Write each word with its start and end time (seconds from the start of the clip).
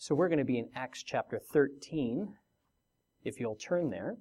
So 0.00 0.14
we're 0.14 0.30
going 0.30 0.38
to 0.38 0.46
be 0.46 0.58
in 0.58 0.70
Acts 0.74 1.02
chapter 1.02 1.38
13, 1.38 2.32
if 3.22 3.38
you'll 3.38 3.54
turn 3.54 3.90
there. 3.90 4.16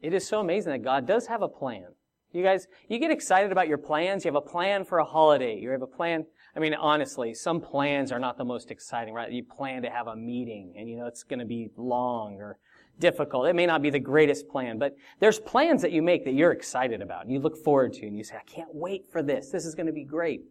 It 0.00 0.14
is 0.14 0.24
so 0.24 0.38
amazing 0.38 0.70
that 0.70 0.84
God 0.84 1.04
does 1.04 1.26
have 1.26 1.42
a 1.42 1.48
plan. 1.48 1.86
You 2.30 2.44
guys, 2.44 2.68
you 2.88 3.00
get 3.00 3.10
excited 3.10 3.50
about 3.50 3.66
your 3.66 3.78
plans. 3.78 4.24
You 4.24 4.28
have 4.28 4.36
a 4.36 4.40
plan 4.40 4.84
for 4.84 4.98
a 4.98 5.04
holiday. 5.04 5.58
You 5.58 5.70
have 5.70 5.82
a 5.82 5.88
plan. 5.88 6.24
I 6.54 6.60
mean, 6.60 6.72
honestly, 6.72 7.34
some 7.34 7.60
plans 7.60 8.12
are 8.12 8.20
not 8.20 8.38
the 8.38 8.44
most 8.44 8.70
exciting, 8.70 9.12
right? 9.12 9.28
You 9.28 9.42
plan 9.42 9.82
to 9.82 9.90
have 9.90 10.06
a 10.06 10.14
meeting 10.14 10.74
and 10.78 10.88
you 10.88 10.96
know 10.96 11.06
it's 11.06 11.24
going 11.24 11.40
to 11.40 11.44
be 11.44 11.70
long 11.76 12.36
or 12.36 12.60
difficult. 13.00 13.48
It 13.48 13.56
may 13.56 13.66
not 13.66 13.82
be 13.82 13.90
the 13.90 13.98
greatest 13.98 14.46
plan, 14.48 14.78
but 14.78 14.94
there's 15.18 15.40
plans 15.40 15.82
that 15.82 15.90
you 15.90 16.00
make 16.00 16.24
that 16.26 16.34
you're 16.34 16.52
excited 16.52 17.02
about 17.02 17.24
and 17.24 17.32
you 17.32 17.40
look 17.40 17.56
forward 17.56 17.92
to 17.94 18.06
and 18.06 18.16
you 18.16 18.22
say, 18.22 18.36
I 18.36 18.44
can't 18.44 18.72
wait 18.72 19.06
for 19.10 19.20
this. 19.20 19.50
This 19.50 19.66
is 19.66 19.74
going 19.74 19.88
to 19.88 19.92
be 19.92 20.04
great. 20.04 20.42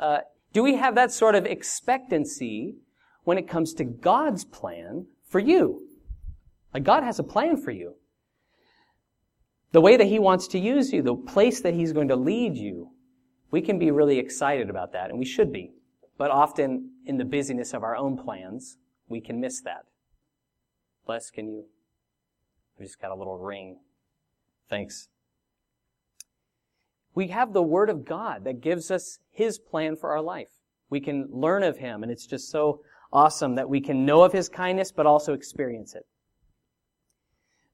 Uh, 0.00 0.18
do 0.56 0.62
we 0.62 0.76
have 0.76 0.94
that 0.94 1.12
sort 1.12 1.34
of 1.34 1.44
expectancy 1.44 2.76
when 3.24 3.36
it 3.36 3.46
comes 3.46 3.74
to 3.74 3.84
God's 3.84 4.42
plan 4.42 5.04
for 5.28 5.38
you? 5.38 5.86
Like 6.72 6.82
God 6.82 7.02
has 7.02 7.18
a 7.18 7.22
plan 7.22 7.58
for 7.58 7.72
you. 7.72 7.96
The 9.72 9.82
way 9.82 9.98
that 9.98 10.06
He 10.06 10.18
wants 10.18 10.48
to 10.48 10.58
use 10.58 10.94
you, 10.94 11.02
the 11.02 11.14
place 11.14 11.60
that 11.60 11.74
He's 11.74 11.92
going 11.92 12.08
to 12.08 12.16
lead 12.16 12.56
you, 12.56 12.88
we 13.50 13.60
can 13.60 13.78
be 13.78 13.90
really 13.90 14.18
excited 14.18 14.70
about 14.70 14.94
that, 14.94 15.10
and 15.10 15.18
we 15.18 15.26
should 15.26 15.52
be. 15.52 15.72
But 16.16 16.30
often, 16.30 16.92
in 17.04 17.18
the 17.18 17.26
busyness 17.26 17.74
of 17.74 17.82
our 17.82 17.94
own 17.94 18.16
plans, 18.16 18.78
we 19.08 19.20
can 19.20 19.38
miss 19.38 19.60
that. 19.60 19.84
Bless, 21.06 21.30
can 21.30 21.48
you? 21.48 21.66
We 22.78 22.86
just 22.86 22.98
got 22.98 23.10
a 23.10 23.14
little 23.14 23.36
ring. 23.36 23.80
Thanks 24.70 25.10
we 27.16 27.28
have 27.28 27.52
the 27.52 27.62
Word 27.62 27.88
of 27.88 28.04
God 28.04 28.44
that 28.44 28.60
gives 28.60 28.90
us 28.90 29.18
His 29.32 29.58
plan 29.58 29.96
for 29.96 30.10
our 30.10 30.20
life. 30.20 30.50
We 30.90 31.00
can 31.00 31.26
learn 31.30 31.64
of 31.64 31.78
Him, 31.78 32.02
and 32.02 32.12
it's 32.12 32.26
just 32.26 32.50
so 32.50 32.82
awesome 33.10 33.54
that 33.54 33.70
we 33.70 33.80
can 33.80 34.04
know 34.04 34.22
of 34.22 34.34
His 34.34 34.50
kindness, 34.50 34.92
but 34.92 35.06
also 35.06 35.32
experience 35.32 35.94
it. 35.94 36.06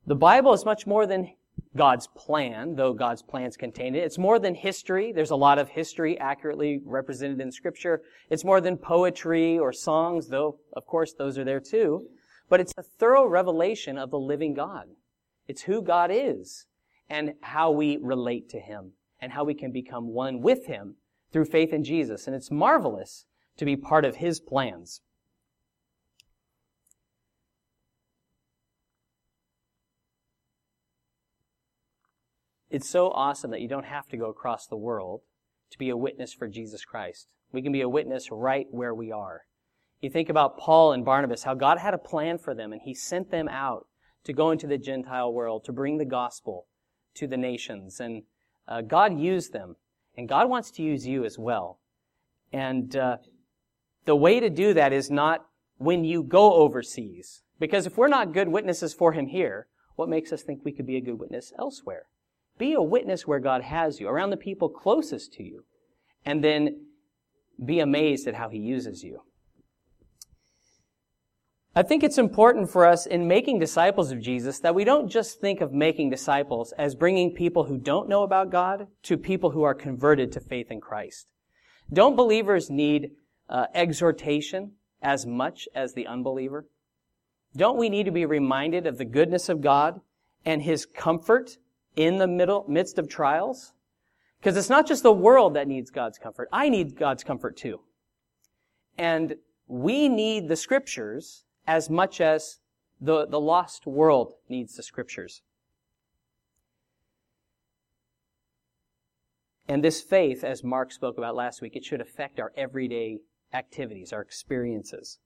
The 0.06 0.14
Bible 0.14 0.52
is 0.52 0.64
much 0.64 0.86
more 0.86 1.06
than 1.06 1.32
God's 1.76 2.06
plan, 2.16 2.76
though 2.76 2.92
God's 2.92 3.22
plans 3.22 3.56
contain 3.56 3.96
it. 3.96 4.04
It's 4.04 4.16
more 4.16 4.38
than 4.38 4.54
history. 4.54 5.12
There's 5.12 5.30
a 5.30 5.36
lot 5.36 5.58
of 5.58 5.68
history 5.68 6.18
accurately 6.20 6.80
represented 6.84 7.40
in 7.40 7.50
Scripture. 7.50 8.02
It's 8.30 8.44
more 8.44 8.60
than 8.60 8.76
poetry 8.76 9.58
or 9.58 9.72
songs, 9.72 10.28
though, 10.28 10.60
of 10.74 10.86
course, 10.86 11.14
those 11.14 11.36
are 11.36 11.44
there 11.44 11.60
too. 11.60 12.06
But 12.48 12.60
it's 12.60 12.74
a 12.78 12.82
thorough 12.82 13.26
revelation 13.26 13.98
of 13.98 14.10
the 14.10 14.18
living 14.18 14.54
God. 14.54 14.86
It's 15.48 15.62
who 15.62 15.82
God 15.82 16.10
is 16.12 16.66
and 17.10 17.34
how 17.40 17.72
we 17.72 17.98
relate 18.00 18.48
to 18.50 18.60
Him 18.60 18.92
and 19.22 19.32
how 19.32 19.44
we 19.44 19.54
can 19.54 19.70
become 19.70 20.08
one 20.08 20.42
with 20.42 20.66
Him 20.66 20.96
through 21.32 21.44
faith 21.44 21.72
in 21.72 21.84
Jesus. 21.84 22.26
And 22.26 22.34
it's 22.34 22.50
marvelous 22.50 23.24
to 23.56 23.64
be 23.64 23.76
part 23.76 24.04
of 24.04 24.16
His 24.16 24.40
plans. 24.40 25.00
It's 32.68 32.88
so 32.88 33.10
awesome 33.10 33.50
that 33.52 33.60
you 33.60 33.68
don't 33.68 33.84
have 33.84 34.08
to 34.08 34.16
go 34.16 34.28
across 34.28 34.66
the 34.66 34.76
world 34.76 35.20
to 35.70 35.78
be 35.78 35.90
a 35.90 35.96
witness 35.96 36.32
for 36.32 36.48
Jesus 36.48 36.84
Christ. 36.84 37.28
We 37.52 37.62
can 37.62 37.70
be 37.70 37.82
a 37.82 37.88
witness 37.88 38.30
right 38.32 38.66
where 38.70 38.94
we 38.94 39.12
are. 39.12 39.42
You 40.00 40.10
think 40.10 40.30
about 40.30 40.58
Paul 40.58 40.92
and 40.92 41.04
Barnabas, 41.04 41.44
how 41.44 41.54
God 41.54 41.78
had 41.78 41.94
a 41.94 41.98
plan 41.98 42.38
for 42.38 42.54
them 42.54 42.72
and 42.72 42.82
He 42.82 42.94
sent 42.94 43.30
them 43.30 43.46
out 43.46 43.86
to 44.24 44.32
go 44.32 44.50
into 44.50 44.66
the 44.66 44.78
Gentile 44.78 45.32
world, 45.32 45.64
to 45.64 45.72
bring 45.72 45.98
the 45.98 46.04
gospel 46.04 46.66
to 47.14 47.26
the 47.26 47.36
nations. 47.36 48.00
And 48.00 48.22
uh, 48.68 48.80
God 48.80 49.18
used 49.18 49.52
them, 49.52 49.76
and 50.16 50.28
God 50.28 50.48
wants 50.48 50.70
to 50.72 50.82
use 50.82 51.06
you 51.06 51.24
as 51.24 51.38
well. 51.38 51.78
And 52.52 52.94
uh, 52.96 53.16
the 54.04 54.16
way 54.16 54.40
to 54.40 54.50
do 54.50 54.74
that 54.74 54.92
is 54.92 55.10
not 55.10 55.46
when 55.78 56.04
you 56.04 56.22
go 56.22 56.54
overseas, 56.54 57.42
because 57.58 57.86
if 57.86 57.96
we're 57.96 58.08
not 58.08 58.32
good 58.32 58.48
witnesses 58.48 58.94
for 58.94 59.12
Him 59.12 59.26
here, 59.26 59.66
what 59.96 60.08
makes 60.08 60.32
us 60.32 60.42
think 60.42 60.60
we 60.64 60.72
could 60.72 60.86
be 60.86 60.96
a 60.96 61.00
good 61.00 61.18
witness 61.18 61.52
elsewhere? 61.58 62.06
Be 62.58 62.72
a 62.74 62.82
witness 62.82 63.26
where 63.26 63.40
God 63.40 63.62
has 63.62 64.00
you, 64.00 64.08
around 64.08 64.30
the 64.30 64.36
people 64.36 64.68
closest 64.68 65.32
to 65.34 65.42
you, 65.42 65.64
and 66.24 66.44
then 66.44 66.86
be 67.64 67.80
amazed 67.80 68.28
at 68.28 68.34
how 68.34 68.48
He 68.48 68.58
uses 68.58 69.02
you. 69.02 69.22
I 71.74 71.82
think 71.82 72.02
it's 72.02 72.18
important 72.18 72.68
for 72.68 72.86
us 72.86 73.06
in 73.06 73.26
making 73.26 73.58
disciples 73.58 74.12
of 74.12 74.20
Jesus 74.20 74.58
that 74.58 74.74
we 74.74 74.84
don't 74.84 75.08
just 75.08 75.40
think 75.40 75.62
of 75.62 75.72
making 75.72 76.10
disciples 76.10 76.72
as 76.72 76.94
bringing 76.94 77.32
people 77.32 77.64
who 77.64 77.78
don't 77.78 78.10
know 78.10 78.24
about 78.24 78.50
God 78.50 78.88
to 79.04 79.16
people 79.16 79.50
who 79.50 79.62
are 79.62 79.74
converted 79.74 80.32
to 80.32 80.40
faith 80.40 80.70
in 80.70 80.82
Christ. 80.82 81.32
Don't 81.90 82.14
believers 82.14 82.68
need 82.68 83.12
uh, 83.48 83.66
exhortation 83.74 84.72
as 85.00 85.24
much 85.24 85.66
as 85.74 85.94
the 85.94 86.06
unbeliever? 86.06 86.66
Don't 87.56 87.78
we 87.78 87.88
need 87.88 88.04
to 88.04 88.12
be 88.12 88.26
reminded 88.26 88.86
of 88.86 88.98
the 88.98 89.06
goodness 89.06 89.48
of 89.48 89.62
God 89.62 90.02
and 90.44 90.60
His 90.60 90.84
comfort 90.84 91.56
in 91.96 92.18
the 92.18 92.26
middle, 92.26 92.66
midst 92.68 92.98
of 92.98 93.08
trials? 93.08 93.72
Because 94.38 94.58
it's 94.58 94.70
not 94.70 94.86
just 94.86 95.02
the 95.02 95.12
world 95.12 95.54
that 95.54 95.68
needs 95.68 95.90
God's 95.90 96.18
comfort. 96.18 96.50
I 96.52 96.68
need 96.68 96.96
God's 96.96 97.24
comfort 97.24 97.56
too. 97.56 97.80
And 98.98 99.36
we 99.68 100.10
need 100.10 100.48
the 100.48 100.56
scriptures 100.56 101.44
as 101.66 101.88
much 101.88 102.20
as 102.20 102.58
the, 103.00 103.26
the 103.26 103.40
lost 103.40 103.86
world 103.86 104.34
needs 104.48 104.76
the 104.76 104.82
scriptures. 104.82 105.42
And 109.68 109.82
this 109.82 110.02
faith, 110.02 110.44
as 110.44 110.64
Mark 110.64 110.92
spoke 110.92 111.18
about 111.18 111.34
last 111.34 111.62
week, 111.62 111.76
it 111.76 111.84
should 111.84 112.00
affect 112.00 112.38
our 112.38 112.52
everyday 112.56 113.20
activities, 113.54 114.12
our 114.12 114.20
experiences. 114.20 115.18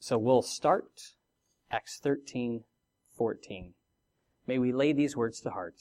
So 0.00 0.18
we'll 0.18 0.42
start 0.42 1.14
Acts 1.70 1.98
13, 2.02 2.64
14. 3.16 3.74
May 4.46 4.58
we 4.58 4.72
lay 4.72 4.92
these 4.92 5.16
words 5.16 5.40
to 5.40 5.50
heart. 5.50 5.76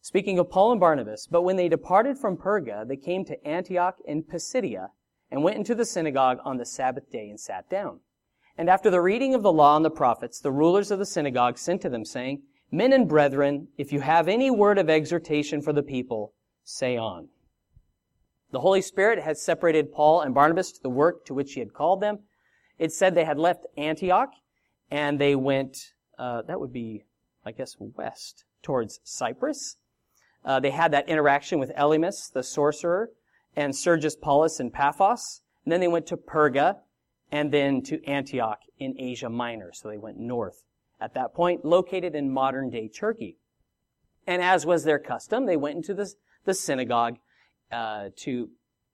Speaking 0.00 0.38
of 0.38 0.50
Paul 0.50 0.72
and 0.72 0.80
Barnabas, 0.80 1.26
but 1.26 1.42
when 1.42 1.56
they 1.56 1.68
departed 1.68 2.18
from 2.18 2.36
Perga, 2.36 2.86
they 2.86 2.96
came 2.96 3.24
to 3.24 3.46
Antioch 3.46 3.96
in 4.06 4.22
Pisidia, 4.22 4.88
and 5.34 5.42
went 5.42 5.56
into 5.56 5.74
the 5.74 5.84
synagogue 5.84 6.38
on 6.44 6.58
the 6.58 6.64
Sabbath 6.64 7.10
day 7.10 7.28
and 7.28 7.40
sat 7.40 7.68
down. 7.68 7.98
And 8.56 8.70
after 8.70 8.88
the 8.88 9.00
reading 9.00 9.34
of 9.34 9.42
the 9.42 9.52
law 9.52 9.74
and 9.74 9.84
the 9.84 9.90
prophets, 9.90 10.38
the 10.38 10.52
rulers 10.52 10.92
of 10.92 11.00
the 11.00 11.04
synagogue 11.04 11.58
sent 11.58 11.82
to 11.82 11.88
them, 11.88 12.04
saying, 12.04 12.42
Men 12.70 12.92
and 12.92 13.08
brethren, 13.08 13.66
if 13.76 13.92
you 13.92 13.98
have 13.98 14.28
any 14.28 14.48
word 14.48 14.78
of 14.78 14.88
exhortation 14.88 15.60
for 15.60 15.72
the 15.72 15.82
people, 15.82 16.34
say 16.62 16.96
on. 16.96 17.30
The 18.52 18.60
Holy 18.60 18.80
Spirit 18.80 19.18
had 19.24 19.36
separated 19.36 19.92
Paul 19.92 20.20
and 20.20 20.32
Barnabas 20.32 20.70
to 20.70 20.80
the 20.80 20.88
work 20.88 21.24
to 21.24 21.34
which 21.34 21.54
he 21.54 21.58
had 21.58 21.74
called 21.74 22.00
them. 22.00 22.20
It 22.78 22.92
said 22.92 23.16
they 23.16 23.24
had 23.24 23.36
left 23.36 23.66
Antioch 23.76 24.30
and 24.88 25.18
they 25.18 25.34
went, 25.34 25.94
uh, 26.16 26.42
that 26.42 26.60
would 26.60 26.72
be, 26.72 27.06
I 27.44 27.50
guess, 27.50 27.74
west 27.80 28.44
towards 28.62 29.00
Cyprus. 29.02 29.78
Uh, 30.44 30.60
they 30.60 30.70
had 30.70 30.92
that 30.92 31.08
interaction 31.08 31.58
with 31.58 31.74
Elymas, 31.74 32.32
the 32.32 32.44
sorcerer, 32.44 33.10
and 33.56 33.74
Sergius 33.74 34.16
Paulus 34.16 34.60
in 34.60 34.70
Paphos. 34.70 35.40
And 35.64 35.72
then 35.72 35.80
they 35.80 35.88
went 35.88 36.06
to 36.08 36.16
Perga 36.16 36.76
and 37.30 37.52
then 37.52 37.82
to 37.82 38.04
Antioch 38.04 38.60
in 38.78 38.94
Asia 38.98 39.28
Minor. 39.28 39.72
So 39.72 39.88
they 39.88 39.98
went 39.98 40.18
north 40.18 40.64
at 41.00 41.14
that 41.14 41.34
point, 41.34 41.64
located 41.64 42.14
in 42.14 42.32
modern 42.32 42.70
day 42.70 42.88
Turkey. 42.88 43.36
And 44.26 44.42
as 44.42 44.64
was 44.64 44.84
their 44.84 44.98
custom, 44.98 45.46
they 45.46 45.56
went 45.56 45.76
into 45.76 45.94
the, 45.94 46.12
the 46.44 46.54
synagogue 46.54 47.16
uh, 47.70 48.10
to 48.16 48.50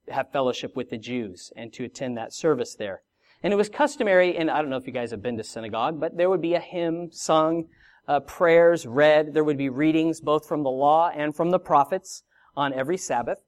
have 0.09 0.31
fellowship 0.31 0.75
with 0.75 0.89
the 0.89 0.97
Jews 0.97 1.51
and 1.55 1.71
to 1.73 1.85
attend 1.85 2.17
that 2.17 2.33
service 2.33 2.75
there. 2.75 3.01
And 3.43 3.53
it 3.53 3.55
was 3.55 3.69
customary, 3.69 4.37
and 4.37 4.51
I 4.51 4.61
don't 4.61 4.69
know 4.69 4.77
if 4.77 4.85
you 4.85 4.93
guys 4.93 5.11
have 5.11 5.21
been 5.21 5.37
to 5.37 5.43
synagogue, 5.43 5.99
but 5.99 6.17
there 6.17 6.29
would 6.29 6.41
be 6.41 6.53
a 6.53 6.59
hymn 6.59 7.09
sung, 7.11 7.69
uh, 8.07 8.19
prayers 8.19 8.85
read. 8.85 9.33
There 9.33 9.43
would 9.43 9.57
be 9.57 9.69
readings 9.69 10.21
both 10.21 10.47
from 10.47 10.63
the 10.63 10.69
law 10.69 11.09
and 11.09 11.35
from 11.35 11.49
the 11.49 11.59
prophets 11.59 12.23
on 12.55 12.73
every 12.73 12.97
Sabbath. 12.97 13.39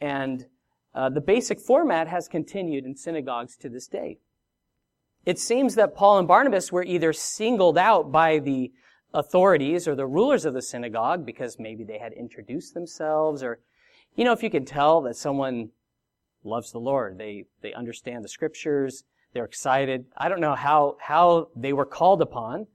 And 0.00 0.46
uh, 0.94 1.10
the 1.10 1.20
basic 1.20 1.60
format 1.60 2.08
has 2.08 2.28
continued 2.28 2.84
in 2.84 2.96
synagogues 2.96 3.56
to 3.58 3.68
this 3.68 3.86
day. 3.86 4.18
It 5.24 5.38
seems 5.38 5.74
that 5.74 5.94
Paul 5.94 6.18
and 6.18 6.28
Barnabas 6.28 6.70
were 6.70 6.84
either 6.84 7.12
singled 7.12 7.76
out 7.76 8.12
by 8.12 8.38
the 8.38 8.72
authorities 9.12 9.88
or 9.88 9.94
the 9.94 10.06
rulers 10.06 10.44
of 10.44 10.54
the 10.54 10.62
synagogue 10.62 11.26
because 11.26 11.58
maybe 11.58 11.84
they 11.84 11.98
had 11.98 12.12
introduced 12.12 12.74
themselves 12.74 13.42
or, 13.42 13.58
you 14.14 14.24
know, 14.24 14.32
if 14.32 14.42
you 14.42 14.50
can 14.50 14.64
tell 14.64 15.00
that 15.02 15.16
someone 15.16 15.70
loves 16.44 16.70
the 16.70 16.78
Lord, 16.78 17.18
they, 17.18 17.44
they 17.60 17.72
understand 17.72 18.24
the 18.24 18.28
scriptures, 18.28 19.04
they're 19.32 19.44
excited. 19.44 20.06
I 20.16 20.28
don't 20.28 20.40
know 20.40 20.54
how, 20.54 20.96
how 21.00 21.48
they 21.56 21.72
were 21.72 21.84
called 21.84 22.22
upon, 22.22 22.68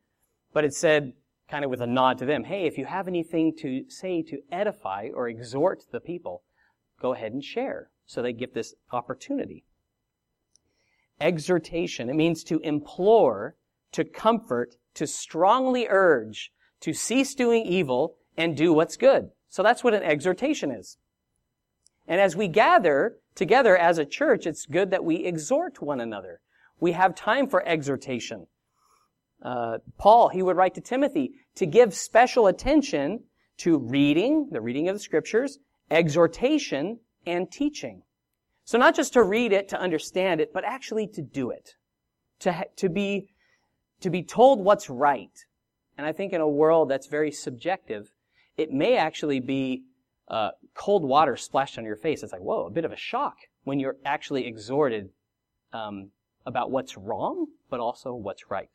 but 0.54 0.66
it 0.66 0.74
said, 0.74 1.14
kind 1.50 1.66
of 1.66 1.72
with 1.72 1.82
a 1.82 1.88
nod 1.88 2.18
to 2.18 2.26
them, 2.26 2.44
hey, 2.44 2.66
if 2.66 2.78
you 2.78 2.86
have 2.86 3.08
anything 3.08 3.56
to 3.60 3.84
say 3.90 4.22
to 4.24 4.40
edify 4.52 5.10
or 5.14 5.28
exhort 5.28 5.84
the 5.92 6.00
people, 6.00 6.44
go 7.02 7.14
ahead 7.14 7.34
and 7.34 7.44
share. 7.44 7.90
So 8.06 8.22
they 8.22 8.34
get 8.34 8.54
this 8.54 8.74
opportunity. 8.92 9.64
Exhortation, 11.20 12.10
it 12.10 12.16
means 12.16 12.44
to 12.46 12.60
implore, 12.60 13.56
to 13.92 14.04
comfort, 14.04 14.76
to 14.96 15.08
strongly 15.08 15.88
urge, 15.90 16.52
to 16.82 16.94
cease 16.94 17.36
doing 17.36 17.66
evil 17.66 18.16
and 18.38 18.58
do 18.58 18.74
what's 18.74 18.98
good. 18.98 19.30
So 19.50 19.64
that's 19.64 19.84
what 19.84 19.94
an 19.94 20.04
exhortation 20.04 20.72
is. 20.72 20.98
And 22.08 22.20
as 22.20 22.36
we 22.36 22.48
gather 22.48 23.18
together 23.36 23.78
as 23.78 23.98
a 23.98 24.06
church, 24.06 24.46
it's 24.46 24.66
good 24.66 24.92
that 24.92 25.04
we 25.04 25.18
exhort 25.18 25.82
one 25.82 26.02
another. 26.02 26.42
We 26.80 26.94
have 26.94 27.16
time 27.16 27.48
for 27.48 27.66
exhortation. 27.66 28.48
Uh, 29.42 29.80
Paul, 29.98 30.30
he 30.30 30.42
would 30.42 30.58
write 30.58 30.76
to 30.76 30.82
Timothy 30.82 31.32
to 31.56 31.66
give 31.66 31.94
special 31.94 32.48
attention 32.48 33.24
to 33.58 33.78
reading, 33.78 34.50
the 34.52 34.62
reading 34.62 34.90
of 34.90 34.96
the 34.96 35.00
scriptures, 35.00 35.60
exhortation, 35.92 37.00
and 37.26 37.52
teaching. 37.52 38.02
So 38.64 38.78
not 38.78 38.96
just 38.96 39.14
to 39.14 39.24
read 39.24 39.52
it, 39.52 39.68
to 39.70 39.80
understand 39.80 40.42
it, 40.42 40.54
but 40.54 40.64
actually 40.64 41.08
to 41.08 41.22
do 41.22 41.52
it. 41.52 41.76
To, 42.40 42.66
to 42.78 42.90
be, 42.90 43.28
to 44.00 44.10
be 44.10 44.24
told 44.24 44.64
what's 44.64 44.90
right. 44.90 45.38
And 45.98 46.08
I 46.08 46.14
think 46.14 46.34
in 46.34 46.42
a 46.42 46.48
world 46.48 46.90
that's 46.90 47.08
very 47.08 47.32
subjective, 47.32 48.12
it 48.58 48.72
may 48.72 48.98
actually 48.98 49.40
be 49.40 49.84
uh, 50.28 50.52
cold 50.74 51.04
water 51.04 51.36
splashed 51.36 51.78
on 51.78 51.84
your 51.84 51.98
face. 51.98 52.24
It's 52.24 52.32
like, 52.32 52.42
whoa, 52.42 52.66
a 52.66 52.72
bit 52.72 52.86
of 52.86 52.92
a 52.92 52.98
shock 52.98 53.36
when 53.64 53.80
you're 53.80 53.98
actually 54.06 54.48
exhorted 54.48 55.10
um, 55.74 56.10
about 56.46 56.72
what's 56.72 56.98
wrong, 56.98 57.48
but 57.70 57.80
also 57.80 58.14
what's 58.14 58.50
right. 58.50 58.70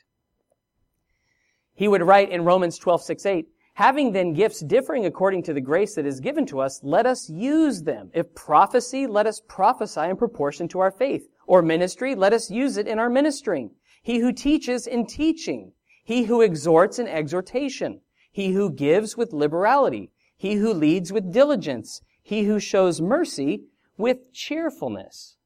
He 1.74 1.88
would 1.88 2.02
write 2.02 2.30
in 2.30 2.44
Romans 2.44 2.78
12, 2.78 3.02
6, 3.02 3.26
8, 3.26 3.48
Having 3.76 4.12
then 4.12 4.32
gifts 4.32 4.60
differing 4.60 5.04
according 5.04 5.42
to 5.42 5.52
the 5.52 5.60
grace 5.60 5.96
that 5.96 6.06
is 6.06 6.18
given 6.18 6.46
to 6.46 6.60
us, 6.60 6.80
let 6.82 7.04
us 7.04 7.28
use 7.28 7.82
them. 7.82 8.10
If 8.14 8.34
prophecy, 8.34 9.06
let 9.06 9.26
us 9.26 9.42
prophesy 9.46 10.00
in 10.00 10.16
proportion 10.16 10.66
to 10.68 10.78
our 10.78 10.90
faith. 10.90 11.28
Or 11.46 11.60
ministry, 11.60 12.14
let 12.14 12.32
us 12.32 12.50
use 12.50 12.78
it 12.78 12.88
in 12.88 12.98
our 12.98 13.10
ministering. 13.10 13.72
He 14.02 14.20
who 14.20 14.32
teaches 14.32 14.86
in 14.86 15.04
teaching. 15.04 15.72
He 16.02 16.24
who 16.24 16.40
exhorts 16.40 16.98
in 16.98 17.06
exhortation. 17.06 18.00
He 18.32 18.52
who 18.52 18.70
gives 18.70 19.14
with 19.14 19.34
liberality. 19.34 20.10
He 20.38 20.54
who 20.54 20.72
leads 20.72 21.12
with 21.12 21.30
diligence. 21.30 22.00
He 22.22 22.44
who 22.44 22.58
shows 22.58 23.02
mercy 23.02 23.64
with 23.98 24.32
cheerfulness. 24.32 25.36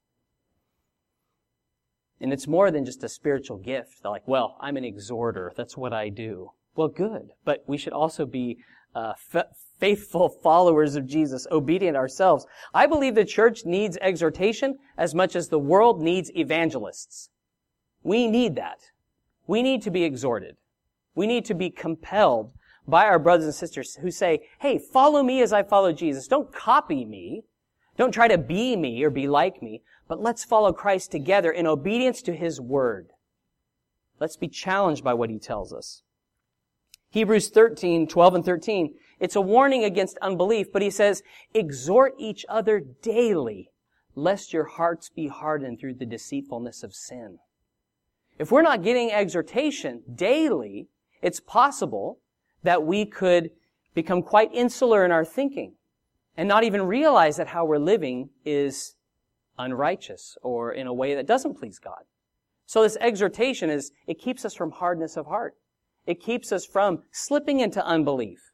And 2.20 2.32
it's 2.32 2.46
more 2.46 2.70
than 2.70 2.84
just 2.84 3.02
a 3.02 3.08
spiritual 3.08 3.56
gift. 3.56 4.04
They're 4.04 4.12
like, 4.12 4.28
well, 4.28 4.56
I'm 4.60 4.76
an 4.76 4.84
exhorter. 4.84 5.52
That's 5.56 5.76
what 5.76 5.92
I 5.92 6.10
do. 6.10 6.52
Well, 6.80 6.88
good. 6.88 7.32
But 7.44 7.62
we 7.66 7.76
should 7.76 7.92
also 7.92 8.24
be 8.24 8.56
uh, 8.94 9.12
f- 9.34 9.48
faithful 9.78 10.30
followers 10.30 10.96
of 10.96 11.06
Jesus, 11.06 11.46
obedient 11.50 11.94
ourselves. 11.94 12.46
I 12.72 12.86
believe 12.86 13.14
the 13.14 13.26
church 13.26 13.66
needs 13.66 13.98
exhortation 14.00 14.78
as 14.96 15.14
much 15.14 15.36
as 15.36 15.48
the 15.48 15.58
world 15.58 16.00
needs 16.00 16.34
evangelists. 16.34 17.28
We 18.02 18.28
need 18.28 18.54
that. 18.54 18.78
We 19.46 19.60
need 19.60 19.82
to 19.82 19.90
be 19.90 20.04
exhorted. 20.04 20.56
We 21.14 21.26
need 21.26 21.44
to 21.44 21.54
be 21.54 21.68
compelled 21.68 22.54
by 22.88 23.04
our 23.04 23.18
brothers 23.18 23.44
and 23.44 23.54
sisters 23.54 23.96
who 23.96 24.10
say, 24.10 24.48
hey, 24.60 24.78
follow 24.78 25.22
me 25.22 25.42
as 25.42 25.52
I 25.52 25.62
follow 25.62 25.92
Jesus. 25.92 26.28
Don't 26.28 26.50
copy 26.50 27.04
me. 27.04 27.42
Don't 27.98 28.10
try 28.10 28.26
to 28.26 28.38
be 28.38 28.74
me 28.74 29.04
or 29.04 29.10
be 29.10 29.28
like 29.28 29.60
me, 29.60 29.82
but 30.08 30.22
let's 30.22 30.44
follow 30.44 30.72
Christ 30.72 31.10
together 31.10 31.50
in 31.50 31.66
obedience 31.66 32.22
to 32.22 32.34
His 32.34 32.58
Word. 32.58 33.10
Let's 34.18 34.38
be 34.38 34.48
challenged 34.48 35.04
by 35.04 35.12
what 35.12 35.28
He 35.28 35.38
tells 35.38 35.74
us. 35.74 36.04
Hebrews 37.10 37.48
13, 37.48 38.06
12 38.06 38.34
and 38.34 38.44
13. 38.44 38.94
It's 39.18 39.36
a 39.36 39.40
warning 39.40 39.84
against 39.84 40.16
unbelief, 40.18 40.72
but 40.72 40.82
he 40.82 40.90
says, 40.90 41.22
exhort 41.52 42.14
each 42.18 42.46
other 42.48 42.80
daily, 42.80 43.70
lest 44.14 44.52
your 44.52 44.64
hearts 44.64 45.10
be 45.10 45.28
hardened 45.28 45.78
through 45.78 45.94
the 45.94 46.06
deceitfulness 46.06 46.82
of 46.82 46.94
sin. 46.94 47.38
If 48.38 48.50
we're 48.50 48.62
not 48.62 48.82
getting 48.82 49.12
exhortation 49.12 50.02
daily, 50.14 50.88
it's 51.20 51.40
possible 51.40 52.20
that 52.62 52.84
we 52.84 53.04
could 53.04 53.50
become 53.92 54.22
quite 54.22 54.50
insular 54.54 55.04
in 55.04 55.12
our 55.12 55.24
thinking 55.24 55.74
and 56.36 56.48
not 56.48 56.64
even 56.64 56.82
realize 56.82 57.36
that 57.36 57.48
how 57.48 57.64
we're 57.64 57.78
living 57.78 58.30
is 58.44 58.94
unrighteous 59.58 60.38
or 60.42 60.72
in 60.72 60.86
a 60.86 60.94
way 60.94 61.14
that 61.14 61.26
doesn't 61.26 61.58
please 61.58 61.78
God. 61.78 62.04
So 62.64 62.82
this 62.82 62.96
exhortation 63.00 63.68
is, 63.68 63.90
it 64.06 64.20
keeps 64.20 64.44
us 64.44 64.54
from 64.54 64.70
hardness 64.70 65.16
of 65.16 65.26
heart. 65.26 65.56
It 66.10 66.20
keeps 66.20 66.50
us 66.50 66.66
from 66.66 67.04
slipping 67.12 67.60
into 67.60 67.86
unbelief. 67.86 68.50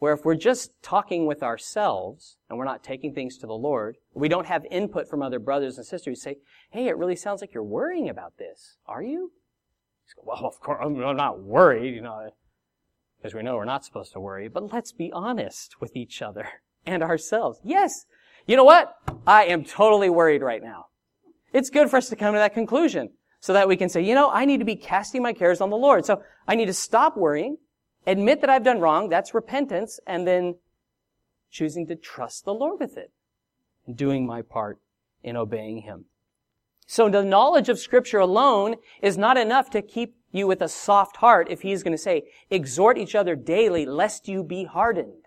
Where 0.00 0.12
if 0.12 0.22
we're 0.22 0.34
just 0.34 0.70
talking 0.82 1.24
with 1.24 1.42
ourselves 1.42 2.36
and 2.46 2.58
we're 2.58 2.66
not 2.66 2.84
taking 2.84 3.14
things 3.14 3.38
to 3.38 3.46
the 3.46 3.54
Lord, 3.54 3.96
we 4.12 4.28
don't 4.28 4.46
have 4.46 4.66
input 4.70 5.08
from 5.08 5.22
other 5.22 5.38
brothers 5.38 5.78
and 5.78 5.86
sisters 5.86 6.10
who 6.10 6.20
say, 6.20 6.36
hey, 6.70 6.88
it 6.88 6.98
really 6.98 7.16
sounds 7.16 7.40
like 7.40 7.54
you're 7.54 7.64
worrying 7.64 8.10
about 8.10 8.36
this. 8.36 8.76
Are 8.84 9.02
you? 9.02 9.32
well, 10.22 10.44
of 10.44 10.60
course, 10.60 10.78
I'm 10.82 10.98
not 11.16 11.40
worried, 11.40 11.94
you 11.94 12.02
know, 12.02 12.32
because 13.16 13.34
we 13.34 13.42
know 13.42 13.56
we're 13.56 13.64
not 13.64 13.86
supposed 13.86 14.12
to 14.12 14.20
worry, 14.20 14.48
but 14.48 14.70
let's 14.70 14.92
be 14.92 15.10
honest 15.10 15.80
with 15.80 15.96
each 15.96 16.20
other 16.20 16.48
and 16.86 17.02
ourselves. 17.02 17.60
Yes, 17.64 18.04
you 18.46 18.56
know 18.56 18.64
what? 18.64 18.94
I 19.26 19.44
am 19.46 19.64
totally 19.64 20.10
worried 20.10 20.42
right 20.42 20.62
now. 20.62 20.88
It's 21.50 21.70
good 21.70 21.88
for 21.88 21.96
us 21.96 22.10
to 22.10 22.16
come 22.16 22.34
to 22.34 22.38
that 22.38 22.52
conclusion 22.52 23.08
so 23.40 23.52
that 23.52 23.68
we 23.68 23.76
can 23.76 23.88
say, 23.88 24.02
you 24.02 24.14
know, 24.14 24.30
I 24.30 24.44
need 24.44 24.58
to 24.58 24.64
be 24.64 24.76
casting 24.76 25.22
my 25.22 25.32
cares 25.32 25.60
on 25.60 25.70
the 25.70 25.76
Lord. 25.76 26.04
So 26.04 26.22
I 26.46 26.54
need 26.54 26.66
to 26.66 26.74
stop 26.74 27.16
worrying, 27.16 27.58
admit 28.06 28.40
that 28.40 28.50
I've 28.50 28.64
done 28.64 28.80
wrong, 28.80 29.08
that's 29.08 29.34
repentance, 29.34 30.00
and 30.06 30.26
then 30.26 30.56
choosing 31.50 31.86
to 31.86 31.96
trust 31.96 32.44
the 32.44 32.54
Lord 32.54 32.80
with 32.80 32.96
it 32.96 33.12
and 33.86 33.96
doing 33.96 34.26
my 34.26 34.42
part 34.42 34.78
in 35.22 35.36
obeying 35.36 35.82
Him. 35.82 36.06
So 36.86 37.08
the 37.08 37.22
knowledge 37.22 37.68
of 37.68 37.78
Scripture 37.78 38.18
alone 38.18 38.76
is 39.02 39.18
not 39.18 39.36
enough 39.36 39.70
to 39.70 39.82
keep 39.82 40.16
you 40.30 40.46
with 40.46 40.60
a 40.60 40.68
soft 40.68 41.18
heart 41.18 41.48
if 41.50 41.62
He's 41.62 41.82
going 41.82 41.96
to 41.96 41.98
say, 41.98 42.24
exhort 42.50 42.98
each 42.98 43.14
other 43.14 43.36
daily 43.36 43.86
lest 43.86 44.28
you 44.28 44.42
be 44.42 44.64
hardened. 44.64 45.24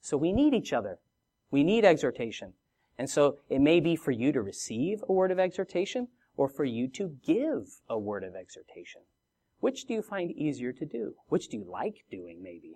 So 0.00 0.16
we 0.16 0.32
need 0.32 0.54
each 0.54 0.72
other. 0.72 0.98
We 1.50 1.64
need 1.64 1.84
exhortation. 1.84 2.54
And 2.98 3.08
so 3.08 3.38
it 3.48 3.60
may 3.60 3.80
be 3.80 3.96
for 3.96 4.10
you 4.10 4.30
to 4.32 4.42
receive 4.42 5.02
a 5.08 5.12
word 5.12 5.30
of 5.30 5.38
exhortation, 5.38 6.08
or 6.40 6.48
for 6.48 6.64
you 6.64 6.88
to 6.88 7.18
give 7.22 7.66
a 7.86 7.98
word 7.98 8.24
of 8.24 8.34
exhortation? 8.34 9.02
Which 9.58 9.84
do 9.84 9.92
you 9.92 10.00
find 10.00 10.30
easier 10.30 10.72
to 10.72 10.86
do? 10.86 11.12
Which 11.28 11.48
do 11.48 11.58
you 11.58 11.66
like 11.70 11.96
doing, 12.10 12.40
maybe? 12.42 12.72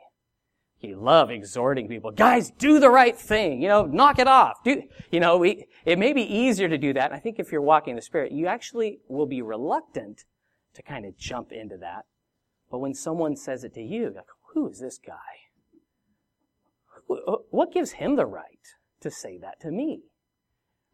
You 0.81 1.01
love 1.01 1.31
exhorting 1.31 1.89
people. 1.89 2.11
Guys, 2.11 2.51
do 2.51 2.79
the 2.79 2.91
right 2.91 3.17
thing. 3.17 3.63
You 3.63 3.69
know, 3.69 3.87
knock 3.87 4.19
it 4.19 4.29
off. 4.29 4.63
Do, 4.65 4.83
you 5.11 5.19
know, 5.19 5.39
we, 5.39 5.65
it 5.87 5.99
may 5.99 6.13
be 6.13 6.21
easier 6.21 6.69
to 6.69 6.77
do 6.77 6.93
that. 6.93 7.11
I 7.11 7.19
think 7.19 7.39
if 7.39 7.51
you're 7.51 7.63
walking 7.63 7.93
in 7.93 7.97
the 7.97 8.03
Spirit, 8.03 8.33
you 8.33 8.47
actually 8.47 8.99
will 9.09 9.25
be 9.25 9.41
reluctant 9.41 10.25
to 10.75 10.83
kind 10.83 11.07
of 11.07 11.17
jump 11.17 11.51
into 11.51 11.79
that. 11.79 12.05
But 12.71 12.81
when 12.81 12.93
someone 12.93 13.35
says 13.35 13.65
it 13.65 13.73
to 13.77 13.83
you, 13.83 14.13
like, 14.15 14.27
who 14.53 14.69
is 14.69 14.79
this 14.79 14.99
guy? 14.99 15.15
Uh, 17.09 17.37
what 17.49 17.73
gives 17.73 17.93
him 17.93 18.17
the 18.17 18.27
right 18.27 18.45
to 19.01 19.11
say 19.11 19.39
that 19.39 19.59
to 19.61 19.71
me? 19.71 20.03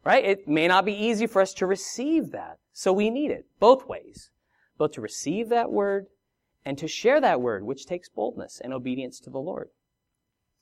Right? 0.05 0.23
It 0.23 0.47
may 0.47 0.69
not 0.69 0.85
be 0.85 0.93
easy 0.93 1.27
for 1.27 1.41
us 1.41 1.53
to 1.55 1.65
receive 1.65 2.31
that. 2.31 2.59
So 2.73 2.93
we 2.93 3.09
need 3.09 3.31
it 3.31 3.45
both 3.59 3.87
ways. 3.87 4.31
Both 4.77 4.93
to 4.93 5.01
receive 5.01 5.49
that 5.49 5.71
word 5.71 6.07
and 6.65 6.77
to 6.77 6.87
share 6.87 7.19
that 7.21 7.41
word, 7.41 7.63
which 7.63 7.85
takes 7.85 8.09
boldness 8.09 8.61
and 8.63 8.73
obedience 8.73 9.19
to 9.21 9.29
the 9.29 9.39
Lord. 9.39 9.69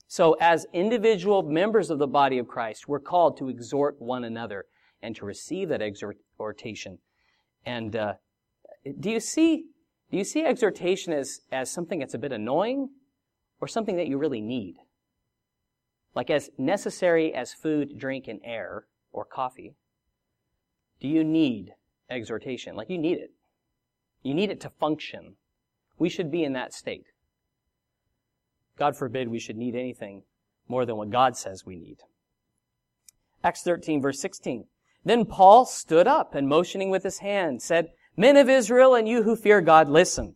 So 0.07 0.33
as 0.41 0.65
individual 0.73 1.43
members 1.43 1.89
of 1.89 1.99
the 1.99 2.07
body 2.07 2.39
of 2.39 2.47
Christ, 2.47 2.87
we're 2.87 2.99
called 2.99 3.37
to 3.37 3.49
exhort 3.49 4.01
one 4.01 4.23
another 4.23 4.65
and 5.01 5.15
to 5.15 5.25
receive 5.25 5.69
that 5.69 5.81
exhortation. 5.81 6.97
And 7.65 7.95
uh, 7.95 8.13
do 8.99 9.11
you 9.11 9.19
see 9.19 9.65
do 10.11 10.17
you 10.17 10.23
see 10.23 10.43
exhortation 10.43 11.13
as, 11.13 11.41
as 11.51 11.69
something 11.69 11.99
that's 11.99 12.15
a 12.15 12.19
bit 12.19 12.31
annoying 12.31 12.89
or 13.61 13.67
something 13.67 13.97
that 13.97 14.07
you 14.07 14.17
really 14.17 14.41
need? 14.41 14.77
Like 16.15 16.31
as 16.31 16.49
necessary 16.57 17.33
as 17.33 17.53
food, 17.53 17.97
drink, 17.97 18.27
and 18.27 18.39
air, 18.43 18.85
or 19.11 19.23
coffee, 19.23 19.75
do 20.99 21.07
you 21.07 21.23
need 21.23 21.73
exhortation? 22.09 22.75
Like 22.75 22.89
you 22.89 22.97
need 22.97 23.17
it. 23.17 23.31
You 24.23 24.33
need 24.33 24.49
it 24.49 24.59
to 24.61 24.69
function. 24.69 25.35
We 25.97 26.09
should 26.09 26.31
be 26.31 26.43
in 26.43 26.53
that 26.53 26.73
state. 26.73 27.05
God 28.77 28.95
forbid 28.95 29.27
we 29.27 29.39
should 29.39 29.57
need 29.57 29.75
anything 29.75 30.23
more 30.67 30.85
than 30.85 30.95
what 30.95 31.09
God 31.09 31.35
says 31.35 31.65
we 31.65 31.77
need. 31.77 31.97
Acts 33.43 33.63
13 33.63 34.01
verse 34.01 34.19
16. 34.19 34.65
Then 35.03 35.25
Paul 35.25 35.65
stood 35.65 36.07
up 36.07 36.35
and 36.35 36.47
motioning 36.47 36.89
with 36.89 37.03
his 37.03 37.19
hand 37.19 37.61
said, 37.61 37.89
Men 38.17 38.37
of 38.37 38.49
Israel 38.49 38.95
and 38.95 39.07
you 39.07 39.23
who 39.23 39.35
fear 39.35 39.61
God, 39.61 39.89
listen. 39.89 40.35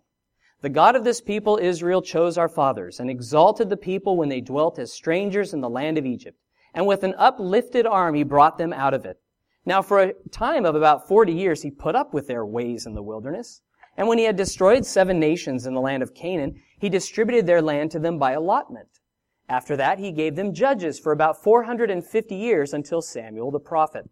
The 0.61 0.69
God 0.69 0.95
of 0.95 1.03
this 1.03 1.19
people, 1.19 1.59
Israel, 1.61 2.01
chose 2.01 2.37
our 2.37 2.47
fathers 2.47 2.99
and 2.99 3.09
exalted 3.09 3.69
the 3.69 3.75
people 3.75 4.15
when 4.15 4.29
they 4.29 4.39
dwelt 4.39 4.79
as 4.79 4.93
strangers 4.93 5.53
in 5.53 5.59
the 5.59 5.69
land 5.69 5.97
of 5.97 6.05
Egypt 6.05 6.37
and 6.73 6.87
with 6.87 7.03
an 7.03 7.13
uplifted 7.17 7.85
arm 7.85 8.15
he 8.15 8.23
brought 8.23 8.57
them 8.57 8.73
out 8.73 8.93
of 8.93 9.05
it. 9.05 9.19
Now 9.65 9.81
for 9.81 9.99
a 9.99 10.13
time 10.31 10.65
of 10.65 10.75
about 10.75 11.07
forty 11.07 11.33
years 11.33 11.61
he 11.61 11.71
put 11.71 11.95
up 11.95 12.13
with 12.13 12.27
their 12.27 12.45
ways 12.45 12.85
in 12.85 12.93
the 12.93 13.03
wilderness. 13.03 13.61
And 13.95 14.07
when 14.07 14.17
he 14.17 14.23
had 14.25 14.35
destroyed 14.35 14.85
seven 14.85 15.19
nations 15.19 15.65
in 15.65 15.73
the 15.73 15.81
land 15.81 16.03
of 16.03 16.13
Canaan, 16.13 16.61
he 16.79 16.89
distributed 16.89 17.45
their 17.45 17.61
land 17.61 17.91
to 17.91 17.99
them 17.99 18.17
by 18.17 18.31
allotment. 18.31 18.99
After 19.47 19.77
that, 19.77 19.99
he 19.99 20.11
gave 20.11 20.35
them 20.35 20.53
judges 20.53 20.99
for 20.99 21.11
about 21.11 21.41
450 21.43 22.35
years 22.35 22.73
until 22.73 23.01
Samuel 23.01 23.51
the 23.51 23.59
prophet. 23.59 24.09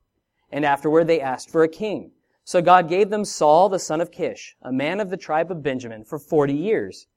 And 0.51 0.65
afterward 0.65 1.05
they 1.05 1.19
asked 1.19 1.49
for 1.49 1.63
a 1.63 1.69
king. 1.69 2.11
So 2.43 2.61
God 2.61 2.87
gave 2.87 3.09
them 3.09 3.25
Saul 3.25 3.69
the 3.69 3.79
son 3.79 4.01
of 4.01 4.11
Kish, 4.11 4.55
a 4.61 4.71
man 4.71 4.99
of 4.99 5.09
the 5.09 5.17
tribe 5.17 5.51
of 5.51 5.63
Benjamin, 5.63 6.03
for 6.03 6.19
40 6.19 6.53
years. 6.53 7.07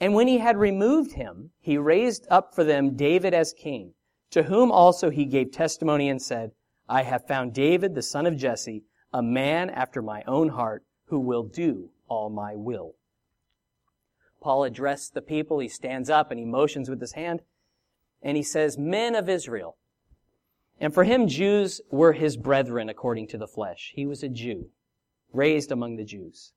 And 0.00 0.14
when 0.14 0.28
he 0.28 0.38
had 0.38 0.56
removed 0.56 1.12
him, 1.12 1.50
he 1.60 1.78
raised 1.78 2.26
up 2.30 2.54
for 2.54 2.64
them 2.64 2.96
David 2.96 3.34
as 3.34 3.52
king 3.52 3.94
to 4.34 4.42
whom 4.42 4.72
also 4.72 5.10
he 5.10 5.24
gave 5.24 5.52
testimony 5.52 6.08
and 6.08 6.20
said, 6.20 6.50
I 6.88 7.02
have 7.02 7.26
found 7.26 7.54
David, 7.54 7.94
the 7.94 8.02
son 8.02 8.26
of 8.26 8.36
Jesse, 8.36 8.84
a 9.12 9.22
man 9.22 9.70
after 9.70 10.02
my 10.02 10.22
own 10.26 10.50
heart, 10.50 10.84
who 11.06 11.20
will 11.20 11.42
do 11.42 11.90
all 12.08 12.30
my 12.30 12.54
will. 12.54 12.94
Paul 14.40 14.64
addressed 14.64 15.14
the 15.14 15.22
people. 15.22 15.58
He 15.58 15.68
stands 15.68 16.10
up 16.10 16.30
and 16.30 16.38
he 16.38 16.44
motions 16.44 16.90
with 16.90 17.00
his 17.00 17.12
hand 17.12 17.40
and 18.22 18.36
he 18.36 18.42
says, 18.42 18.78
Men 18.78 19.14
of 19.14 19.28
Israel. 19.28 19.76
And 20.80 20.92
for 20.92 21.04
him, 21.04 21.28
Jews 21.28 21.80
were 21.90 22.14
his 22.14 22.36
brethren 22.36 22.88
according 22.88 23.28
to 23.28 23.38
the 23.38 23.46
flesh. 23.46 23.92
He 23.94 24.06
was 24.06 24.22
a 24.22 24.28
Jew, 24.28 24.70
raised 25.32 25.70
among 25.70 25.96
the 25.96 26.04
Jews. 26.04 26.52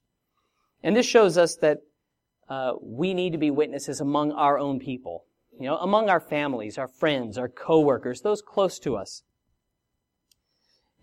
And 0.82 0.96
this 0.96 1.06
shows 1.06 1.38
us 1.38 1.56
that 1.58 1.80
uh, 2.50 2.74
we 2.82 3.14
need 3.14 3.34
to 3.34 3.38
be 3.38 3.52
witnesses 3.52 4.02
among 4.02 4.32
our 4.32 4.58
own 4.58 4.80
people, 4.80 5.26
you 5.60 5.68
know, 5.68 5.78
among 5.78 6.10
our 6.10 6.20
families, 6.20 6.78
our 6.78 6.88
friends, 6.88 7.38
our 7.38 7.50
coworkers, 7.50 8.22
those 8.22 8.42
close 8.42 8.80
to 8.80 8.96
us. 8.96 9.24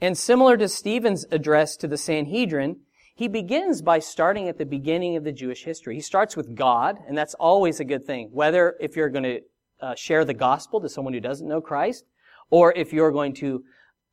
And 0.01 0.19
similar 0.19 0.57
to 0.57 0.69
Stephen's 0.69 1.25
address 1.31 1.77
to 1.77 1.89
the 1.89 1.97
Sanhedrin, 1.97 2.81
he 3.15 3.29
begins 3.29 3.81
by 3.81 4.01
starting 4.01 4.49
at 4.49 4.59
the 4.59 4.67
beginning 4.67 5.17
of 5.17 5.25
the 5.25 5.33
Jewish 5.33 5.65
history. 5.65 5.95
He 5.95 6.01
starts 6.01 6.37
with 6.37 6.57
God, 6.57 6.99
and 7.07 7.17
that's 7.17 7.35
always 7.35 7.79
a 7.79 7.85
good 7.85 8.05
thing. 8.05 8.31
Whether 8.33 8.77
if 8.81 8.97
you're 8.97 9.09
going 9.09 9.25
to 9.25 9.41
uh, 9.81 9.95
share 9.95 10.25
the 10.25 10.35
gospel 10.35 10.81
to 10.81 10.89
someone 10.89 11.15
who 11.15 11.21
doesn't 11.21 11.47
know 11.47 11.61
Christ, 11.61 12.05
or 12.51 12.73
if 12.73 12.93
you're 12.93 13.13
going 13.13 13.35
to 13.35 13.65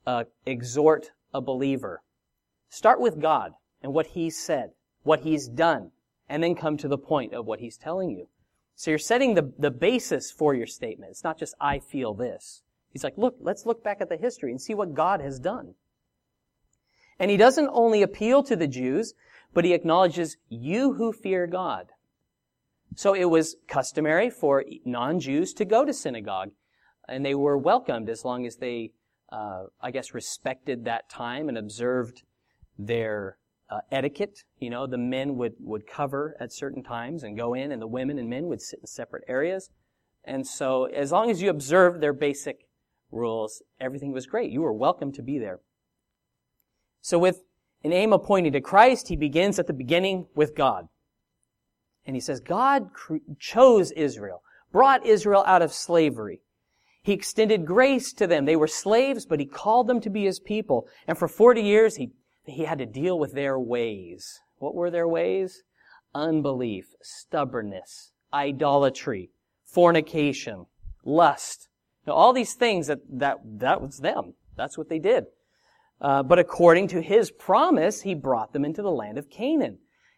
uh, 0.06 0.24
exhort 0.46 1.12
a 1.34 1.42
believer, 1.42 2.04
start 2.70 3.02
with 3.02 3.20
God 3.20 3.54
and 3.82 3.94
what 3.94 4.08
He 4.08 4.30
said, 4.30 4.72
what 5.04 5.22
He's 5.22 5.48
done, 5.48 5.92
and 6.30 6.44
then 6.44 6.56
come 6.56 6.78
to 6.78 6.88
the 6.88 6.98
point 6.98 7.34
of 7.34 7.46
what 7.48 7.60
He's 7.60 7.78
telling 7.78 8.12
you. 8.12 8.28
So 8.76 8.92
you're 8.92 9.00
setting 9.00 9.34
the, 9.34 9.52
the 9.58 9.72
basis 9.72 10.32
for 10.32 10.54
your 10.54 10.68
statement. 10.68 11.12
It's 11.12 11.24
not 11.24 11.40
just, 11.40 11.56
I 11.60 11.80
feel 11.80 12.14
this. 12.14 12.62
He's 12.92 13.04
like, 13.04 13.18
look, 13.18 13.36
let's 13.40 13.66
look 13.66 13.84
back 13.84 14.02
at 14.02 14.10
the 14.10 14.18
history 14.18 14.52
and 14.52 14.62
see 14.62 14.74
what 14.74 14.94
God 14.94 15.22
has 15.22 15.40
done. 15.40 15.76
And 17.20 17.32
he 17.32 17.38
doesn't 17.38 17.70
only 17.72 18.02
appeal 18.02 18.44
to 18.44 18.56
the 18.56 18.68
Jews, 18.68 19.14
but 19.54 19.66
he 19.66 19.74
acknowledges 19.74 20.38
you 20.50 20.94
who 20.94 21.14
fear 21.14 21.48
God. 21.48 21.88
So 22.96 23.14
it 23.14 23.26
was 23.26 23.56
customary 23.68 24.30
for 24.30 24.66
non-Jews 24.86 25.54
to 25.54 25.66
go 25.66 25.86
to 25.86 25.94
synagogue, 25.94 26.52
and 27.08 27.26
they 27.26 27.36
were 27.36 27.58
welcomed 27.58 28.10
as 28.10 28.26
long 28.26 28.46
as 28.46 28.58
they, 28.58 28.92
uh, 29.32 29.66
I 29.80 29.92
guess, 29.92 30.14
respected 30.14 30.84
that 30.86 31.10
time 31.10 31.48
and 31.48 31.58
observed 31.58 32.24
their 32.78 33.38
uh, 33.70 33.80
etiquette. 33.92 34.44
You 34.60 34.70
know, 34.72 34.88
the 34.88 34.98
men 34.98 35.38
would, 35.38 35.54
would 35.60 35.88
cover 35.88 36.36
at 36.40 36.52
certain 36.52 36.84
times 36.84 37.24
and 37.24 37.38
go 37.38 37.54
in, 37.54 37.72
and 37.72 37.82
the 37.82 37.88
women 37.88 38.20
and 38.20 38.30
men 38.30 38.48
would 38.48 38.62
sit 38.62 38.80
in 38.82 38.88
separate 38.88 39.24
areas. 39.28 39.70
And 40.26 40.46
so, 40.46 40.86
as 40.86 41.12
long 41.12 41.32
as 41.32 41.42
you 41.42 41.50
observed 41.50 42.02
their 42.02 42.14
basic 42.14 42.68
rules, 43.12 43.62
everything 43.80 44.12
was 44.12 44.26
great. 44.26 44.52
You 44.52 44.62
were 44.62 44.74
welcome 44.74 45.12
to 45.14 45.22
be 45.22 45.40
there. 45.40 45.60
So, 47.02 47.18
with 47.18 47.44
an 47.84 47.94
aim 47.94 48.14
of 48.14 48.24
pointing 48.24 48.54
to 48.54 48.62
Christ, 48.62 49.08
he 49.08 49.16
begins 49.16 49.58
at 49.60 49.68
the 49.68 49.74
beginning 49.74 50.28
with 50.36 50.56
God. 50.56 50.88
And 52.06 52.16
he 52.16 52.20
says, 52.20 52.40
God 52.40 52.90
chose 53.40 53.92
Israel, 53.92 54.44
brought 54.72 55.06
Israel 55.06 55.44
out 55.46 55.62
of 55.62 55.74
slavery. 55.74 56.42
He 57.04 57.14
extended 57.14 57.66
grace 57.66 58.14
to 58.14 58.28
them. 58.28 58.46
They 58.46 58.56
were 58.56 58.68
slaves, 58.68 59.26
but 59.26 59.40
he 59.40 59.46
called 59.46 59.88
them 59.88 60.02
to 60.02 60.10
be 60.10 60.26
his 60.26 60.40
people. 60.40 60.88
And 61.08 61.18
for 61.18 61.28
40 61.28 61.62
years, 61.62 61.96
he, 61.96 62.12
he 62.46 62.66
had 62.66 62.78
to 62.78 62.86
deal 62.86 63.18
with 63.18 63.34
their 63.34 63.60
ways. 63.60 64.40
What 64.58 64.76
were 64.76 64.92
their 64.92 65.08
ways? 65.08 65.64
Unbelief, 66.14 66.94
stubbornness, 67.02 68.12
idolatry, 68.32 69.32
fornication, 69.66 70.68
lust. 71.04 71.70
Now, 72.08 72.14
all 72.14 72.34
these 72.34 72.54
things 72.54 72.88
that, 72.88 73.00
that, 73.10 73.38
that 73.44 73.82
was 73.82 73.98
them. 73.98 74.34
That's 74.58 74.78
what 74.78 74.90
they 74.90 75.00
did. 75.00 75.26
Uh, 76.00 76.24
but 76.24 76.40
according 76.40 76.88
to 76.90 77.02
his 77.02 77.30
promise, 77.30 78.02
he 78.02 78.16
brought 78.16 78.54
them 78.54 78.66
into 78.66 78.82
the 78.82 78.92
land 78.92 79.18
of 79.18 79.30
Canaan 79.30 79.78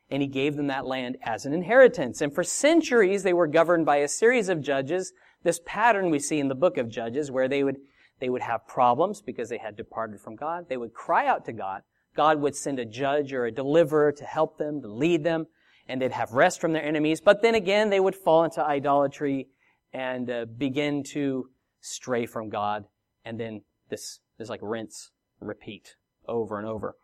and 0.10 0.22
he 0.22 0.28
gave 0.28 0.56
them 0.56 0.68
that 0.68 0.86
land 0.86 1.18
as 1.24 1.46
an 1.46 1.54
inheritance. 1.54 2.22
And 2.22 2.34
for 2.34 2.44
centuries, 2.44 3.24
they 3.24 3.34
were 3.34 3.48
governed 3.48 3.86
by 3.86 3.98
a 3.98 4.08
series 4.08 4.48
of 4.48 4.62
judges. 4.62 5.12
This 5.44 5.60
pattern 5.66 6.12
we 6.12 6.20
see 6.20 6.40
in 6.40 6.50
the 6.50 6.56
book 6.56 6.78
of 6.78 6.88
Judges, 6.88 7.32
where 7.32 7.48
they 7.48 7.64
would, 7.64 7.78
they 8.20 8.30
would 8.30 8.44
have 8.44 8.68
problems 8.68 9.22
because 9.22 9.50
they 9.50 9.58
had 9.58 9.76
departed 9.76 10.22
from 10.22 10.36
God. 10.36 10.70
They 10.70 10.78
would 10.78 10.94
cry 10.94 11.28
out 11.28 11.46
to 11.46 11.54
God. 11.54 11.82
God 12.16 12.40
would 12.42 12.56
send 12.56 12.80
a 12.80 12.86
judge 12.86 13.34
or 13.34 13.46
a 13.46 13.52
deliverer 13.52 14.12
to 14.12 14.24
help 14.24 14.58
them, 14.58 14.82
to 14.82 14.88
lead 14.88 15.24
them, 15.24 15.48
and 15.88 16.00
they'd 16.00 16.12
have 16.12 16.32
rest 16.32 16.62
from 16.62 16.74
their 16.74 16.86
enemies. 16.86 17.20
But 17.20 17.42
then 17.42 17.56
again, 17.56 17.90
they 17.90 18.00
would 18.00 18.16
fall 18.16 18.44
into 18.44 18.64
idolatry 18.64 19.48
and 19.94 20.30
uh, 20.30 20.46
begin 20.46 21.04
to 21.14 21.50
stray 21.84 22.26
from 22.26 22.50
God. 22.50 22.86
And 23.26 23.40
then 23.40 23.62
this, 23.90 24.20
this 24.38 24.50
like 24.50 24.62
rinse, 24.64 25.12
repeat 25.40 25.96
over 26.28 26.58
and 26.58 26.68
over. 26.68 26.96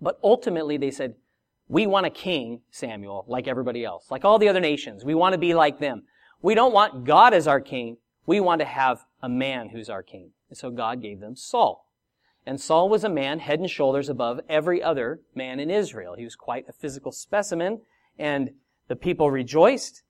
But 0.00 0.18
ultimately, 0.22 0.76
they 0.76 0.90
said, 0.90 1.14
we 1.68 1.86
want 1.86 2.06
a 2.06 2.10
king, 2.10 2.60
Samuel, 2.70 3.24
like 3.26 3.48
everybody 3.48 3.84
else, 3.84 4.10
like 4.10 4.24
all 4.24 4.38
the 4.38 4.48
other 4.48 4.60
nations. 4.60 5.04
We 5.04 5.14
want 5.14 5.32
to 5.32 5.38
be 5.38 5.54
like 5.54 5.78
them. 5.78 6.02
We 6.42 6.54
don't 6.54 6.74
want 6.74 7.04
God 7.04 7.32
as 7.32 7.48
our 7.48 7.60
king. 7.60 7.96
We 8.26 8.38
want 8.38 8.60
to 8.60 8.66
have 8.66 9.06
a 9.22 9.28
man 9.28 9.70
who's 9.70 9.88
our 9.88 10.02
king. 10.02 10.32
And 10.50 10.58
so 10.58 10.70
God 10.70 11.00
gave 11.00 11.20
them 11.20 11.36
Saul. 11.36 11.88
And 12.46 12.60
Saul 12.60 12.90
was 12.90 13.04
a 13.04 13.08
man 13.08 13.38
head 13.38 13.60
and 13.60 13.70
shoulders 13.70 14.10
above 14.10 14.40
every 14.48 14.82
other 14.82 15.20
man 15.34 15.58
in 15.58 15.70
Israel. 15.70 16.14
He 16.16 16.24
was 16.24 16.36
quite 16.36 16.68
a 16.68 16.72
physical 16.72 17.10
specimen, 17.10 17.80
and 18.18 18.50
the 18.88 18.96
people 18.96 19.30
rejoiced. 19.30 20.02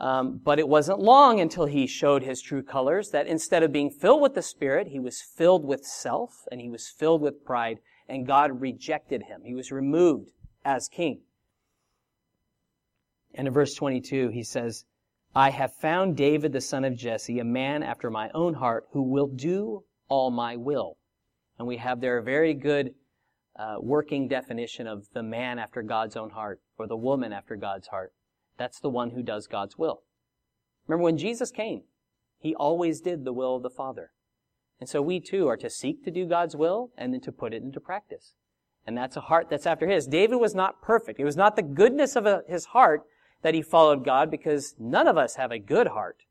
Um, 0.00 0.40
but 0.42 0.58
it 0.58 0.66
wasn't 0.66 0.98
long 0.98 1.40
until 1.40 1.66
he 1.66 1.86
showed 1.86 2.22
his 2.22 2.40
true 2.40 2.62
colors 2.62 3.10
that 3.10 3.26
instead 3.26 3.62
of 3.62 3.70
being 3.70 3.90
filled 3.90 4.22
with 4.22 4.34
the 4.34 4.40
Spirit, 4.42 4.88
he 4.88 4.98
was 4.98 5.20
filled 5.20 5.62
with 5.62 5.84
self 5.84 6.46
and 6.50 6.58
he 6.58 6.70
was 6.70 6.88
filled 6.88 7.20
with 7.20 7.44
pride, 7.44 7.80
and 8.08 8.26
God 8.26 8.62
rejected 8.62 9.24
him. 9.24 9.42
He 9.44 9.54
was 9.54 9.70
removed 9.70 10.30
as 10.64 10.88
king. 10.88 11.20
And 13.34 13.46
in 13.46 13.52
verse 13.52 13.74
22, 13.74 14.30
he 14.30 14.42
says, 14.42 14.86
I 15.34 15.50
have 15.50 15.74
found 15.74 16.16
David 16.16 16.52
the 16.52 16.62
son 16.62 16.84
of 16.84 16.96
Jesse, 16.96 17.38
a 17.38 17.44
man 17.44 17.82
after 17.82 18.10
my 18.10 18.30
own 18.34 18.54
heart, 18.54 18.88
who 18.92 19.02
will 19.02 19.28
do 19.28 19.84
all 20.08 20.30
my 20.30 20.56
will. 20.56 20.96
And 21.58 21.68
we 21.68 21.76
have 21.76 22.00
there 22.00 22.18
a 22.18 22.22
very 22.22 22.54
good 22.54 22.94
uh, 23.54 23.76
working 23.78 24.28
definition 24.28 24.86
of 24.86 25.06
the 25.12 25.22
man 25.22 25.58
after 25.58 25.82
God's 25.82 26.16
own 26.16 26.30
heart, 26.30 26.60
or 26.78 26.86
the 26.86 26.96
woman 26.96 27.32
after 27.32 27.54
God's 27.54 27.86
heart. 27.86 28.12
That's 28.60 28.78
the 28.78 28.90
one 28.90 29.12
who 29.12 29.22
does 29.22 29.46
God's 29.46 29.78
will. 29.78 30.02
Remember 30.86 31.04
when 31.04 31.16
Jesus 31.16 31.50
came, 31.50 31.84
he 32.38 32.54
always 32.54 33.00
did 33.00 33.24
the 33.24 33.32
will 33.32 33.56
of 33.56 33.62
the 33.62 33.70
Father. 33.70 34.10
And 34.78 34.86
so 34.86 35.00
we 35.00 35.18
too 35.18 35.48
are 35.48 35.56
to 35.56 35.70
seek 35.70 36.04
to 36.04 36.10
do 36.10 36.26
God's 36.26 36.54
will 36.54 36.90
and 36.98 37.14
then 37.14 37.22
to 37.22 37.32
put 37.32 37.54
it 37.54 37.62
into 37.62 37.80
practice. 37.80 38.34
And 38.86 38.98
that's 38.98 39.16
a 39.16 39.22
heart 39.22 39.46
that's 39.48 39.64
after 39.64 39.88
his. 39.88 40.06
David 40.06 40.36
was 40.36 40.54
not 40.54 40.82
perfect. 40.82 41.18
It 41.18 41.24
was 41.24 41.38
not 41.38 41.56
the 41.56 41.62
goodness 41.62 42.16
of 42.16 42.26
a, 42.26 42.42
his 42.46 42.66
heart 42.66 43.04
that 43.40 43.54
he 43.54 43.62
followed 43.62 44.04
God 44.04 44.30
because 44.30 44.74
none 44.78 45.08
of 45.08 45.16
us 45.16 45.36
have 45.36 45.52
a 45.52 45.58
good 45.58 45.86
heart. 45.86 46.24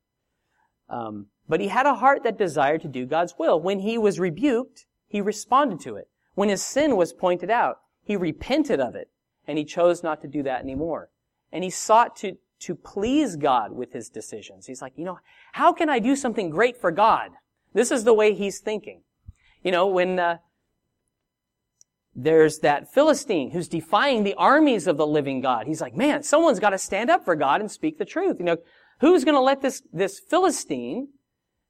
Um, 0.88 1.30
but 1.48 1.60
he 1.60 1.70
had 1.70 1.88
a 1.88 1.96
heart 1.96 2.22
that 2.26 2.38
desired 2.38 2.84
to 2.84 2.88
do 2.88 3.08
God's 3.08 3.34
will. 3.40 3.60
When 3.60 3.80
he 3.80 3.98
was 3.98 4.20
rebuked, 4.20 4.86
he 5.08 5.20
responded 5.20 5.80
to 5.80 5.96
it. 5.96 6.10
When 6.36 6.50
his 6.50 6.62
sin 6.62 6.96
was 6.96 7.12
pointed 7.12 7.50
out, 7.50 7.78
he 8.04 8.16
repented 8.16 8.80
of 8.80 8.94
it 8.94 9.10
and 9.48 9.58
he 9.58 9.66
chose 9.66 10.04
not 10.04 10.22
to 10.22 10.28
do 10.28 10.44
that 10.44 10.62
anymore. 10.62 11.10
And 11.52 11.64
he 11.64 11.70
sought 11.70 12.16
to, 12.18 12.38
to 12.62 12.76
please 12.76 13.36
God 13.36 13.72
with 13.72 13.94
his 13.94 14.10
decisions. 14.10 14.66
He's 14.66 14.82
like, 14.82 14.94
you 14.96 15.06
know, 15.06 15.20
how 15.54 15.74
can 15.74 15.90
I 15.90 16.00
do 16.00 16.16
something 16.16 16.50
great 16.50 16.78
for 16.78 16.92
God? 16.92 17.32
This 17.74 17.92
is 17.92 18.04
the 18.04 18.14
way 18.14 18.34
he's 18.34 18.60
thinking. 18.60 19.02
You 19.64 19.72
know, 19.72 19.88
when, 19.88 20.20
uh, 20.20 20.38
there's 22.16 22.60
that 22.60 22.92
Philistine 22.92 23.52
who's 23.52 23.68
defying 23.68 24.24
the 24.24 24.34
armies 24.36 24.88
of 24.88 24.98
the 24.98 25.08
living 25.08 25.42
God. 25.42 25.68
He's 25.68 25.82
like, 25.82 25.96
man, 25.96 26.24
someone's 26.24 26.60
got 26.60 26.72
to 26.72 26.78
stand 26.78 27.10
up 27.10 27.24
for 27.24 27.36
God 27.36 27.62
and 27.62 27.72
speak 27.72 27.98
the 27.98 28.06
truth. 28.06 28.38
You 28.40 28.46
know, 28.46 28.58
who's 29.00 29.24
going 29.24 29.36
to 29.36 29.42
let 29.42 29.62
this, 29.62 29.82
this 29.94 30.20
Philistine 30.20 31.10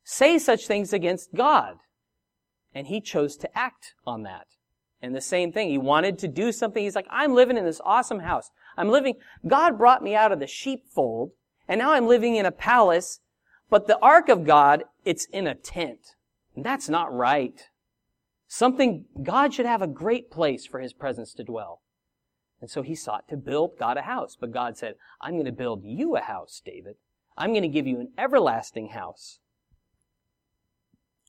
say 0.04 0.40
such 0.40 0.66
things 0.66 0.94
against 0.94 1.36
God? 1.36 1.76
And 2.74 2.88
he 2.88 3.02
chose 3.02 3.36
to 3.38 3.58
act 3.58 3.94
on 4.06 4.24
that. 4.24 4.48
And 5.02 5.16
the 5.16 5.22
same 5.22 5.52
thing, 5.52 5.70
he 5.70 5.78
wanted 5.78 6.20
to 6.20 6.28
do 6.28 6.52
something. 6.52 6.84
He's 6.84 6.96
like, 6.96 7.08
I'm 7.10 7.34
living 7.34 7.58
in 7.58 7.66
this 7.66 7.82
awesome 7.84 8.20
house. 8.20 8.52
I'm 8.78 8.90
living, 8.90 9.16
God 9.48 9.78
brought 9.78 10.04
me 10.04 10.16
out 10.16 10.32
of 10.32 10.40
the 10.40 10.48
sheepfold, 10.48 11.32
and 11.68 11.80
now 11.80 11.92
I'm 11.92 12.08
living 12.08 12.36
in 12.36 12.46
a 12.46 12.52
palace, 12.52 13.20
but 13.70 13.88
the 13.88 14.00
ark 14.00 14.30
of 14.30 14.46
God, 14.46 14.84
it's 15.06 15.26
in 15.26 15.48
a 15.48 15.56
tent. 15.56 16.16
And 16.56 16.66
that's 16.66 16.90
not 16.90 17.14
right. 17.14 17.70
Something, 18.48 19.06
God 19.22 19.54
should 19.54 19.66
have 19.66 19.82
a 19.82 19.88
great 19.88 20.32
place 20.32 20.66
for 20.66 20.80
His 20.80 20.94
presence 20.94 21.34
to 21.36 21.44
dwell. 21.44 21.82
And 22.62 22.70
so 22.70 22.82
he 22.82 22.96
sought 22.96 23.28
to 23.30 23.38
build 23.38 23.78
God 23.80 23.98
a 23.98 24.02
house. 24.02 24.38
But 24.40 24.52
God 24.52 24.78
said, 24.78 24.96
I'm 25.22 25.34
going 25.34 25.46
to 25.46 25.52
build 25.52 25.84
you 25.84 26.16
a 26.16 26.22
house, 26.22 26.62
David. 26.64 26.96
I'm 27.38 27.52
going 27.52 27.64
to 27.64 27.70
give 27.70 27.88
you 27.88 28.00
an 28.00 28.12
everlasting 28.18 28.90
house. 28.90 29.40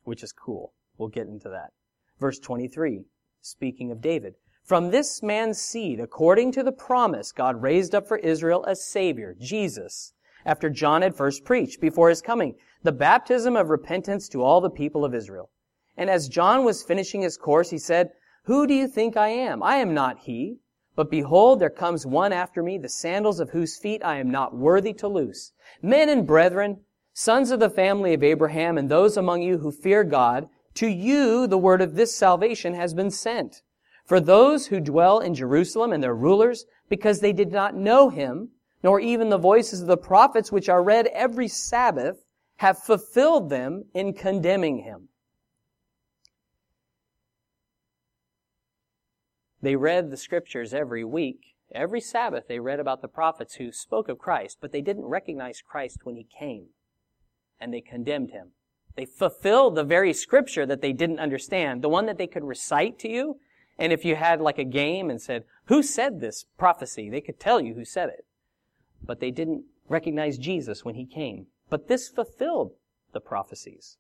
Which 0.04 0.22
is 0.22 0.32
cool. 0.32 0.72
We'll 0.98 1.08
get 1.08 1.28
into 1.28 1.48
that. 1.50 1.70
Verse 2.18 2.38
23, 2.38 3.04
speaking 3.42 3.90
of 3.90 4.00
David. 4.00 4.34
From 4.62 4.90
this 4.90 5.22
man's 5.22 5.60
seed, 5.60 5.98
according 5.98 6.52
to 6.52 6.62
the 6.62 6.72
promise, 6.72 7.32
God 7.32 7.62
raised 7.62 7.94
up 7.94 8.06
for 8.06 8.18
Israel 8.18 8.64
a 8.64 8.76
Savior, 8.76 9.34
Jesus, 9.38 10.12
after 10.44 10.70
John 10.70 11.02
had 11.02 11.16
first 11.16 11.44
preached 11.44 11.80
before 11.80 12.08
his 12.08 12.22
coming, 12.22 12.54
the 12.82 12.92
baptism 12.92 13.56
of 13.56 13.68
repentance 13.68 14.28
to 14.28 14.42
all 14.42 14.60
the 14.60 14.70
people 14.70 15.04
of 15.04 15.14
Israel. 15.14 15.50
And 15.96 16.08
as 16.08 16.28
John 16.28 16.64
was 16.64 16.82
finishing 16.82 17.22
his 17.22 17.36
course, 17.36 17.70
he 17.70 17.78
said, 17.78 18.12
Who 18.44 18.66
do 18.66 18.74
you 18.74 18.86
think 18.86 19.16
I 19.16 19.28
am? 19.28 19.62
I 19.62 19.76
am 19.76 19.92
not 19.92 20.20
he. 20.20 20.60
But 20.94 21.10
behold, 21.10 21.60
there 21.60 21.70
comes 21.70 22.04
one 22.04 22.32
after 22.32 22.62
me, 22.62 22.76
the 22.76 22.88
sandals 22.88 23.40
of 23.40 23.50
whose 23.50 23.78
feet 23.78 24.04
I 24.04 24.18
am 24.18 24.30
not 24.30 24.54
worthy 24.54 24.92
to 24.94 25.08
loose. 25.08 25.52
Men 25.80 26.08
and 26.08 26.26
brethren, 26.26 26.80
sons 27.12 27.50
of 27.50 27.60
the 27.60 27.70
family 27.70 28.14
of 28.14 28.22
Abraham, 28.22 28.76
and 28.76 28.88
those 28.88 29.16
among 29.16 29.42
you 29.42 29.58
who 29.58 29.72
fear 29.72 30.04
God, 30.04 30.48
to 30.74 30.86
you 30.86 31.46
the 31.46 31.58
word 31.58 31.82
of 31.82 31.94
this 31.94 32.14
salvation 32.14 32.74
has 32.74 32.94
been 32.94 33.10
sent. 33.10 33.62
For 34.04 34.20
those 34.20 34.66
who 34.66 34.80
dwell 34.80 35.20
in 35.20 35.34
Jerusalem 35.34 35.92
and 35.92 36.02
their 36.02 36.14
rulers, 36.14 36.64
because 36.88 37.20
they 37.20 37.32
did 37.32 37.52
not 37.52 37.76
know 37.76 38.08
him, 38.08 38.50
nor 38.82 38.98
even 38.98 39.28
the 39.28 39.38
voices 39.38 39.82
of 39.82 39.86
the 39.86 39.96
prophets 39.96 40.50
which 40.50 40.68
are 40.68 40.82
read 40.82 41.06
every 41.08 41.48
Sabbath, 41.48 42.24
have 42.56 42.78
fulfilled 42.78 43.50
them 43.50 43.84
in 43.94 44.12
condemning 44.12 44.78
him. 44.78 45.08
They 49.62 49.76
read 49.76 50.10
the 50.10 50.16
scriptures 50.16 50.72
every 50.72 51.04
week. 51.04 51.54
Every 51.72 52.00
Sabbath 52.00 52.48
they 52.48 52.58
read 52.58 52.80
about 52.80 53.02
the 53.02 53.08
prophets 53.08 53.54
who 53.54 53.72
spoke 53.72 54.08
of 54.08 54.18
Christ, 54.18 54.58
but 54.60 54.72
they 54.72 54.80
didn't 54.80 55.04
recognize 55.04 55.62
Christ 55.62 56.00
when 56.02 56.16
he 56.16 56.26
came. 56.38 56.68
And 57.60 57.72
they 57.72 57.80
condemned 57.80 58.30
him. 58.30 58.52
They 59.00 59.06
fulfilled 59.06 59.76
the 59.76 59.82
very 59.82 60.12
scripture 60.12 60.66
that 60.66 60.82
they 60.82 60.92
didn't 60.92 61.20
understand, 61.20 61.80
the 61.80 61.88
one 61.88 62.04
that 62.04 62.18
they 62.18 62.26
could 62.26 62.44
recite 62.44 62.98
to 62.98 63.08
you. 63.08 63.40
And 63.78 63.94
if 63.94 64.04
you 64.04 64.14
had 64.14 64.42
like 64.42 64.58
a 64.58 64.62
game 64.64 65.08
and 65.08 65.22
said, 65.22 65.44
who 65.68 65.82
said 65.82 66.20
this 66.20 66.44
prophecy? 66.58 67.08
They 67.08 67.22
could 67.22 67.40
tell 67.40 67.62
you 67.62 67.72
who 67.72 67.84
said 67.86 68.10
it. 68.10 68.26
But 69.02 69.18
they 69.18 69.30
didn't 69.30 69.64
recognize 69.88 70.36
Jesus 70.36 70.84
when 70.84 70.96
he 70.96 71.06
came. 71.06 71.46
But 71.70 71.88
this 71.88 72.10
fulfilled 72.10 72.72
the 73.14 73.22
prophecies. 73.22 73.96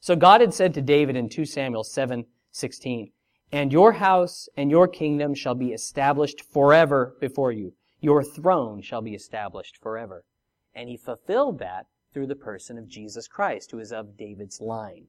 So 0.00 0.14
God 0.14 0.42
had 0.42 0.52
said 0.52 0.74
to 0.74 0.82
David 0.82 1.16
in 1.16 1.30
2 1.30 1.46
Samuel 1.46 1.82
7, 1.82 2.26
16, 2.50 3.10
and 3.50 3.72
your 3.72 3.92
house 3.92 4.50
and 4.54 4.70
your 4.70 4.86
kingdom 4.86 5.34
shall 5.34 5.54
be 5.54 5.72
established 5.72 6.42
forever 6.42 7.16
before 7.22 7.52
you. 7.52 7.72
Your 8.02 8.22
throne 8.22 8.82
shall 8.82 9.00
be 9.00 9.14
established 9.14 9.78
forever. 9.78 10.26
And 10.74 10.90
he 10.90 10.98
fulfilled 10.98 11.58
that 11.60 11.86
through 12.12 12.26
the 12.26 12.34
person 12.34 12.78
of 12.78 12.88
Jesus 12.88 13.28
Christ, 13.28 13.70
who 13.70 13.78
is 13.78 13.92
of 13.92 14.16
David's 14.16 14.60
line. 14.60 15.06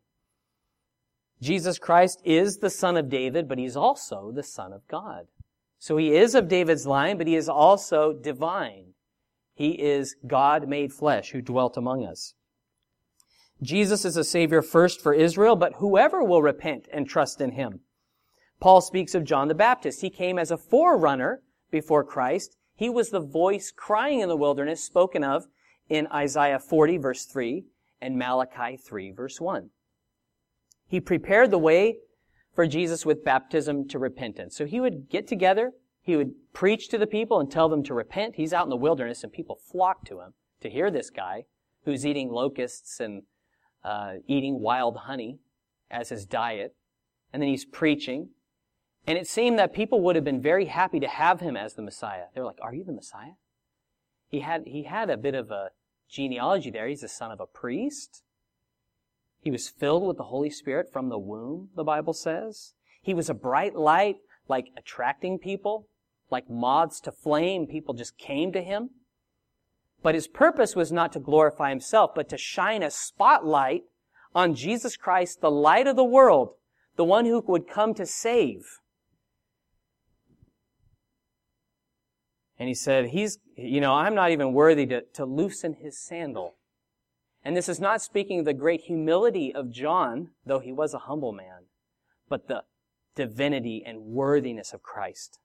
Jesus 1.41 1.79
Christ 1.79 2.21
is 2.25 2.57
the 2.57 2.69
son 2.69 2.97
of 2.97 3.09
David, 3.09 3.47
but 3.47 3.57
he's 3.57 3.77
also 3.77 4.31
the 4.33 4.43
son 4.43 4.73
of 4.73 4.87
God. 4.87 5.27
So 5.77 5.95
he 5.97 6.15
is 6.15 6.35
of 6.35 6.49
David's 6.49 6.85
line, 6.85 7.17
but 7.17 7.27
he 7.27 7.35
is 7.35 7.47
also 7.47 8.11
divine. 8.11 8.93
He 9.53 9.81
is 9.81 10.15
God 10.27 10.67
made 10.67 10.91
flesh 10.91 11.31
who 11.31 11.41
dwelt 11.41 11.77
among 11.77 12.05
us. 12.05 12.33
Jesus 13.61 14.03
is 14.03 14.17
a 14.17 14.23
savior 14.23 14.61
first 14.61 15.01
for 15.01 15.13
Israel, 15.13 15.55
but 15.55 15.75
whoever 15.75 16.23
will 16.23 16.41
repent 16.41 16.87
and 16.91 17.07
trust 17.07 17.39
in 17.39 17.51
him 17.51 17.81
Paul 18.59 18.81
speaks 18.81 19.15
of 19.15 19.23
John 19.23 19.47
the 19.47 19.55
Baptist. 19.55 20.01
He 20.01 20.09
came 20.09 20.37
as 20.37 20.51
a 20.51 20.57
forerunner 20.57 21.41
before 21.71 22.03
Christ. 22.03 22.57
He 22.75 22.89
was 22.89 23.09
the 23.09 23.19
voice 23.19 23.71
crying 23.71 24.19
in 24.19 24.29
the 24.29 24.35
wilderness 24.35 24.83
spoken 24.83 25.23
of 25.23 25.47
in 25.89 26.07
Isaiah 26.13 26.59
40 26.59 26.97
verse 26.97 27.25
3 27.25 27.65
and 28.01 28.17
Malachi 28.17 28.77
3 28.77 29.11
verse 29.11 29.41
1. 29.41 29.69
He 30.87 30.99
prepared 30.99 31.51
the 31.51 31.57
way 31.57 31.97
for 32.53 32.65
Jesus 32.65 33.05
with 33.05 33.23
baptism 33.23 33.87
to 33.89 33.99
repentance. 33.99 34.55
So 34.55 34.65
he 34.65 34.79
would 34.79 35.09
get 35.09 35.27
together, 35.27 35.71
he 36.01 36.15
would 36.15 36.31
preach 36.53 36.89
to 36.89 36.97
the 36.97 37.07
people 37.07 37.39
and 37.39 37.51
tell 37.51 37.69
them 37.69 37.83
to 37.83 37.93
repent. 37.93 38.35
He's 38.35 38.53
out 38.53 38.65
in 38.65 38.69
the 38.69 38.75
wilderness 38.75 39.23
and 39.23 39.31
people 39.31 39.59
flock 39.71 40.05
to 40.05 40.21
him 40.21 40.33
to 40.61 40.69
hear 40.69 40.89
this 40.89 41.09
guy 41.09 41.45
who's 41.85 42.05
eating 42.05 42.29
locusts 42.29 42.99
and 42.99 43.23
uh, 43.83 44.13
eating 44.27 44.59
wild 44.59 44.97
honey 44.97 45.39
as 45.89 46.09
his 46.09 46.25
diet. 46.25 46.75
And 47.31 47.41
then 47.41 47.49
he's 47.49 47.65
preaching 47.65 48.29
and 49.09 49.17
it 49.17 49.27
seemed 49.27 49.57
that 49.57 49.73
people 49.73 50.01
would 50.01 50.15
have 50.15 50.23
been 50.23 50.41
very 50.41 50.65
happy 50.65 50.99
to 50.99 51.07
have 51.07 51.39
him 51.39 51.57
as 51.57 51.73
the 51.73 51.81
Messiah. 51.81 52.25
They 52.33 52.41
were 52.41 52.45
like, 52.45 52.59
Are 52.61 52.73
you 52.73 52.83
the 52.83 52.93
Messiah? 52.93 53.33
He 54.27 54.41
had, 54.41 54.63
he 54.67 54.83
had 54.83 55.09
a 55.09 55.17
bit 55.17 55.33
of 55.33 55.49
a 55.49 55.69
genealogy 56.09 56.71
there. 56.71 56.87
He's 56.87 57.01
the 57.01 57.07
son 57.07 57.31
of 57.31 57.39
a 57.39 57.45
priest. 57.45 58.23
He 59.41 59.51
was 59.51 59.69
filled 59.69 60.05
with 60.05 60.17
the 60.17 60.23
Holy 60.23 60.49
Spirit 60.49 60.91
from 60.91 61.09
the 61.09 61.17
womb, 61.17 61.69
the 61.75 61.83
Bible 61.83 62.13
says. 62.13 62.73
He 63.01 63.13
was 63.13 63.29
a 63.29 63.33
bright 63.33 63.75
light, 63.75 64.17
like 64.47 64.71
attracting 64.75 65.39
people, 65.39 65.87
like 66.29 66.49
moths 66.49 66.99
to 67.01 67.11
flame. 67.11 67.67
People 67.67 67.93
just 67.93 68.17
came 68.17 68.51
to 68.51 68.61
him. 68.61 68.89
But 70.01 70.15
his 70.15 70.27
purpose 70.27 70.75
was 70.75 70.91
not 70.91 71.11
to 71.13 71.19
glorify 71.19 71.69
himself, 71.69 72.11
but 72.15 72.29
to 72.29 72.37
shine 72.37 72.83
a 72.83 72.91
spotlight 72.91 73.83
on 74.33 74.55
Jesus 74.55 74.95
Christ, 74.95 75.41
the 75.41 75.51
light 75.51 75.87
of 75.87 75.95
the 75.95 76.03
world, 76.03 76.53
the 76.95 77.03
one 77.03 77.25
who 77.25 77.41
would 77.47 77.67
come 77.67 77.93
to 77.95 78.05
save. 78.05 78.79
And 82.59 82.67
he 82.67 82.75
said, 82.75 83.07
he's, 83.07 83.39
you 83.55 83.79
know, 83.79 83.93
I'm 83.93 84.13
not 84.13 84.31
even 84.31 84.51
worthy 84.51 84.85
to, 84.87 85.01
to 85.13 85.25
loosen 85.25 85.75
his 85.75 85.97
sandal. 85.97 86.55
And 87.41 87.55
this 87.55 87.69
is 87.69 87.79
not 87.79 88.01
speaking 88.01 88.39
of 88.39 88.45
the 88.45 88.53
great 88.53 88.81
humility 88.81 89.55
of 89.55 89.71
John, 89.71 90.31
though 90.45 90.59
he 90.59 90.73
was 90.73 90.93
a 90.93 90.99
humble 90.99 91.31
man, 91.31 91.67
but 92.27 92.49
the 92.49 92.63
divinity 93.15 93.81
and 93.85 94.01
worthiness 94.01 94.73
of 94.73 94.83
Christ. 94.83 95.39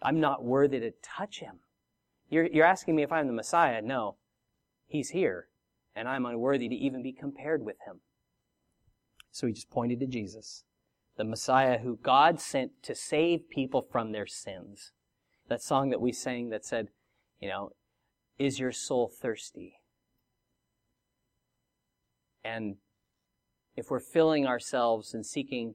I'm 0.00 0.18
not 0.18 0.44
worthy 0.44 0.80
to 0.80 0.92
touch 1.02 1.40
him. 1.40 1.60
You're, 2.30 2.46
you're 2.46 2.64
asking 2.64 2.96
me 2.96 3.02
if 3.02 3.12
I'm 3.12 3.26
the 3.26 3.32
Messiah. 3.34 3.82
No. 3.82 4.16
He's 4.86 5.10
here, 5.10 5.48
and 5.94 6.08
I'm 6.08 6.24
unworthy 6.24 6.70
to 6.70 6.74
even 6.74 7.02
be 7.02 7.12
compared 7.12 7.64
with 7.64 7.76
him. 7.86 8.00
So 9.30 9.46
he 9.46 9.52
just 9.52 9.70
pointed 9.70 10.00
to 10.00 10.06
Jesus, 10.06 10.64
the 11.18 11.24
Messiah 11.24 11.78
who 11.78 11.98
God 12.02 12.40
sent 12.40 12.82
to 12.84 12.94
save 12.94 13.50
people 13.50 13.86
from 13.90 14.12
their 14.12 14.26
sins 14.26 14.92
that 15.48 15.62
song 15.62 15.90
that 15.90 16.00
we 16.00 16.12
sang 16.12 16.50
that 16.50 16.64
said, 16.64 16.88
you 17.40 17.48
know, 17.48 17.70
is 18.38 18.58
your 18.58 18.72
soul 18.72 19.08
thirsty? 19.08 19.80
And 22.44 22.76
if 23.76 23.90
we're 23.90 24.00
filling 24.00 24.46
ourselves 24.46 25.14
and 25.14 25.24
seeking 25.24 25.74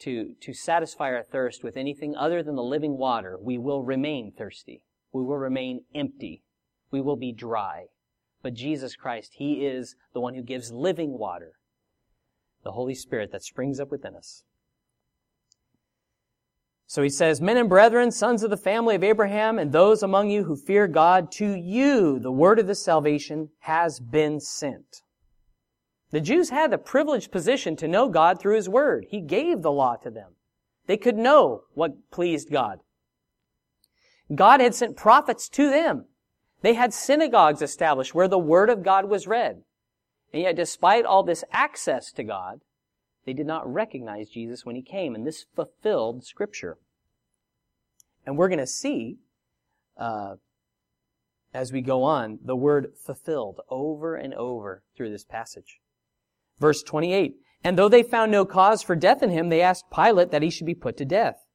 to, 0.00 0.34
to 0.40 0.52
satisfy 0.52 1.12
our 1.12 1.22
thirst 1.22 1.62
with 1.62 1.76
anything 1.76 2.14
other 2.14 2.42
than 2.42 2.56
the 2.56 2.62
living 2.62 2.98
water, 2.98 3.38
we 3.40 3.58
will 3.58 3.82
remain 3.82 4.32
thirsty. 4.32 4.84
We 5.12 5.22
will 5.22 5.38
remain 5.38 5.84
empty. 5.94 6.42
We 6.90 7.00
will 7.00 7.16
be 7.16 7.32
dry. 7.32 7.86
But 8.42 8.54
Jesus 8.54 8.96
Christ, 8.96 9.32
He 9.36 9.64
is 9.64 9.96
the 10.12 10.20
one 10.20 10.34
who 10.34 10.42
gives 10.42 10.70
living 10.70 11.18
water, 11.18 11.52
the 12.62 12.72
Holy 12.72 12.94
Spirit 12.94 13.32
that 13.32 13.42
springs 13.42 13.80
up 13.80 13.90
within 13.90 14.14
us. 14.14 14.42
So 16.86 17.02
he 17.02 17.08
says, 17.08 17.40
Men 17.40 17.56
and 17.56 17.68
brethren, 17.68 18.10
sons 18.10 18.42
of 18.42 18.50
the 18.50 18.56
family 18.56 18.94
of 18.94 19.02
Abraham, 19.02 19.58
and 19.58 19.72
those 19.72 20.02
among 20.02 20.30
you 20.30 20.44
who 20.44 20.56
fear 20.56 20.86
God, 20.86 21.32
to 21.32 21.54
you 21.54 22.18
the 22.18 22.32
word 22.32 22.58
of 22.58 22.66
this 22.66 22.84
salvation 22.84 23.50
has 23.60 24.00
been 24.00 24.40
sent. 24.40 25.02
The 26.10 26.20
Jews 26.20 26.50
had 26.50 26.70
the 26.70 26.78
privileged 26.78 27.32
position 27.32 27.74
to 27.76 27.88
know 27.88 28.08
God 28.08 28.38
through 28.38 28.56
his 28.56 28.68
word. 28.68 29.06
He 29.08 29.20
gave 29.20 29.62
the 29.62 29.72
law 29.72 29.96
to 29.96 30.10
them. 30.10 30.36
They 30.86 30.96
could 30.96 31.16
know 31.16 31.62
what 31.74 32.10
pleased 32.12 32.50
God. 32.50 32.80
God 34.32 34.60
had 34.60 34.74
sent 34.74 34.96
prophets 34.96 35.48
to 35.50 35.70
them. 35.70 36.06
They 36.62 36.74
had 36.74 36.94
synagogues 36.94 37.62
established 37.62 38.14
where 38.14 38.28
the 38.28 38.38
word 38.38 38.70
of 38.70 38.82
God 38.82 39.06
was 39.06 39.26
read. 39.26 39.62
And 40.32 40.42
yet, 40.42 40.56
despite 40.56 41.04
all 41.04 41.22
this 41.22 41.44
access 41.52 42.12
to 42.12 42.24
God, 42.24 42.60
they 43.24 43.32
did 43.32 43.46
not 43.46 43.72
recognize 43.72 44.28
Jesus 44.28 44.64
when 44.64 44.76
he 44.76 44.82
came, 44.82 45.14
and 45.14 45.26
this 45.26 45.44
fulfilled 45.54 46.24
Scripture. 46.24 46.78
And 48.26 48.36
we're 48.36 48.48
going 48.48 48.58
to 48.58 48.66
see, 48.66 49.18
uh, 49.96 50.36
as 51.52 51.72
we 51.72 51.80
go 51.80 52.02
on, 52.02 52.38
the 52.44 52.56
word 52.56 52.92
fulfilled 52.96 53.60
over 53.68 54.16
and 54.16 54.34
over 54.34 54.82
through 54.96 55.10
this 55.10 55.24
passage. 55.24 55.80
Verse 56.58 56.82
28. 56.82 57.36
And 57.62 57.78
though 57.78 57.88
they 57.88 58.02
found 58.02 58.30
no 58.30 58.44
cause 58.44 58.82
for 58.82 58.94
death 58.94 59.22
in 59.22 59.30
him, 59.30 59.48
they 59.48 59.62
asked 59.62 59.90
Pilate 59.90 60.30
that 60.30 60.42
he 60.42 60.50
should 60.50 60.66
be 60.66 60.74
put 60.74 60.96
to 60.98 61.04
death. 61.04 61.46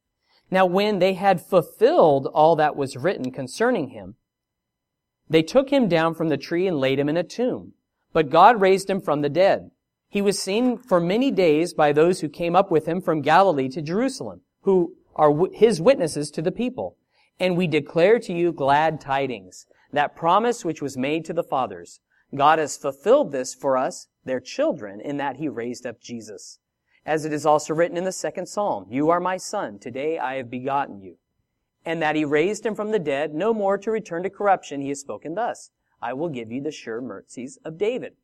Now 0.51 0.65
when 0.65 0.97
they 0.99 1.13
had 1.13 1.45
fulfilled 1.45 2.27
all 2.33 2.55
that 2.55 2.75
was 2.75 2.97
written 2.97 3.31
concerning 3.31 3.89
him, 3.89 4.15
they 5.29 5.43
took 5.43 5.69
him 5.69 5.87
down 5.87 6.15
from 6.15 6.29
the 6.29 6.37
tree 6.37 6.65
and 6.65 6.79
laid 6.79 6.99
him 6.99 7.07
in 7.09 7.17
a 7.17 7.23
tomb. 7.23 7.73
But 8.11 8.31
God 8.31 8.59
raised 8.59 8.89
him 8.89 8.99
from 8.99 9.21
the 9.21 9.29
dead. 9.29 9.69
He 10.11 10.23
was 10.23 10.39
seen 10.39 10.77
for 10.77 10.99
many 10.99 11.29
days 11.29 11.73
by 11.75 11.93
those 11.93 12.21
who 12.21 12.29
came 12.29 12.55
up 12.55 12.71
with 12.71 12.87
him 12.87 12.99
from 12.99 13.21
Galilee 13.21 13.69
to 13.69 13.81
Jerusalem, 13.81 14.41
who 14.61 14.95
are 15.15 15.31
his 15.53 15.79
witnesses 15.79 16.31
to 16.31 16.41
the 16.41 16.51
people. 16.51 16.97
And 17.39 17.55
we 17.55 17.67
declare 17.67 18.17
to 18.19 18.33
you 18.33 18.51
glad 18.51 18.99
tidings, 18.99 19.67
that 19.93 20.15
promise 20.15 20.65
which 20.65 20.81
was 20.81 20.97
made 20.97 21.25
to 21.25 21.33
the 21.33 21.43
fathers. 21.43 21.99
God 22.35 22.57
has 22.57 22.75
fulfilled 22.75 23.31
this 23.31 23.53
for 23.53 23.77
us, 23.77 24.07
their 24.25 24.39
children, 24.39 24.99
in 24.99 25.17
that 25.17 25.37
he 25.37 25.47
raised 25.47 25.85
up 25.85 26.01
Jesus. 26.01 26.59
As 27.05 27.23
it 27.23 27.31
is 27.31 27.45
also 27.45 27.73
written 27.75 27.97
in 27.97 28.03
the 28.03 28.11
second 28.11 28.47
psalm, 28.47 28.87
You 28.89 29.09
are 29.09 29.19
my 29.19 29.37
son, 29.37 29.77
today 29.77 30.17
I 30.17 30.35
have 30.35 30.49
begotten 30.49 31.01
you. 31.01 31.17
And 31.85 32.01
that 32.01 32.15
he 32.15 32.25
raised 32.25 32.65
him 32.65 32.75
from 32.75 32.91
the 32.91 32.99
dead, 32.99 33.33
no 33.33 33.53
more 33.53 33.77
to 33.77 33.91
return 33.91 34.23
to 34.23 34.29
corruption, 34.29 34.81
he 34.81 34.89
has 34.89 34.99
spoken 34.99 35.35
thus, 35.35 35.69
I 36.01 36.13
will 36.13 36.29
give 36.29 36.51
you 36.51 36.61
the 36.61 36.71
sure 36.71 36.99
mercies 36.99 37.59
of 37.63 37.77
David. 37.77 38.15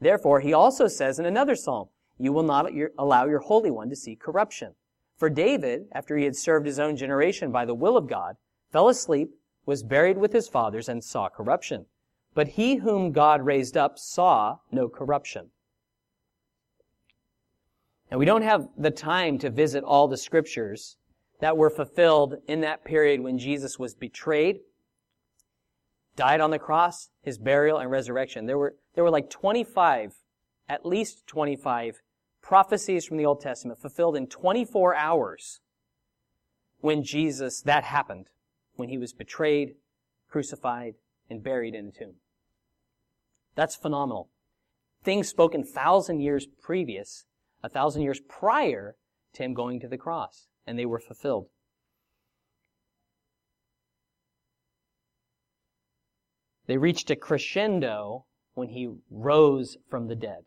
Therefore, 0.00 0.40
he 0.40 0.52
also 0.52 0.88
says 0.88 1.18
in 1.18 1.26
another 1.26 1.56
psalm, 1.56 1.88
you 2.18 2.32
will 2.32 2.42
not 2.42 2.70
allow 2.98 3.26
your 3.26 3.40
Holy 3.40 3.70
One 3.70 3.90
to 3.90 3.96
see 3.96 4.16
corruption. 4.16 4.74
For 5.16 5.30
David, 5.30 5.86
after 5.92 6.16
he 6.16 6.24
had 6.24 6.36
served 6.36 6.66
his 6.66 6.78
own 6.78 6.96
generation 6.96 7.50
by 7.50 7.64
the 7.64 7.74
will 7.74 7.96
of 7.96 8.08
God, 8.08 8.36
fell 8.70 8.88
asleep, 8.88 9.30
was 9.64 9.82
buried 9.82 10.18
with 10.18 10.32
his 10.32 10.48
fathers, 10.48 10.88
and 10.88 11.02
saw 11.02 11.28
corruption. 11.28 11.86
But 12.34 12.48
he 12.48 12.76
whom 12.76 13.12
God 13.12 13.44
raised 13.44 13.76
up 13.76 13.98
saw 13.98 14.58
no 14.70 14.88
corruption. 14.88 15.50
Now, 18.10 18.18
we 18.18 18.26
don't 18.26 18.42
have 18.42 18.68
the 18.76 18.90
time 18.90 19.38
to 19.38 19.50
visit 19.50 19.82
all 19.82 20.06
the 20.06 20.16
scriptures 20.16 20.96
that 21.40 21.56
were 21.56 21.70
fulfilled 21.70 22.36
in 22.46 22.60
that 22.60 22.84
period 22.84 23.20
when 23.20 23.38
Jesus 23.38 23.78
was 23.78 23.94
betrayed, 23.94 24.60
died 26.16 26.40
on 26.40 26.50
the 26.50 26.58
cross, 26.58 27.10
his 27.22 27.38
burial 27.38 27.78
and 27.78 27.90
resurrection. 27.90 28.46
There 28.46 28.58
were, 28.58 28.74
there 28.94 29.04
were 29.04 29.10
like 29.10 29.30
25, 29.30 30.14
at 30.68 30.86
least 30.86 31.26
25 31.26 32.00
prophecies 32.42 33.04
from 33.04 33.18
the 33.18 33.26
Old 33.26 33.40
Testament 33.40 33.80
fulfilled 33.80 34.16
in 34.16 34.26
24 34.26 34.94
hours 34.94 35.60
when 36.80 37.02
Jesus, 37.02 37.60
that 37.62 37.84
happened, 37.84 38.28
when 38.74 38.88
he 38.88 38.98
was 38.98 39.12
betrayed, 39.12 39.74
crucified, 40.28 40.94
and 41.28 41.42
buried 41.42 41.74
in 41.74 41.88
a 41.88 41.90
tomb. 41.90 42.14
That's 43.54 43.74
phenomenal. 43.74 44.28
Things 45.02 45.28
spoken 45.28 45.64
thousand 45.64 46.20
years 46.20 46.46
previous, 46.62 47.24
a 47.62 47.68
thousand 47.68 48.02
years 48.02 48.20
prior 48.20 48.96
to 49.34 49.42
him 49.42 49.54
going 49.54 49.80
to 49.80 49.88
the 49.88 49.98
cross, 49.98 50.46
and 50.66 50.78
they 50.78 50.86
were 50.86 51.00
fulfilled. 51.00 51.48
They 56.66 56.76
reached 56.76 57.10
a 57.10 57.16
crescendo 57.16 58.24
when 58.54 58.68
he 58.68 58.90
rose 59.10 59.76
from 59.88 60.08
the 60.08 60.16
dead. 60.16 60.44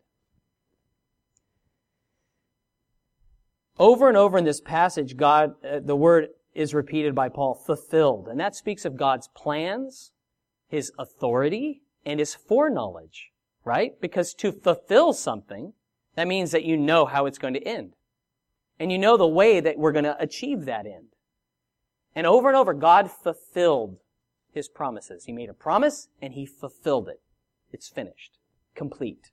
Over 3.78 4.08
and 4.08 4.16
over 4.16 4.36
in 4.36 4.44
this 4.44 4.60
passage, 4.60 5.16
God, 5.16 5.54
uh, 5.64 5.80
the 5.80 5.96
word 5.96 6.28
is 6.54 6.74
repeated 6.74 7.14
by 7.14 7.30
Paul, 7.30 7.54
fulfilled. 7.54 8.28
And 8.28 8.38
that 8.38 8.54
speaks 8.54 8.84
of 8.84 8.96
God's 8.96 9.28
plans, 9.28 10.12
His 10.68 10.92
authority, 10.98 11.80
and 12.04 12.20
His 12.20 12.34
foreknowledge, 12.34 13.30
right? 13.64 13.98
Because 13.98 14.34
to 14.34 14.52
fulfill 14.52 15.14
something, 15.14 15.72
that 16.16 16.28
means 16.28 16.50
that 16.50 16.64
you 16.64 16.76
know 16.76 17.06
how 17.06 17.24
it's 17.24 17.38
going 17.38 17.54
to 17.54 17.66
end. 17.66 17.94
And 18.78 18.92
you 18.92 18.98
know 18.98 19.16
the 19.16 19.26
way 19.26 19.60
that 19.60 19.78
we're 19.78 19.92
going 19.92 20.04
to 20.04 20.20
achieve 20.20 20.66
that 20.66 20.84
end. 20.84 21.08
And 22.14 22.26
over 22.26 22.48
and 22.48 22.56
over, 22.56 22.74
God 22.74 23.10
fulfilled 23.10 23.96
His 24.52 24.68
promises. 24.68 25.24
He 25.24 25.32
made 25.32 25.48
a 25.48 25.54
promise 25.54 26.08
and 26.20 26.34
He 26.34 26.46
fulfilled 26.46 27.08
it. 27.08 27.20
It's 27.72 27.88
finished. 27.88 28.38
Complete. 28.74 29.30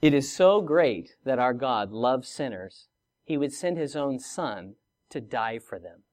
It 0.00 0.14
is 0.14 0.32
so 0.32 0.60
great 0.60 1.16
that 1.24 1.38
our 1.38 1.52
God 1.52 1.90
loves 1.90 2.28
sinners, 2.28 2.86
he 3.24 3.36
would 3.36 3.52
send 3.52 3.76
his 3.76 3.96
own 3.96 4.18
son 4.18 4.76
to 5.10 5.20
die 5.20 5.58
for 5.58 5.78
them. 5.78 6.04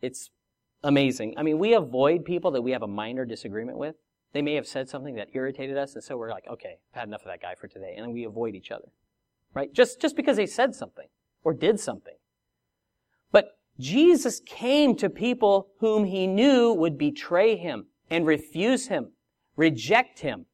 It's 0.00 0.30
amazing. 0.82 1.34
I 1.36 1.42
mean, 1.42 1.58
we 1.58 1.74
avoid 1.74 2.24
people 2.24 2.52
that 2.52 2.62
we 2.62 2.70
have 2.70 2.82
a 2.82 2.88
minor 2.88 3.24
disagreement 3.24 3.78
with. 3.78 3.96
They 4.32 4.42
may 4.42 4.54
have 4.54 4.66
said 4.66 4.88
something 4.88 5.16
that 5.16 5.28
irritated 5.34 5.76
us, 5.76 5.94
and 5.94 6.04
so 6.04 6.16
we're 6.16 6.30
like, 6.30 6.46
okay, 6.48 6.78
I've 6.92 7.00
had 7.00 7.08
enough 7.08 7.22
of 7.22 7.28
that 7.28 7.42
guy 7.42 7.54
for 7.54 7.66
today, 7.66 7.94
and 7.96 8.12
we 8.12 8.24
avoid 8.24 8.54
each 8.54 8.70
other. 8.70 8.88
Right? 9.54 9.72
Just, 9.72 10.00
just 10.00 10.14
because 10.14 10.36
they 10.36 10.46
said 10.46 10.74
something 10.74 11.08
or 11.42 11.52
did 11.52 11.80
something. 11.80 12.16
But 13.32 13.57
Jesus 13.78 14.40
came 14.40 14.96
to 14.96 15.08
people 15.08 15.68
whom 15.78 16.04
he 16.04 16.26
knew 16.26 16.72
would 16.72 16.98
betray 16.98 17.56
him 17.56 17.86
and 18.10 18.26
refuse 18.26 18.88
him, 18.88 19.12
reject 19.56 20.20
him, 20.20 20.46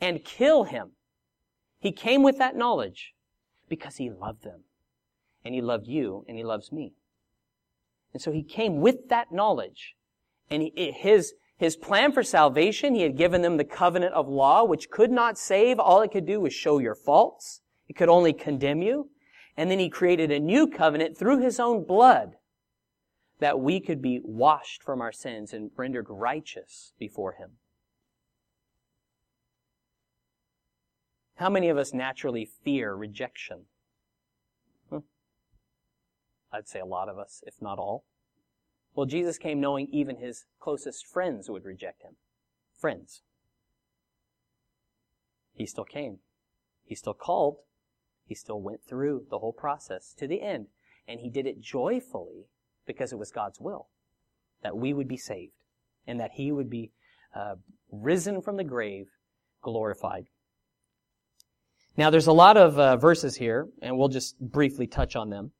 and 0.00 0.24
kill 0.24 0.64
him. 0.64 0.92
He 1.78 1.92
came 1.92 2.22
with 2.22 2.38
that 2.38 2.56
knowledge 2.56 3.14
because 3.68 3.96
he 3.96 4.10
loved 4.10 4.42
them. 4.42 4.60
And 5.44 5.54
he 5.54 5.60
loved 5.60 5.86
you 5.86 6.24
and 6.26 6.36
he 6.36 6.42
loves 6.42 6.72
me. 6.72 6.94
And 8.12 8.22
so 8.22 8.32
he 8.32 8.42
came 8.42 8.80
with 8.80 9.08
that 9.08 9.30
knowledge. 9.30 9.94
And 10.50 10.62
he, 10.62 10.92
his, 10.92 11.34
his 11.56 11.76
plan 11.76 12.12
for 12.12 12.22
salvation, 12.22 12.94
he 12.94 13.02
had 13.02 13.16
given 13.16 13.42
them 13.42 13.56
the 13.56 13.64
covenant 13.64 14.14
of 14.14 14.28
law, 14.28 14.64
which 14.64 14.90
could 14.90 15.10
not 15.10 15.38
save. 15.38 15.78
All 15.78 16.00
it 16.00 16.10
could 16.10 16.26
do 16.26 16.40
was 16.40 16.54
show 16.54 16.78
your 16.78 16.94
faults. 16.94 17.60
It 17.88 17.96
could 17.96 18.08
only 18.08 18.32
condemn 18.32 18.82
you. 18.82 19.10
And 19.56 19.70
then 19.70 19.78
he 19.78 19.90
created 19.90 20.30
a 20.30 20.40
new 20.40 20.66
covenant 20.66 21.16
through 21.16 21.40
his 21.40 21.60
own 21.60 21.84
blood 21.84 22.36
that 23.44 23.60
we 23.60 23.78
could 23.78 24.00
be 24.00 24.22
washed 24.24 24.82
from 24.82 25.02
our 25.02 25.12
sins 25.12 25.52
and 25.52 25.70
rendered 25.76 26.06
righteous 26.08 26.94
before 26.98 27.34
him. 27.34 27.58
How 31.34 31.50
many 31.50 31.68
of 31.68 31.76
us 31.76 31.92
naturally 31.92 32.46
fear 32.46 32.94
rejection? 32.94 33.66
Hmm. 34.88 35.00
I'd 36.50 36.68
say 36.68 36.80
a 36.80 36.86
lot 36.86 37.10
of 37.10 37.18
us, 37.18 37.44
if 37.46 37.60
not 37.60 37.78
all. 37.78 38.06
Well, 38.94 39.04
Jesus 39.04 39.36
came 39.36 39.60
knowing 39.60 39.88
even 39.92 40.16
his 40.16 40.46
closest 40.58 41.06
friends 41.06 41.50
would 41.50 41.66
reject 41.66 42.02
him. 42.02 42.16
Friends. 42.74 43.20
He 45.52 45.66
still 45.66 45.84
came. 45.84 46.20
He 46.86 46.94
still 46.94 47.12
called. 47.12 47.58
He 48.24 48.34
still 48.34 48.62
went 48.62 48.80
through 48.88 49.26
the 49.28 49.40
whole 49.40 49.52
process 49.52 50.14
to 50.14 50.26
the 50.26 50.40
end. 50.40 50.68
And 51.06 51.20
he 51.20 51.28
did 51.28 51.46
it 51.46 51.60
joyfully 51.60 52.46
because 52.86 53.12
it 53.12 53.18
was 53.18 53.30
God's 53.30 53.60
will 53.60 53.88
that 54.62 54.76
we 54.76 54.92
would 54.92 55.08
be 55.08 55.16
saved 55.16 55.52
and 56.06 56.20
that 56.20 56.32
he 56.32 56.50
would 56.50 56.70
be 56.70 56.90
uh, 57.34 57.54
risen 57.90 58.40
from 58.40 58.56
the 58.56 58.64
grave, 58.64 59.08
glorified. 59.62 60.26
Now, 61.96 62.10
there's 62.10 62.26
a 62.26 62.32
lot 62.32 62.56
of 62.56 62.78
uh, 62.78 62.96
verses 62.96 63.36
here, 63.36 63.68
and 63.80 63.96
we'll 63.96 64.08
just 64.08 64.38
briefly 64.40 64.86
touch 64.86 65.14
on 65.14 65.30
them. 65.30 65.52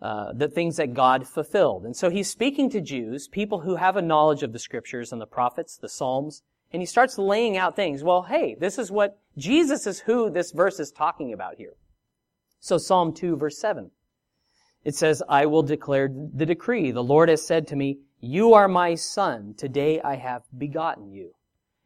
Uh, 0.00 0.32
the 0.32 0.48
things 0.48 0.76
that 0.76 0.94
God 0.94 1.28
fulfilled. 1.28 1.84
And 1.84 1.94
so 1.94 2.08
he's 2.08 2.30
speaking 2.30 2.70
to 2.70 2.80
Jews, 2.80 3.28
people 3.28 3.60
who 3.60 3.76
have 3.76 3.96
a 3.96 4.02
knowledge 4.02 4.42
of 4.42 4.54
the 4.54 4.58
scriptures 4.58 5.12
and 5.12 5.20
the 5.20 5.26
prophets, 5.26 5.76
the 5.76 5.90
Psalms, 5.90 6.42
and 6.72 6.80
he 6.80 6.86
starts 6.86 7.18
laying 7.18 7.58
out 7.58 7.76
things. 7.76 8.02
Well, 8.02 8.22
hey, 8.22 8.56
this 8.58 8.78
is 8.78 8.90
what, 8.90 9.18
Jesus 9.36 9.86
is 9.86 10.00
who 10.00 10.30
this 10.30 10.52
verse 10.52 10.80
is 10.80 10.90
talking 10.90 11.34
about 11.34 11.56
here. 11.56 11.74
So 12.60 12.78
Psalm 12.78 13.12
2 13.12 13.36
verse 13.36 13.58
7. 13.58 13.90
It 14.84 14.94
says, 14.94 15.22
I 15.28 15.46
will 15.46 15.62
declare 15.62 16.08
the 16.08 16.46
decree. 16.46 16.90
The 16.90 17.02
Lord 17.02 17.28
has 17.28 17.46
said 17.46 17.66
to 17.68 17.76
me, 17.76 17.98
you 18.20 18.54
are 18.54 18.68
my 18.68 18.94
son. 18.94 19.54
Today 19.56 20.00
I 20.00 20.16
have 20.16 20.42
begotten 20.56 21.12
you. 21.12 21.34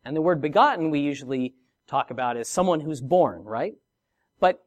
And 0.05 0.17
the 0.17 0.23
word 0.23 0.41
begotten 0.41 0.91
we 0.91 1.01
usually 1.01 1.55
talk 1.87 2.11
about 2.11 2.37
as 2.37 2.49
someone 2.49 2.81
who's 2.81 3.01
born, 3.01 3.45
right? 3.45 3.75
But 4.41 4.65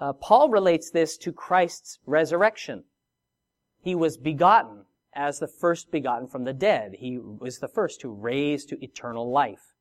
uh, 0.00 0.12
Paul 0.14 0.50
relates 0.50 0.90
this 0.90 1.16
to 1.18 1.32
Christ's 1.32 1.98
resurrection. 2.06 2.84
He 3.82 3.94
was 3.94 4.16
begotten 4.16 4.84
as 5.14 5.38
the 5.38 5.48
first 5.48 5.90
begotten 5.90 6.26
from 6.26 6.44
the 6.44 6.52
dead. 6.52 6.96
He 6.98 7.18
was 7.18 7.58
the 7.58 7.68
first 7.68 8.00
to 8.00 8.08
raise 8.08 8.64
to 8.66 8.82
eternal 8.82 9.30
life. 9.30 9.74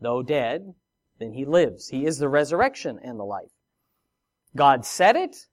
Though 0.00 0.22
dead, 0.22 0.74
then 1.18 1.32
he 1.32 1.44
lives. 1.44 1.88
He 1.88 2.06
is 2.06 2.18
the 2.18 2.28
resurrection 2.28 2.98
and 3.02 3.18
the 3.18 3.24
life. 3.24 3.52
God 4.54 4.84
said 4.84 5.16
it, 5.16 5.46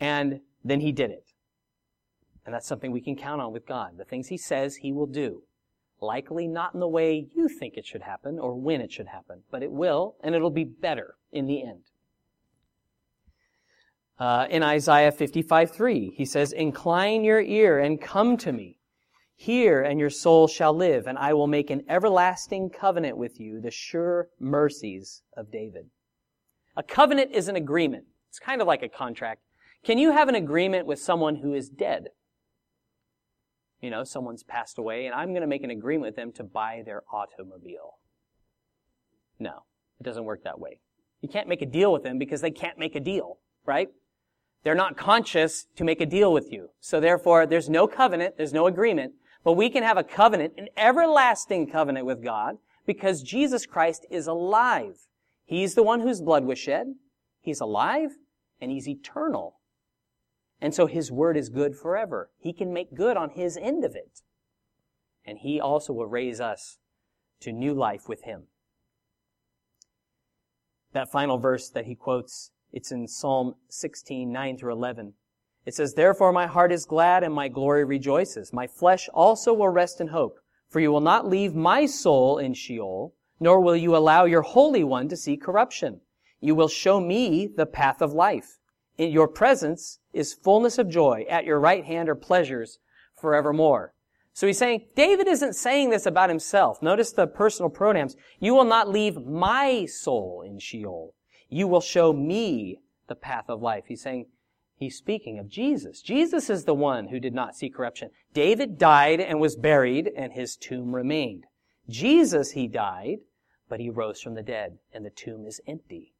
and 0.00 0.40
then 0.64 0.80
he 0.80 0.92
did 0.92 1.10
it. 1.10 1.32
And 2.44 2.54
that's 2.54 2.66
something 2.66 2.92
we 2.92 3.00
can 3.00 3.16
count 3.16 3.40
on 3.40 3.52
with 3.52 3.66
God. 3.66 3.98
The 3.98 4.04
things 4.04 4.28
he 4.28 4.38
says, 4.38 4.76
he 4.76 4.92
will 4.92 5.06
do. 5.06 5.42
Likely 6.00 6.46
not 6.46 6.74
in 6.74 6.80
the 6.80 6.88
way 6.88 7.26
you 7.34 7.48
think 7.48 7.76
it 7.76 7.84
should 7.84 8.02
happen 8.02 8.38
or 8.38 8.54
when 8.54 8.80
it 8.80 8.92
should 8.92 9.08
happen, 9.08 9.42
but 9.50 9.62
it 9.62 9.72
will, 9.72 10.16
and 10.22 10.34
it'll 10.34 10.50
be 10.50 10.64
better 10.64 11.16
in 11.32 11.46
the 11.46 11.62
end. 11.62 11.82
Uh, 14.18 14.46
in 14.50 14.62
Isaiah 14.62 15.12
55, 15.12 15.70
3, 15.70 16.14
he 16.16 16.24
says, 16.24 16.52
Incline 16.52 17.22
your 17.22 17.40
ear 17.40 17.78
and 17.78 18.00
come 18.00 18.36
to 18.38 18.52
me. 18.52 18.78
Hear, 19.36 19.82
and 19.82 20.00
your 20.00 20.10
soul 20.10 20.48
shall 20.48 20.74
live, 20.74 21.06
and 21.06 21.16
I 21.16 21.32
will 21.32 21.46
make 21.46 21.70
an 21.70 21.84
everlasting 21.88 22.70
covenant 22.70 23.16
with 23.16 23.38
you, 23.38 23.60
the 23.60 23.70
sure 23.70 24.28
mercies 24.40 25.22
of 25.36 25.52
David. 25.52 25.90
A 26.76 26.82
covenant 26.82 27.30
is 27.32 27.46
an 27.46 27.54
agreement. 27.54 28.04
It's 28.28 28.40
kind 28.40 28.60
of 28.60 28.66
like 28.66 28.82
a 28.82 28.88
contract. 28.88 29.40
Can 29.84 29.98
you 29.98 30.12
have 30.12 30.28
an 30.28 30.34
agreement 30.34 30.86
with 30.86 31.00
someone 31.00 31.36
who 31.36 31.54
is 31.54 31.68
dead? 31.68 32.08
you 33.80 33.90
know, 33.90 34.04
someone's 34.04 34.42
passed 34.42 34.78
away 34.78 35.06
and 35.06 35.14
I'm 35.14 35.30
going 35.30 35.42
to 35.42 35.46
make 35.46 35.62
an 35.62 35.70
agreement 35.70 36.08
with 36.08 36.16
them 36.16 36.32
to 36.32 36.44
buy 36.44 36.82
their 36.84 37.02
automobile. 37.12 37.98
No, 39.38 39.62
it 40.00 40.02
doesn't 40.02 40.24
work 40.24 40.42
that 40.44 40.58
way. 40.58 40.80
You 41.20 41.28
can't 41.28 41.48
make 41.48 41.62
a 41.62 41.66
deal 41.66 41.92
with 41.92 42.02
them 42.02 42.18
because 42.18 42.40
they 42.40 42.50
can't 42.50 42.78
make 42.78 42.96
a 42.96 43.00
deal, 43.00 43.38
right? 43.64 43.88
They're 44.64 44.74
not 44.74 44.96
conscious 44.96 45.66
to 45.76 45.84
make 45.84 46.00
a 46.00 46.06
deal 46.06 46.32
with 46.32 46.52
you. 46.52 46.70
So 46.80 47.00
therefore, 47.00 47.46
there's 47.46 47.70
no 47.70 47.86
covenant, 47.86 48.36
there's 48.36 48.52
no 48.52 48.66
agreement, 48.66 49.12
but 49.44 49.52
we 49.52 49.70
can 49.70 49.84
have 49.84 49.96
a 49.96 50.04
covenant, 50.04 50.54
an 50.58 50.68
everlasting 50.76 51.70
covenant 51.70 52.06
with 52.06 52.22
God 52.22 52.56
because 52.86 53.22
Jesus 53.22 53.66
Christ 53.66 54.06
is 54.10 54.26
alive. 54.26 55.06
He's 55.44 55.74
the 55.74 55.82
one 55.84 56.00
whose 56.00 56.20
blood 56.20 56.44
was 56.44 56.58
shed. 56.58 56.94
He's 57.40 57.60
alive 57.60 58.10
and 58.60 58.72
he's 58.72 58.88
eternal. 58.88 59.57
And 60.60 60.74
so 60.74 60.86
his 60.86 61.12
word 61.12 61.36
is 61.36 61.48
good 61.48 61.76
forever. 61.76 62.30
He 62.38 62.52
can 62.52 62.72
make 62.72 62.94
good 62.94 63.16
on 63.16 63.30
his 63.30 63.56
end 63.56 63.84
of 63.84 63.94
it. 63.94 64.22
And 65.24 65.38
he 65.38 65.60
also 65.60 65.92
will 65.92 66.06
raise 66.06 66.40
us 66.40 66.78
to 67.40 67.52
new 67.52 67.74
life 67.74 68.08
with 68.08 68.24
him. 68.24 68.44
That 70.92 71.10
final 71.12 71.38
verse 71.38 71.68
that 71.70 71.84
he 71.84 71.94
quotes, 71.94 72.50
it's 72.72 72.90
in 72.90 73.06
Psalm 73.06 73.54
16, 73.68 74.32
9 74.32 74.58
through 74.58 74.72
11. 74.72 75.14
It 75.64 75.74
says, 75.74 75.94
Therefore 75.94 76.32
my 76.32 76.46
heart 76.46 76.72
is 76.72 76.86
glad 76.86 77.22
and 77.22 77.32
my 77.32 77.48
glory 77.48 77.84
rejoices. 77.84 78.52
My 78.52 78.66
flesh 78.66 79.08
also 79.12 79.52
will 79.52 79.68
rest 79.68 80.00
in 80.00 80.08
hope. 80.08 80.38
For 80.68 80.80
you 80.80 80.90
will 80.90 81.00
not 81.00 81.26
leave 81.26 81.54
my 81.54 81.86
soul 81.86 82.38
in 82.38 82.52
Sheol, 82.52 83.14
nor 83.40 83.60
will 83.60 83.76
you 83.76 83.96
allow 83.96 84.24
your 84.24 84.42
Holy 84.42 84.84
One 84.84 85.08
to 85.08 85.16
see 85.16 85.36
corruption. 85.36 86.00
You 86.40 86.54
will 86.54 86.68
show 86.68 87.00
me 87.00 87.46
the 87.46 87.66
path 87.66 88.02
of 88.02 88.12
life. 88.12 88.58
In 88.98 89.12
your 89.12 89.28
presence 89.28 90.00
is 90.12 90.34
fullness 90.34 90.76
of 90.76 90.88
joy. 90.88 91.24
At 91.30 91.44
your 91.44 91.60
right 91.60 91.84
hand 91.84 92.08
are 92.08 92.16
pleasures 92.16 92.80
forevermore. 93.14 93.94
So 94.32 94.46
he's 94.46 94.58
saying, 94.58 94.86
David 94.94 95.26
isn't 95.28 95.54
saying 95.54 95.90
this 95.90 96.06
about 96.06 96.28
himself. 96.28 96.82
Notice 96.82 97.12
the 97.12 97.26
personal 97.26 97.70
pronouns. 97.70 98.16
You 98.40 98.54
will 98.54 98.64
not 98.64 98.88
leave 98.88 99.24
my 99.24 99.86
soul 99.86 100.42
in 100.46 100.58
Sheol. 100.58 101.14
You 101.48 101.66
will 101.66 101.80
show 101.80 102.12
me 102.12 102.80
the 103.08 103.14
path 103.14 103.46
of 103.48 103.62
life. 103.62 103.84
He's 103.86 104.02
saying, 104.02 104.26
he's 104.76 104.96
speaking 104.96 105.38
of 105.38 105.48
Jesus. 105.48 106.02
Jesus 106.02 106.50
is 106.50 106.64
the 106.64 106.74
one 106.74 107.08
who 107.08 107.20
did 107.20 107.34
not 107.34 107.56
see 107.56 107.70
corruption. 107.70 108.10
David 108.34 108.78
died 108.78 109.20
and 109.20 109.40
was 109.40 109.56
buried 109.56 110.10
and 110.16 110.32
his 110.32 110.56
tomb 110.56 110.94
remained. 110.94 111.46
Jesus, 111.88 112.52
he 112.52 112.68
died, 112.68 113.18
but 113.68 113.80
he 113.80 113.90
rose 113.90 114.20
from 114.20 114.34
the 114.34 114.42
dead 114.42 114.78
and 114.92 115.04
the 115.04 115.10
tomb 115.10 115.46
is 115.46 115.60
empty. 115.66 116.14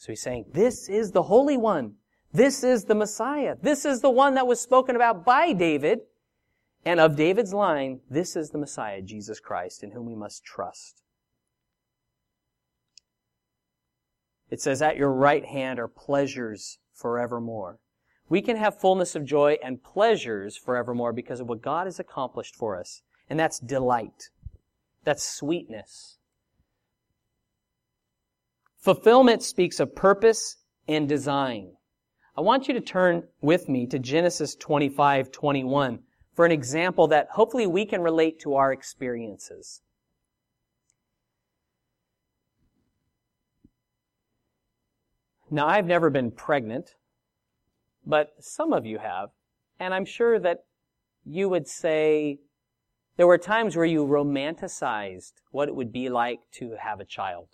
So 0.00 0.12
he's 0.12 0.22
saying, 0.22 0.46
this 0.54 0.88
is 0.88 1.12
the 1.12 1.24
Holy 1.24 1.58
One. 1.58 1.96
This 2.32 2.64
is 2.64 2.84
the 2.84 2.94
Messiah. 2.94 3.56
This 3.60 3.84
is 3.84 4.00
the 4.00 4.08
one 4.08 4.34
that 4.34 4.46
was 4.46 4.58
spoken 4.58 4.96
about 4.96 5.26
by 5.26 5.52
David 5.52 6.00
and 6.86 6.98
of 6.98 7.16
David's 7.16 7.52
line, 7.52 8.00
this 8.08 8.34
is 8.34 8.48
the 8.48 8.56
Messiah, 8.56 9.02
Jesus 9.02 9.40
Christ, 9.40 9.82
in 9.82 9.90
whom 9.90 10.06
we 10.06 10.14
must 10.14 10.42
trust. 10.42 11.02
It 14.48 14.62
says, 14.62 14.80
At 14.80 14.96
your 14.96 15.12
right 15.12 15.44
hand 15.44 15.78
are 15.78 15.86
pleasures 15.86 16.78
forevermore. 16.94 17.78
We 18.30 18.40
can 18.40 18.56
have 18.56 18.80
fullness 18.80 19.14
of 19.14 19.26
joy 19.26 19.58
and 19.62 19.84
pleasures 19.84 20.56
forevermore 20.56 21.12
because 21.12 21.40
of 21.40 21.46
what 21.46 21.60
God 21.60 21.86
has 21.86 22.00
accomplished 22.00 22.56
for 22.56 22.80
us. 22.80 23.02
And 23.28 23.38
that's 23.38 23.58
delight. 23.58 24.30
That's 25.04 25.22
sweetness. 25.22 26.19
Fulfillment 28.80 29.42
speaks 29.42 29.78
of 29.78 29.94
purpose 29.94 30.56
and 30.88 31.08
design. 31.08 31.72
I 32.36 32.40
want 32.40 32.66
you 32.66 32.74
to 32.74 32.80
turn 32.80 33.24
with 33.42 33.68
me 33.68 33.86
to 33.86 33.98
Genesis 33.98 34.54
25, 34.54 35.30
21 35.30 36.00
for 36.34 36.46
an 36.46 36.52
example 36.52 37.08
that 37.08 37.28
hopefully 37.32 37.66
we 37.66 37.84
can 37.84 38.00
relate 38.00 38.40
to 38.40 38.54
our 38.54 38.72
experiences. 38.72 39.82
Now, 45.50 45.66
I've 45.66 45.84
never 45.84 46.08
been 46.08 46.30
pregnant, 46.30 46.94
but 48.06 48.30
some 48.38 48.72
of 48.72 48.86
you 48.86 48.98
have, 48.98 49.28
and 49.78 49.92
I'm 49.92 50.06
sure 50.06 50.38
that 50.38 50.64
you 51.26 51.50
would 51.50 51.68
say 51.68 52.38
there 53.18 53.26
were 53.26 53.36
times 53.36 53.76
where 53.76 53.84
you 53.84 54.06
romanticized 54.06 55.32
what 55.50 55.68
it 55.68 55.74
would 55.74 55.92
be 55.92 56.08
like 56.08 56.40
to 56.52 56.76
have 56.80 57.00
a 57.00 57.04
child, 57.04 57.48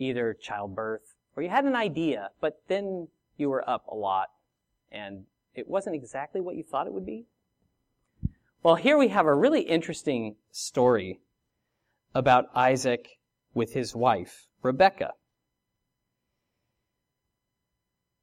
either 0.00 0.34
childbirth, 0.34 1.14
or 1.36 1.42
you 1.42 1.48
had 1.48 1.64
an 1.64 1.76
idea, 1.76 2.30
but 2.40 2.60
then 2.66 3.06
you 3.36 3.50
were 3.50 3.68
up 3.68 3.86
a 3.86 3.94
lot 3.94 4.28
and 4.90 5.24
it 5.54 5.68
wasn't 5.68 5.94
exactly 5.94 6.40
what 6.40 6.56
you 6.56 6.62
thought 6.62 6.86
it 6.86 6.92
would 6.92 7.06
be. 7.06 7.26
Well, 8.62 8.74
here 8.74 8.98
we 8.98 9.08
have 9.08 9.26
a 9.26 9.34
really 9.34 9.62
interesting 9.62 10.36
story 10.50 11.20
about 12.14 12.46
Isaac 12.54 13.18
with 13.54 13.72
his 13.72 13.94
wife, 13.94 14.46
Rebekah. 14.62 15.12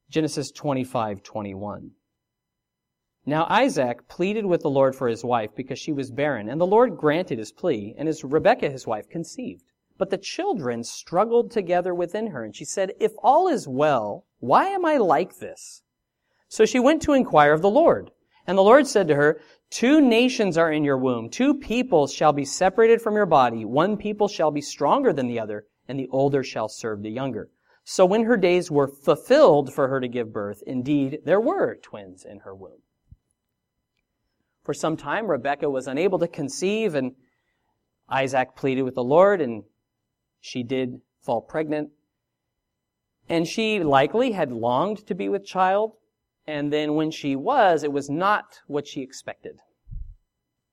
Genesis 0.09 0.51
25, 0.51 1.23
21. 1.23 1.91
Now 3.25 3.45
Isaac 3.49 4.07
pleaded 4.07 4.45
with 4.45 4.61
the 4.61 4.69
Lord 4.69 4.95
for 4.95 5.07
his 5.07 5.23
wife 5.23 5.49
because 5.55 5.79
she 5.79 5.91
was 5.91 6.11
barren, 6.11 6.47
and 6.47 6.61
the 6.61 6.65
Lord 6.65 6.97
granted 6.97 7.39
his 7.39 7.51
plea, 7.51 7.93
and 7.97 8.07
his 8.07 8.23
Rebekah 8.23 8.69
his 8.69 8.87
wife 8.87 9.09
conceived. 9.09 9.63
But 9.97 10.09
the 10.09 10.17
children 10.17 10.83
struggled 10.83 11.51
together 11.51 11.93
within 11.93 12.27
her, 12.27 12.43
and 12.43 12.55
she 12.55 12.65
said, 12.65 12.93
If 12.99 13.13
all 13.23 13.47
is 13.47 13.67
well, 13.67 14.25
why 14.39 14.67
am 14.67 14.85
I 14.85 14.97
like 14.97 15.37
this? 15.37 15.81
So 16.47 16.65
she 16.65 16.79
went 16.79 17.01
to 17.03 17.13
inquire 17.13 17.53
of 17.53 17.61
the 17.61 17.69
Lord. 17.69 18.11
And 18.45 18.57
the 18.57 18.63
Lord 18.63 18.87
said 18.87 19.07
to 19.07 19.15
her, 19.15 19.41
Two 19.69 19.99
nations 19.99 20.57
are 20.57 20.71
in 20.71 20.83
your 20.83 20.97
womb. 20.97 21.29
Two 21.29 21.53
peoples 21.53 22.13
shall 22.13 22.31
be 22.31 22.45
separated 22.45 23.01
from 23.01 23.15
your 23.15 23.25
body. 23.25 23.65
One 23.65 23.97
people 23.97 24.27
shall 24.27 24.51
be 24.51 24.61
stronger 24.61 25.11
than 25.11 25.27
the 25.27 25.39
other, 25.39 25.65
and 25.87 25.99
the 25.99 26.07
older 26.09 26.43
shall 26.43 26.69
serve 26.69 27.01
the 27.01 27.09
younger. 27.09 27.49
So 27.83 28.05
when 28.05 28.23
her 28.23 28.37
days 28.37 28.69
were 28.69 28.87
fulfilled 28.87 29.73
for 29.73 29.87
her 29.87 29.99
to 29.99 30.07
give 30.07 30.31
birth, 30.31 30.61
indeed, 30.65 31.19
there 31.25 31.41
were 31.41 31.75
twins 31.75 32.23
in 32.23 32.39
her 32.39 32.53
womb. 32.53 32.81
For 34.63 34.73
some 34.73 34.97
time, 34.97 35.27
Rebekah 35.27 35.69
was 35.69 35.87
unable 35.87 36.19
to 36.19 36.27
conceive, 36.27 36.95
and 36.95 37.15
Isaac 38.09 38.55
pleaded 38.55 38.83
with 38.83 38.95
the 38.95 39.03
Lord, 39.03 39.41
and 39.41 39.63
she 40.47 40.63
did 40.63 41.01
fall 41.21 41.41
pregnant. 41.41 41.89
And 43.29 43.45
she 43.45 43.83
likely 43.83 44.31
had 44.31 44.51
longed 44.51 45.05
to 45.07 45.13
be 45.13 45.27
with 45.27 45.45
child, 45.45 45.93
and 46.45 46.71
then 46.71 46.95
when 46.95 47.11
she 47.11 47.35
was, 47.35 47.83
it 47.83 47.91
was 47.91 48.09
not 48.09 48.61
what 48.67 48.87
she 48.87 49.01
expected. 49.01 49.57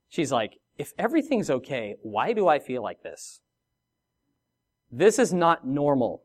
She's 0.09 0.31
like, 0.31 0.59
if 0.79 0.93
everything's 0.97 1.51
okay, 1.51 1.97
why 2.03 2.33
do 2.33 2.47
I 2.47 2.61
feel 2.61 2.83
like 2.83 3.03
this? 3.03 3.41
This 4.91 5.19
is 5.19 5.33
not 5.33 5.67
normal. 5.67 6.23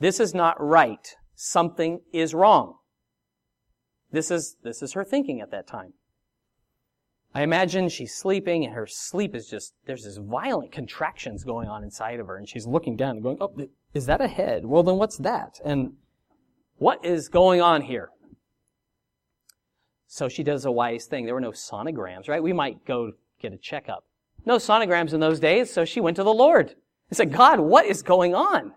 This 0.00 0.18
is 0.18 0.34
not 0.34 0.60
right. 0.60 1.14
Something 1.36 2.00
is 2.12 2.34
wrong. 2.34 2.78
This 4.10 4.32
is, 4.32 4.56
this 4.64 4.82
is 4.82 4.94
her 4.94 5.04
thinking 5.04 5.40
at 5.40 5.52
that 5.52 5.68
time. 5.68 5.92
I 7.34 7.42
imagine 7.42 7.88
she's 7.88 8.14
sleeping 8.14 8.64
and 8.64 8.74
her 8.74 8.86
sleep 8.86 9.34
is 9.34 9.48
just, 9.48 9.72
there's 9.86 10.04
this 10.04 10.18
violent 10.18 10.70
contractions 10.70 11.44
going 11.44 11.66
on 11.68 11.82
inside 11.82 12.20
of 12.20 12.26
her 12.26 12.36
and 12.36 12.48
she's 12.48 12.66
looking 12.66 12.94
down 12.94 13.16
and 13.16 13.22
going, 13.22 13.38
oh, 13.40 13.54
is 13.94 14.06
that 14.06 14.20
a 14.20 14.28
head? 14.28 14.66
Well, 14.66 14.82
then 14.82 14.96
what's 14.96 15.16
that? 15.18 15.58
And 15.64 15.94
what 16.76 17.04
is 17.04 17.28
going 17.28 17.62
on 17.62 17.82
here? 17.82 18.10
So 20.06 20.28
she 20.28 20.42
does 20.42 20.66
a 20.66 20.70
wise 20.70 21.06
thing. 21.06 21.24
There 21.24 21.34
were 21.34 21.40
no 21.40 21.52
sonograms, 21.52 22.28
right? 22.28 22.42
We 22.42 22.52
might 22.52 22.84
go 22.84 23.12
get 23.40 23.54
a 23.54 23.56
checkup. 23.56 24.04
No 24.44 24.56
sonograms 24.56 25.14
in 25.14 25.20
those 25.20 25.40
days, 25.40 25.72
so 25.72 25.86
she 25.86 26.00
went 26.00 26.16
to 26.16 26.24
the 26.24 26.34
Lord 26.34 26.74
and 27.08 27.16
said, 27.16 27.32
God, 27.32 27.60
what 27.60 27.86
is 27.86 28.02
going 28.02 28.34
on? 28.34 28.74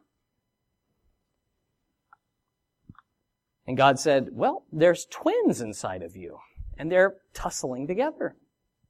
And 3.67 3.75
God 3.75 3.99
said, 3.99 4.29
well, 4.31 4.63
there's 4.71 5.07
twins 5.09 5.59
inside 5.59 6.03
of 6.03 6.15
you, 6.15 6.37
and 6.77 6.91
they're 6.91 7.15
tussling 7.33 7.87
together. 7.87 8.35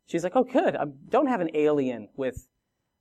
She's 0.07 0.23
like, 0.23 0.35
oh, 0.35 0.43
good. 0.43 0.75
I 0.75 0.85
don't 1.09 1.27
have 1.27 1.41
an 1.41 1.49
alien 1.53 2.09
with, 2.15 2.47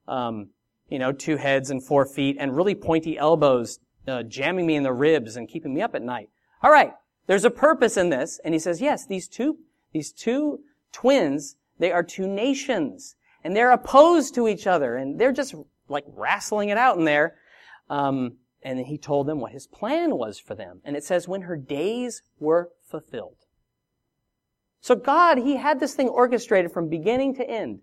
um, 0.08 0.50
you 0.88 0.98
know, 0.98 1.12
two 1.12 1.36
heads 1.36 1.70
and 1.70 1.84
four 1.84 2.06
feet 2.06 2.36
and 2.40 2.56
really 2.56 2.74
pointy 2.74 3.18
elbows, 3.18 3.78
uh, 4.08 4.22
jamming 4.22 4.66
me 4.66 4.76
in 4.76 4.82
the 4.82 4.92
ribs 4.92 5.36
and 5.36 5.48
keeping 5.48 5.74
me 5.74 5.82
up 5.82 5.94
at 5.94 6.02
night. 6.02 6.30
All 6.62 6.70
right. 6.70 6.92
There's 7.26 7.44
a 7.44 7.50
purpose 7.50 7.96
in 7.96 8.10
this. 8.10 8.40
And 8.44 8.54
he 8.54 8.60
says, 8.60 8.80
yes, 8.80 9.06
these 9.06 9.28
two, 9.28 9.58
these 9.92 10.12
two 10.12 10.60
twins, 10.92 11.56
they 11.78 11.92
are 11.92 12.02
two 12.02 12.26
nations. 12.26 13.16
And 13.42 13.54
they're 13.54 13.72
opposed 13.72 14.34
to 14.34 14.48
each 14.48 14.66
other. 14.66 14.96
And 14.96 15.18
they're 15.18 15.32
just 15.32 15.54
like 15.88 16.04
wrestling 16.06 16.70
it 16.70 16.78
out 16.78 16.98
in 16.98 17.04
there. 17.04 17.36
Um, 17.90 18.36
and 18.62 18.78
he 18.78 18.96
told 18.96 19.26
them 19.26 19.40
what 19.40 19.52
his 19.52 19.66
plan 19.66 20.16
was 20.16 20.38
for 20.38 20.54
them. 20.54 20.80
And 20.84 20.96
it 20.96 21.04
says, 21.04 21.28
when 21.28 21.42
her 21.42 21.56
days 21.56 22.22
were 22.38 22.70
fulfilled. 22.82 23.43
So 24.84 24.94
God, 24.94 25.38
He 25.38 25.56
had 25.56 25.80
this 25.80 25.94
thing 25.94 26.10
orchestrated 26.10 26.70
from 26.70 26.90
beginning 26.90 27.36
to 27.36 27.48
end. 27.48 27.80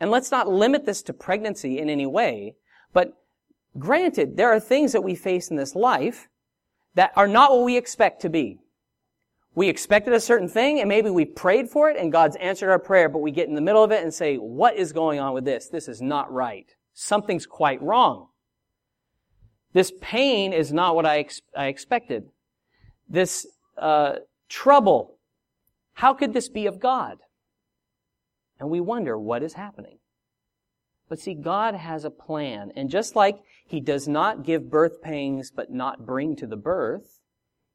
And 0.00 0.10
let's 0.10 0.30
not 0.30 0.48
limit 0.48 0.86
this 0.86 1.02
to 1.02 1.12
pregnancy 1.12 1.78
in 1.78 1.90
any 1.90 2.06
way, 2.06 2.54
but 2.94 3.12
granted, 3.78 4.38
there 4.38 4.50
are 4.50 4.58
things 4.58 4.92
that 4.92 5.02
we 5.02 5.14
face 5.14 5.50
in 5.50 5.58
this 5.58 5.74
life 5.74 6.30
that 6.94 7.12
are 7.14 7.28
not 7.28 7.50
what 7.52 7.66
we 7.66 7.76
expect 7.76 8.22
to 8.22 8.30
be. 8.30 8.58
We 9.54 9.68
expected 9.68 10.14
a 10.14 10.20
certain 10.20 10.48
thing 10.48 10.80
and 10.80 10.88
maybe 10.88 11.10
we 11.10 11.26
prayed 11.26 11.68
for 11.68 11.90
it 11.90 11.98
and 11.98 12.10
God's 12.10 12.36
answered 12.36 12.70
our 12.70 12.78
prayer, 12.78 13.10
but 13.10 13.18
we 13.18 13.32
get 13.32 13.48
in 13.50 13.54
the 13.54 13.60
middle 13.60 13.84
of 13.84 13.92
it 13.92 14.02
and 14.02 14.14
say, 14.14 14.36
what 14.36 14.76
is 14.76 14.94
going 14.94 15.20
on 15.20 15.34
with 15.34 15.44
this? 15.44 15.68
This 15.68 15.88
is 15.88 16.00
not 16.00 16.32
right. 16.32 16.74
Something's 16.94 17.44
quite 17.44 17.82
wrong. 17.82 18.28
This 19.74 19.92
pain 20.00 20.54
is 20.54 20.72
not 20.72 20.94
what 20.94 21.04
I, 21.04 21.18
ex- 21.18 21.42
I 21.54 21.66
expected. 21.66 22.30
This 23.10 23.46
uh, 23.76 24.14
trouble, 24.48 25.18
how 25.94 26.14
could 26.14 26.32
this 26.32 26.48
be 26.48 26.66
of 26.66 26.80
God? 26.80 27.18
And 28.58 28.70
we 28.70 28.80
wonder 28.80 29.18
what 29.18 29.42
is 29.42 29.54
happening. 29.54 29.98
But 31.08 31.18
see, 31.18 31.34
God 31.34 31.74
has 31.74 32.04
a 32.04 32.10
plan. 32.10 32.70
And 32.76 32.90
just 32.90 33.16
like 33.16 33.38
He 33.66 33.80
does 33.80 34.06
not 34.06 34.44
give 34.44 34.70
birth 34.70 35.02
pangs 35.02 35.50
but 35.50 35.70
not 35.70 36.06
bring 36.06 36.36
to 36.36 36.46
the 36.46 36.56
birth, 36.56 37.20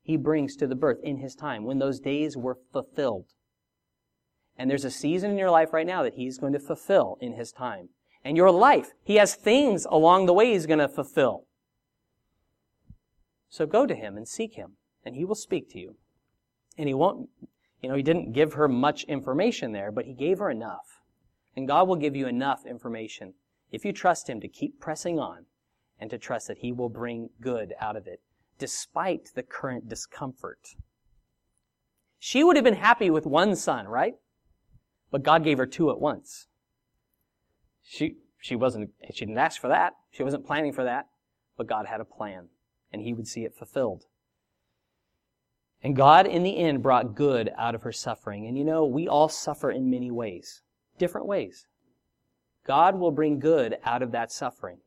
he 0.05 0.17
brings 0.17 0.55
to 0.57 0.67
the 0.67 0.75
birth 0.75 0.99
in 1.03 1.17
his 1.17 1.33
time 1.33 1.65
when 1.65 1.79
those 1.79 1.99
days 1.99 2.37
were 2.37 2.59
fulfilled. 2.71 3.25
And 4.55 4.69
there's 4.69 4.85
a 4.85 4.91
season 4.91 5.31
in 5.31 5.37
your 5.37 5.49
life 5.49 5.73
right 5.73 5.85
now 5.85 6.03
that 6.03 6.13
he's 6.13 6.37
going 6.37 6.53
to 6.53 6.59
fulfill 6.59 7.17
in 7.19 7.33
his 7.33 7.51
time. 7.51 7.89
And 8.23 8.37
your 8.37 8.51
life, 8.51 8.91
he 9.03 9.15
has 9.15 9.33
things 9.33 9.85
along 9.89 10.27
the 10.27 10.33
way 10.33 10.53
he's 10.53 10.67
going 10.67 10.79
to 10.79 10.87
fulfill. 10.87 11.47
So 13.49 13.65
go 13.65 13.87
to 13.87 13.95
him 13.95 14.15
and 14.15 14.27
seek 14.27 14.53
him, 14.53 14.77
and 15.03 15.15
he 15.15 15.25
will 15.25 15.35
speak 15.35 15.71
to 15.71 15.79
you. 15.79 15.95
And 16.77 16.87
he 16.87 16.93
won't, 16.93 17.29
you 17.81 17.89
know, 17.89 17.95
he 17.95 18.03
didn't 18.03 18.33
give 18.33 18.53
her 18.53 18.67
much 18.67 19.03
information 19.03 19.71
there, 19.71 19.91
but 19.91 20.05
he 20.05 20.13
gave 20.13 20.39
her 20.39 20.49
enough. 20.49 21.01
And 21.55 21.67
God 21.67 21.87
will 21.87 21.95
give 21.95 22.15
you 22.15 22.27
enough 22.27 22.65
information 22.65 23.33
if 23.71 23.85
you 23.85 23.93
trust 23.93 24.29
him 24.29 24.39
to 24.41 24.47
keep 24.47 24.79
pressing 24.79 25.19
on 25.19 25.45
and 25.99 26.09
to 26.09 26.17
trust 26.17 26.47
that 26.47 26.59
he 26.59 26.71
will 26.71 26.89
bring 26.89 27.29
good 27.41 27.73
out 27.79 27.95
of 27.95 28.07
it, 28.07 28.21
despite 28.57 29.29
the 29.35 29.43
current 29.43 29.87
discomfort. 29.87 30.75
She 32.19 32.43
would 32.43 32.55
have 32.55 32.65
been 32.65 32.75
happy 32.75 33.09
with 33.09 33.25
one 33.25 33.55
son, 33.55 33.87
right? 33.87 34.15
But 35.11 35.23
God 35.23 35.43
gave 35.43 35.57
her 35.57 35.65
two 35.65 35.91
at 35.91 35.99
once. 35.99 36.47
She, 37.83 38.17
she 38.39 38.55
wasn't, 38.55 38.89
she 39.13 39.25
didn't 39.25 39.37
ask 39.37 39.61
for 39.61 39.67
that. 39.67 39.93
She 40.11 40.23
wasn't 40.23 40.45
planning 40.45 40.73
for 40.73 40.83
that. 40.83 41.07
But 41.55 41.67
God 41.67 41.85
had 41.85 42.01
a 42.01 42.05
plan, 42.05 42.49
and 42.91 43.01
he 43.01 43.13
would 43.13 43.27
see 43.27 43.45
it 43.45 43.55
fulfilled. 43.55 44.05
And 45.85 45.95
God, 45.95 46.25
in 46.25 46.41
the 46.41 46.57
end, 46.57 46.81
brought 46.81 47.13
good 47.13 47.51
out 47.55 47.75
of 47.75 47.83
her 47.83 47.91
suffering. 47.91 48.47
And 48.47 48.57
you 48.57 48.65
know, 48.65 48.87
we 48.87 49.07
all 49.07 49.29
suffer 49.29 49.69
in 49.69 49.87
many 49.87 50.09
ways, 50.09 50.63
different 50.97 51.27
ways. 51.27 51.67
God 52.65 52.97
will 52.97 53.11
bring 53.11 53.37
good 53.37 53.77
out 53.83 54.01
of 54.01 54.11
that 54.11 54.31
suffering. 54.31 54.79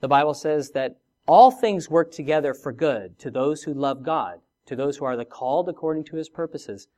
The 0.00 0.08
Bible 0.08 0.32
says 0.32 0.70
that 0.70 0.96
all 1.28 1.50
things 1.50 1.90
work 1.90 2.10
together 2.10 2.54
for 2.54 2.72
good 2.72 3.18
to 3.18 3.30
those 3.30 3.64
who 3.64 3.74
love 3.74 4.02
God, 4.02 4.38
to 4.64 4.74
those 4.74 4.96
who 4.96 5.04
are 5.04 5.18
the 5.18 5.26
called 5.26 5.68
according 5.68 6.04
to 6.04 6.16
his 6.16 6.30
purposes. 6.30 6.88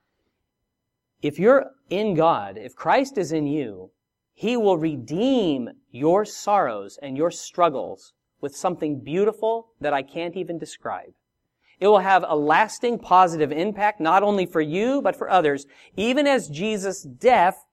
If 1.22 1.40
you're 1.40 1.72
in 1.90 2.14
God, 2.14 2.56
if 2.56 2.76
Christ 2.76 3.18
is 3.18 3.32
in 3.32 3.48
you, 3.48 3.90
he 4.32 4.56
will 4.56 4.78
redeem 4.78 5.70
your 5.90 6.24
sorrows 6.24 7.00
and 7.02 7.16
your 7.16 7.32
struggles 7.32 8.12
with 8.40 8.54
something 8.54 9.00
beautiful 9.00 9.72
that 9.80 9.92
I 9.92 10.02
can't 10.02 10.36
even 10.36 10.56
describe. 10.56 11.14
It 11.82 11.88
will 11.88 11.98
have 11.98 12.24
a 12.28 12.36
lasting 12.36 13.00
positive 13.00 13.50
impact, 13.50 13.98
not 13.98 14.22
only 14.22 14.46
for 14.46 14.60
you, 14.60 15.02
but 15.02 15.16
for 15.16 15.28
others, 15.28 15.66
even 15.96 16.28
as 16.28 16.48
Jesus' 16.48 17.02
death 17.02 17.66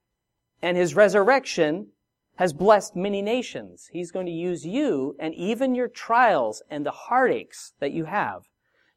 and 0.60 0.76
his 0.76 0.96
resurrection 0.96 1.92
has 2.34 2.52
blessed 2.52 2.96
many 2.96 3.22
nations. 3.22 3.88
He's 3.92 4.10
going 4.10 4.26
to 4.26 4.32
use 4.32 4.66
you 4.66 5.14
and 5.20 5.32
even 5.36 5.76
your 5.76 5.86
trials 5.86 6.60
and 6.68 6.84
the 6.84 6.90
heartaches 6.90 7.74
that 7.78 7.92
you 7.92 8.06
have 8.06 8.48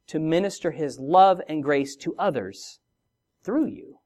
to 0.08 0.17
minister 0.17 0.71
his 0.71 0.97
love 0.97 1.39
and 1.47 1.62
grace 1.62 1.95
to 1.97 2.15
others 2.17 2.80
through 3.43 3.67
you 3.67 3.99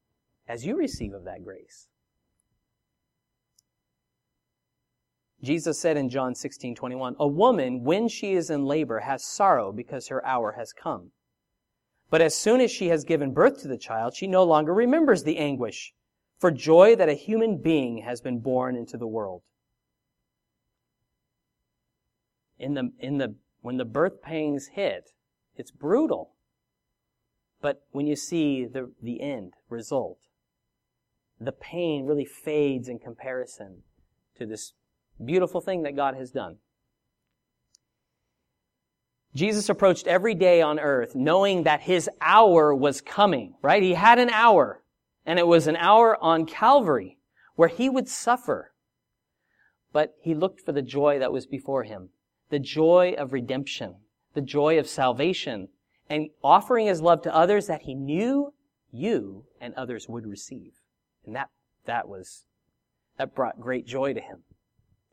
as 0.46 0.66
you 0.66 0.76
receive 0.76 1.14
of 1.14 1.24
that 1.24 1.42
grace. 1.42 1.88
Jesus 5.48 5.80
said 5.80 5.96
in 5.96 6.10
John 6.10 6.36
16, 6.36 6.76
21, 6.76 7.16
A 7.22 7.26
woman, 7.26 7.86
when 7.86 8.10
she 8.10 8.34
is 8.34 8.50
in 8.50 8.66
labor, 8.66 9.00
has 9.00 9.24
sorrow 9.24 9.72
because 9.72 10.10
her 10.10 10.24
hour 10.26 10.56
has 10.58 10.74
come. 10.74 11.12
But 12.10 12.22
as 12.22 12.36
soon 12.36 12.60
as 12.60 12.70
she 12.70 12.90
has 12.90 13.06
given 13.06 13.34
birth 13.34 13.62
to 13.62 13.70
the 13.70 13.78
child, 13.78 14.14
she 14.14 14.28
no 14.28 14.44
longer 14.44 14.74
remembers 14.74 15.24
the 15.24 15.38
anguish 15.38 15.94
for 16.38 16.52
joy 16.52 16.98
that 16.98 17.08
a 17.08 17.14
human 17.14 17.62
being 17.62 18.00
has 18.00 18.20
been 18.20 18.40
born 18.40 18.76
into 18.76 18.98
the 18.98 19.08
world. 19.08 19.42
In 22.60 22.74
the, 22.74 22.92
in 23.00 23.18
the, 23.18 23.36
when 23.62 23.78
the 23.78 23.86
birth 23.86 24.22
pangs 24.22 24.72
hit, 24.74 25.12
it's 25.56 25.72
brutal. 25.72 26.34
But 27.62 27.84
when 27.92 28.06
you 28.06 28.18
see 28.18 28.66
the, 28.66 28.92
the 29.02 29.22
end 29.22 29.54
result, 29.70 30.20
the 31.40 31.54
pain 31.54 32.06
really 32.06 32.26
fades 32.26 32.90
in 32.90 33.00
comparison 33.00 33.84
to 34.38 34.46
this 34.46 34.74
beautiful 35.24 35.62
thing 35.62 35.84
that 35.84 35.96
God 35.96 36.16
has 36.16 36.32
done. 36.32 36.58
Jesus 39.38 39.70
approached 39.70 40.08
every 40.08 40.34
day 40.34 40.62
on 40.62 40.80
earth 40.80 41.16
knowing 41.16 41.64
that 41.64 41.82
his 41.82 42.10
hour 42.22 42.74
was 42.74 43.02
coming, 43.02 43.54
right? 43.62 43.84
He 43.84 43.94
had 43.94 44.18
an 44.20 44.32
hour. 44.32 44.82
And 45.28 45.38
it 45.38 45.46
was 45.46 45.68
an 45.68 45.76
hour 45.76 46.18
on 46.24 46.46
Calvary 46.46 47.18
where 47.56 47.68
he 47.68 47.90
would 47.90 48.08
suffer. 48.08 48.72
But 49.92 50.16
he 50.22 50.34
looked 50.34 50.62
for 50.62 50.72
the 50.72 50.82
joy 50.82 51.20
that 51.20 51.32
was 51.32 51.46
before 51.46 51.84
him. 51.84 52.10
The 52.50 52.60
joy 52.60 53.14
of 53.18 53.34
redemption. 53.34 53.96
The 54.34 54.42
joy 54.42 54.80
of 54.80 54.88
salvation. 54.88 55.68
And 56.10 56.30
offering 56.44 56.88
his 56.88 57.02
love 57.02 57.22
to 57.24 57.36
others 57.36 57.68
that 57.68 57.84
he 57.84 57.94
knew 57.94 58.54
you 58.92 59.46
and 59.60 59.74
others 59.76 60.08
would 60.08 60.26
receive. 60.26 60.74
And 61.26 61.36
that, 61.36 61.50
that 61.86 62.08
was, 62.08 62.46
that 63.18 63.36
brought 63.36 63.60
great 63.60 63.86
joy 63.86 64.14
to 64.14 64.22
him. 64.22 64.44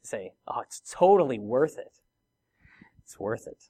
Say, 0.05 0.35
oh, 0.47 0.61
it's 0.61 0.83
totally 0.89 1.39
worth 1.39 1.79
it. 1.79 1.99
It's 3.03 3.19
worth 3.19 3.47
it. 3.47 3.65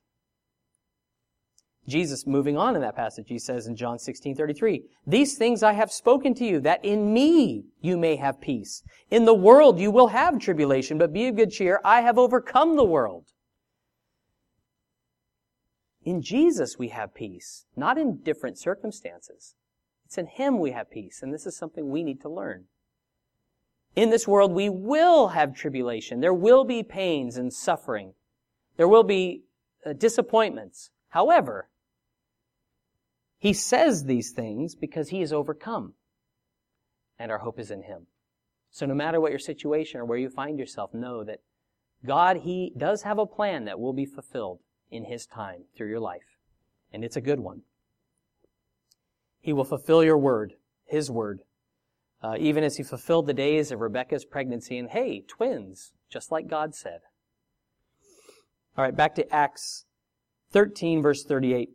Jesus, 1.87 2.27
moving 2.27 2.57
on 2.57 2.75
in 2.75 2.83
that 2.83 2.97
passage, 2.97 3.27
he 3.29 3.38
says 3.38 3.66
in 3.66 3.77
John 3.77 3.99
16, 3.99 4.35
33, 4.35 4.85
These 5.07 5.37
things 5.37 5.62
I 5.62 5.75
have 5.75 5.92
spoken 5.92 6.35
to 6.35 6.44
you, 6.44 6.61
that 6.61 6.85
in 6.85 7.12
me 7.12 7.66
you 7.81 7.99
may 7.99 8.16
have 8.16 8.40
peace. 8.40 8.83
In 9.11 9.27
the 9.27 9.35
world 9.35 9.79
you 9.79 9.90
will 9.90 10.09
have 10.09 10.38
tribulation, 10.38 10.99
but 10.99 11.12
be 11.12 11.29
of 11.29 11.37
good 11.37 11.51
cheer. 11.51 11.81
I 11.85 12.01
have 12.01 12.18
overcome 12.18 12.77
the 12.77 12.85
world. 12.85 13.27
In 16.05 16.23
Jesus 16.23 16.79
we 16.79 16.88
have 16.88 17.14
peace, 17.14 17.66
not 17.77 17.99
in 17.99 18.23
different 18.23 18.59
circumstances. 18.59 19.55
It's 20.07 20.16
in 20.16 20.27
Him 20.27 20.59
we 20.59 20.70
have 20.70 20.90
peace, 20.90 21.20
and 21.23 21.35
this 21.35 21.47
is 21.47 21.57
something 21.57 21.90
we 21.90 22.03
need 22.03 22.20
to 22.23 22.29
learn. 22.29 22.64
In 23.94 24.11
this 24.11 24.26
world 24.26 24.52
we 24.52 24.68
will 24.68 25.28
have 25.28 25.54
tribulation. 25.54 26.20
There 26.20 26.35
will 26.35 26.64
be 26.64 26.83
pains 26.83 27.37
and 27.37 27.52
suffering. 27.52 28.14
There 28.76 28.88
will 28.88 29.04
be 29.04 29.42
uh, 29.87 29.92
disappointments. 29.92 30.90
However, 31.09 31.68
he 33.38 33.52
says 33.52 34.04
these 34.04 34.33
things 34.33 34.74
because 34.74 35.11
he 35.11 35.20
is 35.20 35.33
overcome. 35.33 35.94
And 37.18 37.30
our 37.30 37.38
hope 37.38 37.61
is 37.61 37.70
in 37.70 37.83
him. 37.83 38.07
So 38.70 38.87
no 38.87 38.94
matter 38.94 39.20
what 39.20 39.30
your 39.30 39.38
situation 39.38 40.00
or 40.00 40.04
where 40.04 40.18
you 40.18 40.28
find 40.28 40.59
yourself, 40.59 40.92
know 40.92 41.22
that 41.22 41.38
God, 42.04 42.38
He 42.38 42.72
does 42.76 43.02
have 43.02 43.18
a 43.18 43.26
plan 43.26 43.64
that 43.64 43.78
will 43.78 43.92
be 43.92 44.04
fulfilled 44.04 44.59
in 44.90 45.04
His 45.04 45.26
time 45.26 45.64
through 45.76 45.88
your 45.88 46.00
life. 46.00 46.38
And 46.92 47.04
it's 47.04 47.16
a 47.16 47.20
good 47.20 47.40
one. 47.40 47.62
He 49.40 49.52
will 49.52 49.64
fulfill 49.64 50.04
your 50.04 50.18
word, 50.18 50.54
His 50.87 51.11
word. 51.11 51.40
Uh, 52.24 52.37
even 52.38 52.64
as 52.64 52.78
He 52.78 52.82
fulfilled 52.82 53.26
the 53.26 53.34
days 53.34 53.70
of 53.70 53.80
Rebecca's 53.80 54.24
pregnancy 54.24 54.78
and 54.78 54.88
hey, 54.88 55.20
twins, 55.28 55.92
just 56.10 56.32
like 56.32 56.48
God 56.48 56.74
said. 56.74 57.00
All 58.78 58.84
right, 58.84 58.96
back 58.96 59.14
to 59.16 59.30
Acts 59.30 59.84
13 60.50 61.02
verse 61.02 61.22
38. 61.22 61.68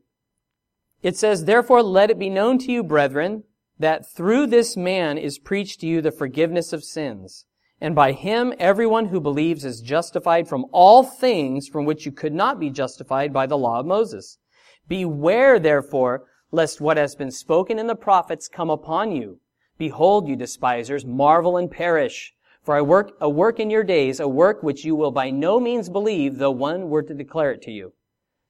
It 1.03 1.15
says, 1.15 1.45
Therefore 1.45 1.83
let 1.83 2.09
it 2.09 2.17
be 2.17 2.31
known 2.31 2.57
to 2.59 2.71
you, 2.71 2.83
brethren, 2.83 3.43
that 3.77 4.11
through 4.11 4.47
this 4.47 4.75
man 4.75 5.19
is 5.19 5.37
preached 5.37 5.81
to 5.81 5.87
you 5.87 6.01
the 6.01 6.11
forgiveness 6.11 6.73
of 6.73 6.83
sins. 6.83 7.45
And 7.79 7.93
by 7.93 8.13
him 8.13 8.51
everyone 8.57 9.09
who 9.09 9.21
believes 9.21 9.63
is 9.63 9.81
justified 9.81 10.49
from 10.49 10.65
all 10.71 11.03
things 11.03 11.67
from 11.67 11.85
which 11.85 12.07
you 12.07 12.11
could 12.11 12.33
not 12.33 12.59
be 12.59 12.71
justified 12.71 13.31
by 13.31 13.45
the 13.45 13.57
law 13.57 13.81
of 13.81 13.85
Moses. 13.85 14.39
Beware, 14.87 15.59
therefore, 15.59 16.25
lest 16.51 16.81
what 16.81 16.97
has 16.97 17.15
been 17.15 17.31
spoken 17.31 17.77
in 17.77 17.85
the 17.85 17.95
prophets 17.95 18.47
come 18.47 18.71
upon 18.71 19.11
you. 19.11 19.39
Behold, 19.79 20.27
you 20.27 20.35
despisers, 20.35 21.05
marvel 21.05 21.57
and 21.57 21.71
perish. 21.71 22.35
For 22.61 22.75
I 22.75 22.81
work 22.81 23.13
a 23.19 23.29
work 23.29 23.59
in 23.59 23.71
your 23.71 23.83
days, 23.83 24.19
a 24.19 24.27
work 24.27 24.61
which 24.61 24.85
you 24.85 24.95
will 24.95 25.09
by 25.09 25.31
no 25.31 25.59
means 25.59 25.89
believe, 25.89 26.37
though 26.37 26.51
one 26.51 26.89
were 26.89 27.01
to 27.01 27.13
declare 27.15 27.51
it 27.51 27.61
to 27.63 27.71
you. 27.71 27.93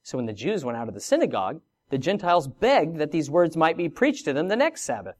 So 0.01 0.17
when 0.17 0.25
the 0.25 0.33
Jews 0.33 0.65
went 0.65 0.77
out 0.77 0.87
of 0.87 0.95
the 0.95 0.99
synagogue, 0.99 1.61
the 1.91 1.97
Gentiles 1.97 2.47
begged 2.47 2.97
that 2.97 3.11
these 3.11 3.29
words 3.29 3.55
might 3.55 3.77
be 3.77 3.87
preached 3.87 4.25
to 4.25 4.33
them 4.33 4.47
the 4.47 4.55
next 4.55 4.81
Sabbath. 4.81 5.15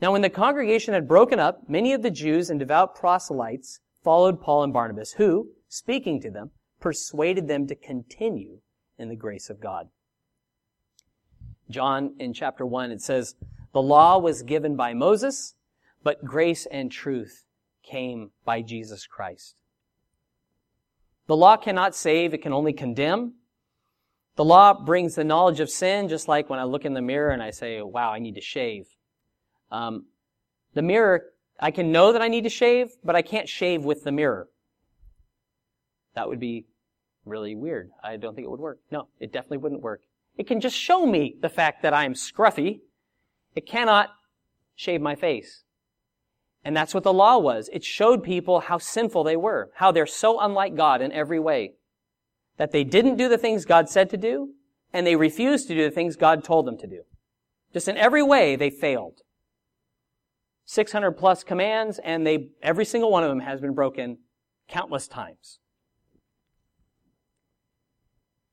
Now 0.00 0.12
when 0.12 0.22
the 0.22 0.30
congregation 0.30 0.94
had 0.94 1.06
broken 1.06 1.38
up, 1.38 1.68
many 1.68 1.92
of 1.92 2.02
the 2.02 2.10
Jews 2.10 2.48
and 2.48 2.58
devout 2.58 2.94
proselytes 2.94 3.80
followed 4.02 4.40
Paul 4.40 4.64
and 4.64 4.72
Barnabas, 4.72 5.12
who, 5.12 5.50
speaking 5.68 6.20
to 6.22 6.30
them, 6.30 6.50
persuaded 6.80 7.46
them 7.46 7.66
to 7.66 7.74
continue 7.74 8.60
in 8.98 9.08
the 9.10 9.16
grace 9.16 9.50
of 9.50 9.60
God. 9.60 9.88
John, 11.68 12.14
in 12.18 12.32
chapter 12.32 12.64
1, 12.64 12.90
it 12.90 13.02
says, 13.02 13.34
The 13.76 13.82
law 13.82 14.16
was 14.16 14.42
given 14.42 14.74
by 14.74 14.94
Moses, 14.94 15.52
but 16.02 16.24
grace 16.24 16.64
and 16.64 16.90
truth 16.90 17.44
came 17.82 18.30
by 18.42 18.62
Jesus 18.62 19.06
Christ. 19.06 19.54
The 21.26 21.36
law 21.36 21.58
cannot 21.58 21.94
save, 21.94 22.32
it 22.32 22.40
can 22.40 22.54
only 22.54 22.72
condemn. 22.72 23.34
The 24.36 24.46
law 24.46 24.72
brings 24.72 25.14
the 25.14 25.24
knowledge 25.24 25.60
of 25.60 25.68
sin, 25.68 26.08
just 26.08 26.26
like 26.26 26.48
when 26.48 26.58
I 26.58 26.64
look 26.64 26.86
in 26.86 26.94
the 26.94 27.02
mirror 27.02 27.28
and 27.28 27.42
I 27.42 27.50
say, 27.50 27.82
wow, 27.82 28.10
I 28.10 28.18
need 28.18 28.36
to 28.36 28.40
shave. 28.40 28.86
Um, 29.70 30.06
the 30.72 30.80
mirror, 30.80 31.24
I 31.60 31.70
can 31.70 31.92
know 31.92 32.14
that 32.14 32.22
I 32.22 32.28
need 32.28 32.44
to 32.44 32.48
shave, 32.48 32.92
but 33.04 33.14
I 33.14 33.20
can't 33.20 33.46
shave 33.46 33.84
with 33.84 34.04
the 34.04 34.10
mirror. 34.10 34.48
That 36.14 36.30
would 36.30 36.40
be 36.40 36.64
really 37.26 37.54
weird. 37.54 37.90
I 38.02 38.16
don't 38.16 38.34
think 38.34 38.46
it 38.46 38.50
would 38.50 38.58
work. 38.58 38.78
No, 38.90 39.08
it 39.20 39.34
definitely 39.34 39.58
wouldn't 39.58 39.82
work. 39.82 40.00
It 40.38 40.46
can 40.46 40.62
just 40.62 40.78
show 40.78 41.04
me 41.04 41.36
the 41.42 41.50
fact 41.50 41.82
that 41.82 41.92
I'm 41.92 42.14
scruffy. 42.14 42.80
It 43.56 43.66
cannot 43.66 44.10
shave 44.76 45.00
my 45.00 45.16
face. 45.16 45.64
And 46.62 46.76
that's 46.76 46.94
what 46.94 47.02
the 47.02 47.12
law 47.12 47.38
was. 47.38 47.68
It 47.72 47.82
showed 47.84 48.22
people 48.22 48.60
how 48.60 48.78
sinful 48.78 49.24
they 49.24 49.36
were, 49.36 49.70
how 49.76 49.90
they're 49.90 50.06
so 50.06 50.38
unlike 50.38 50.76
God 50.76 51.00
in 51.00 51.10
every 51.10 51.40
way. 51.40 51.72
that 52.56 52.72
they 52.72 52.84
didn't 52.84 53.16
do 53.16 53.28
the 53.28 53.38
things 53.38 53.64
God 53.64 53.88
said 53.88 54.10
to 54.10 54.16
do, 54.16 54.54
and 54.92 55.06
they 55.06 55.16
refused 55.16 55.68
to 55.68 55.74
do 55.74 55.84
the 55.84 55.90
things 55.90 56.16
God 56.16 56.42
told 56.42 56.66
them 56.66 56.78
to 56.78 56.86
do. 56.86 57.02
Just 57.72 57.88
in 57.88 57.96
every 57.96 58.22
way, 58.22 58.56
they 58.56 58.70
failed. 58.70 59.20
600 60.64 61.12
plus 61.12 61.44
commands, 61.44 62.00
and 62.02 62.26
they, 62.26 62.48
every 62.62 62.84
single 62.84 63.10
one 63.10 63.22
of 63.22 63.28
them 63.28 63.40
has 63.40 63.60
been 63.60 63.74
broken 63.74 64.18
countless 64.68 65.06
times. 65.06 65.58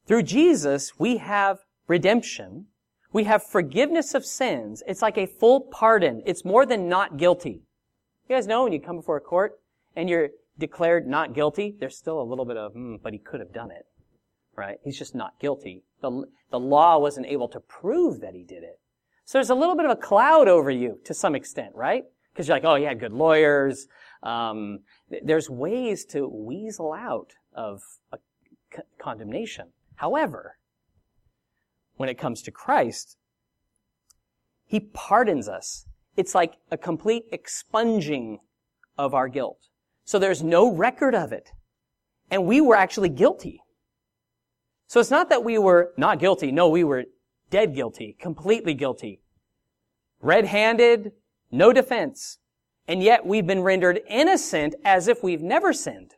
Through 0.05 0.23
Jesus, 0.23 0.99
we 0.99 1.17
have 1.17 1.59
redemption. 1.87 2.65
We 3.13 3.25
have 3.25 3.43
forgiveness 3.43 4.15
of 4.15 4.25
sins. 4.25 4.81
It's 4.87 5.03
like 5.03 5.19
a 5.19 5.27
full 5.27 5.61
pardon. 5.61 6.23
It's 6.25 6.43
more 6.43 6.65
than 6.65 6.89
not 6.89 7.17
guilty. 7.17 7.61
You 8.27 8.35
guys 8.35 8.47
know 8.47 8.63
when 8.63 8.73
you 8.73 8.79
come 8.79 8.97
before 8.97 9.17
a 9.17 9.21
court 9.21 9.59
and 9.95 10.09
you're 10.09 10.29
declared 10.57 11.07
not 11.07 11.35
guilty, 11.35 11.75
there's 11.79 11.95
still 11.95 12.19
a 12.19 12.23
little 12.23 12.43
bit 12.43 12.57
of, 12.57 12.73
mm, 12.73 12.99
but 13.03 13.13
he 13.13 13.19
could 13.19 13.39
have 13.39 13.53
done 13.53 13.69
it. 13.69 13.85
Right? 14.55 14.77
He's 14.83 14.97
just 14.97 15.13
not 15.13 15.39
guilty. 15.39 15.83
The, 16.01 16.25
the 16.49 16.59
law 16.59 16.97
wasn't 16.97 17.27
able 17.27 17.47
to 17.49 17.59
prove 17.59 18.19
that 18.21 18.33
he 18.33 18.43
did 18.43 18.63
it. 18.63 18.79
So 19.25 19.37
there's 19.37 19.51
a 19.51 19.55
little 19.55 19.75
bit 19.75 19.85
of 19.85 19.91
a 19.91 19.95
cloud 19.95 20.47
over 20.47 20.71
you 20.71 20.99
to 21.05 21.13
some 21.13 21.35
extent, 21.35 21.75
right? 21.75 22.05
Because 22.33 22.47
you're 22.47 22.57
like, 22.57 22.65
oh, 22.65 22.75
he 22.75 22.83
had 22.83 22.99
good 22.99 23.13
lawyers. 23.13 23.87
Um, 24.23 24.79
there's 25.23 25.51
ways 25.51 26.03
to 26.05 26.27
weasel 26.27 26.93
out 26.93 27.33
of 27.53 27.81
a 28.11 28.17
c- 28.75 28.81
condemnation. 28.99 29.67
However, 29.97 30.57
when 32.03 32.09
it 32.09 32.17
comes 32.17 32.41
to 32.41 32.51
Christ, 32.51 33.15
He 34.65 34.81
pardons 34.81 35.47
us. 35.47 35.85
It's 36.17 36.35
like 36.35 36.55
a 36.69 36.77
complete 36.77 37.23
expunging 37.31 38.39
of 38.97 39.13
our 39.13 39.29
guilt. 39.29 39.69
So 40.03 40.19
there's 40.19 40.43
no 40.43 40.69
record 40.69 41.15
of 41.15 41.31
it. 41.31 41.51
And 42.29 42.45
we 42.45 42.59
were 42.59 42.75
actually 42.75 43.07
guilty. 43.07 43.61
So 44.87 44.99
it's 44.99 45.11
not 45.11 45.29
that 45.29 45.45
we 45.45 45.57
were 45.57 45.93
not 45.95 46.19
guilty. 46.19 46.51
No, 46.51 46.67
we 46.67 46.83
were 46.83 47.05
dead 47.49 47.73
guilty, 47.73 48.17
completely 48.19 48.73
guilty. 48.73 49.21
Red-handed, 50.19 51.13
no 51.51 51.71
defense. 51.71 52.39
And 52.85 53.01
yet 53.01 53.25
we've 53.25 53.47
been 53.47 53.63
rendered 53.63 54.01
innocent 54.09 54.75
as 54.83 55.07
if 55.07 55.23
we've 55.23 55.41
never 55.41 55.71
sinned 55.71 56.15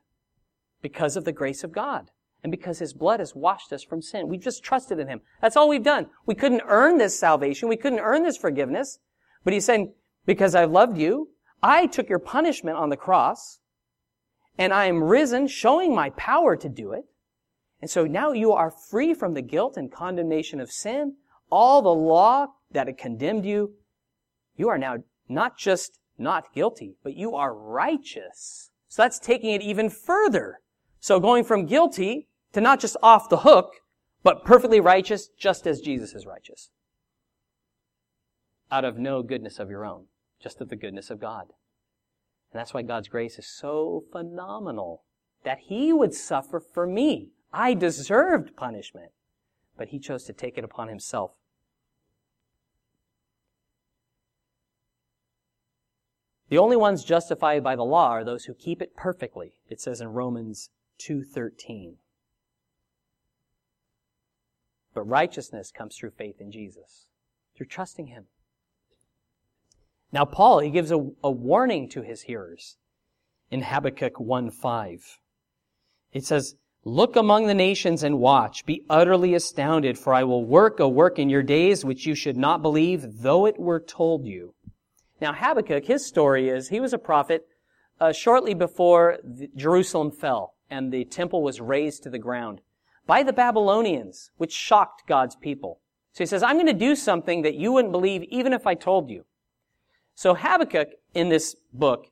because 0.82 1.16
of 1.16 1.26
the 1.26 1.32
grace 1.32 1.64
of 1.64 1.72
God 1.72 2.10
and 2.46 2.52
because 2.52 2.78
his 2.78 2.94
blood 2.94 3.22
has 3.22 3.34
washed 3.34 3.74
us 3.74 3.84
from 3.84 4.04
sin. 4.04 4.28
We've 4.28 4.40
just 4.40 4.64
trusted 4.64 5.00
in 5.00 5.08
him. 5.08 5.20
That's 5.42 5.58
all 5.58 5.68
we've 5.68 5.82
done. 5.82 6.06
We 6.28 6.36
couldn't 6.36 6.62
earn 6.68 7.00
this 7.00 7.18
salvation. 7.18 7.70
We 7.70 7.76
couldn't 7.76 8.02
earn 8.02 8.22
this 8.22 8.38
forgiveness. 8.38 9.00
But 9.44 9.54
he's 9.54 9.66
saying, 9.66 9.94
because 10.28 10.54
I 10.54 10.66
loved 10.66 10.96
you, 10.96 11.30
I 11.64 11.88
took 11.88 12.08
your 12.08 12.20
punishment 12.20 12.78
on 12.78 12.90
the 12.90 12.98
cross 12.98 13.62
and 14.60 14.72
I 14.72 14.86
am 14.86 15.04
risen, 15.04 15.48
showing 15.48 15.96
my 15.96 16.12
power 16.12 16.56
to 16.56 16.70
do 16.70 16.92
it. 16.92 17.06
And 17.82 17.90
so 17.90 18.06
now 18.06 18.32
you 18.32 18.52
are 18.52 18.70
free 18.70 19.16
from 19.16 19.34
the 19.34 19.42
guilt 19.42 19.76
and 19.76 19.92
condemnation 19.92 20.60
of 20.62 20.72
sin. 20.72 21.16
All 21.52 21.82
the 21.82 21.90
law 21.90 22.50
that 22.70 22.86
had 22.86 23.00
condemned 23.00 23.48
you, 23.48 23.74
you 24.56 24.70
are 24.70 24.78
now 24.78 24.98
not 25.28 25.58
just 25.58 25.98
not 26.20 26.54
guilty, 26.54 26.94
but 27.04 27.16
you 27.16 27.34
are 27.34 27.56
righteous. 27.56 28.70
So 28.88 29.02
that's 29.02 29.18
taking 29.18 29.50
it 29.50 29.64
even 29.64 29.90
further. 29.90 30.60
So 31.00 31.20
going 31.20 31.44
from 31.44 31.66
guilty 31.66 32.28
to 32.56 32.62
not 32.62 32.80
just 32.80 32.96
off 33.04 33.28
the 33.28 33.40
hook, 33.40 33.82
but 34.24 34.46
perfectly 34.46 34.80
righteous, 34.80 35.28
just 35.28 35.68
as 35.68 35.82
Jesus 35.82 36.14
is 36.14 36.26
righteous. 36.26 36.70
Out 38.72 38.86
of 38.86 38.98
no 38.98 39.22
goodness 39.24 39.60
of 39.60 39.70
your 39.70 39.86
own, 39.86 40.06
just 40.42 40.62
of 40.62 40.70
the 40.70 40.78
goodness 40.78 41.10
of 41.10 41.20
God. 41.20 41.48
And 42.54 42.60
that's 42.62 42.74
why 42.74 42.82
God's 42.82 43.10
grace 43.10 43.38
is 43.38 43.46
so 43.46 44.06
phenomenal 44.10 45.04
that 45.44 45.64
He 45.68 45.92
would 45.92 46.14
suffer 46.14 46.62
for 46.62 46.88
me. 46.88 47.32
I 47.52 47.74
deserved 47.74 48.56
punishment, 48.56 49.12
but 49.78 49.90
He 49.90 50.00
chose 50.00 50.24
to 50.24 50.32
take 50.32 50.58
it 50.58 50.64
upon 50.64 50.88
Himself. 50.88 51.34
The 56.48 56.58
only 56.58 56.78
ones 56.78 57.04
justified 57.04 57.66
by 57.66 57.76
the 57.76 57.84
law 57.84 58.12
are 58.12 58.24
those 58.24 58.46
who 58.46 58.54
keep 58.54 58.82
it 58.82 58.96
perfectly. 58.96 59.56
It 59.68 59.82
says 59.82 60.00
in 60.00 60.14
Romans 60.14 60.70
2:13. 61.00 61.98
But 64.96 65.08
righteousness 65.08 65.72
comes 65.72 65.96
through 65.96 66.12
faith 66.12 66.40
in 66.40 66.52
Jesus, 66.52 67.06
through 67.56 67.68
trusting 67.68 68.08
him. 68.08 68.26
Now 70.12 70.24
Paul, 70.24 70.60
he 70.60 70.72
gives 70.72 70.90
a, 70.90 71.06
a 71.22 71.30
warning 71.30 71.90
to 71.90 72.02
his 72.02 72.24
hearers 72.24 72.78
in 73.52 73.62
Habakkuk 73.62 74.14
1:5. 74.14 75.18
It 76.14 76.26
says, 76.26 76.56
Look 76.86 77.16
among 77.16 77.48
the 77.48 77.54
nations 77.54 78.04
and 78.04 78.20
watch. 78.20 78.66
Be 78.66 78.86
utterly 78.90 79.34
astounded, 79.34 79.98
for 79.98 80.14
I 80.14 80.24
will 80.24 80.46
work 80.46 80.80
a 80.80 80.88
work 80.88 81.20
in 81.20 81.30
your 81.30 81.44
days 81.44 81.84
which 81.84 82.06
you 82.06 82.16
should 82.16 82.38
not 82.38 82.62
believe, 82.62 83.22
though 83.22 83.46
it 83.48 83.60
were 83.60 83.80
told 83.80 84.26
you. 84.26 84.54
Now, 85.20 85.34
Habakkuk, 85.34 85.86
his 85.86 86.06
story 86.06 86.48
is 86.48 86.70
he 86.70 86.80
was 86.80 86.94
a 86.94 87.00
prophet 87.00 87.48
uh, 88.00 88.12
shortly 88.12 88.54
before 88.54 89.18
Jerusalem 89.56 90.12
fell 90.12 90.54
and 90.70 90.92
the 90.92 91.06
temple 91.06 91.42
was 91.42 91.60
razed 91.60 92.04
to 92.04 92.10
the 92.10 92.20
ground 92.20 92.62
by 93.08 93.24
the 93.24 93.34
Babylonians, 93.34 94.32
which 94.38 94.54
shocked 94.54 95.04
God's 95.08 95.36
people. 95.36 95.80
So 96.14 96.24
he 96.24 96.28
says, 96.28 96.44
I'm 96.44 96.56
going 96.56 96.66
to 96.68 96.74
do 96.74 96.96
something 96.96 97.42
that 97.42 97.56
you 97.56 97.72
wouldn't 97.72 97.92
believe 97.92 98.24
even 98.24 98.54
if 98.54 98.66
I 98.66 98.74
told 98.74 99.10
you. 99.10 99.26
So 100.14 100.34
Habakkuk, 100.34 100.90
in 101.14 101.30
this 101.30 101.56
book, 101.74 102.08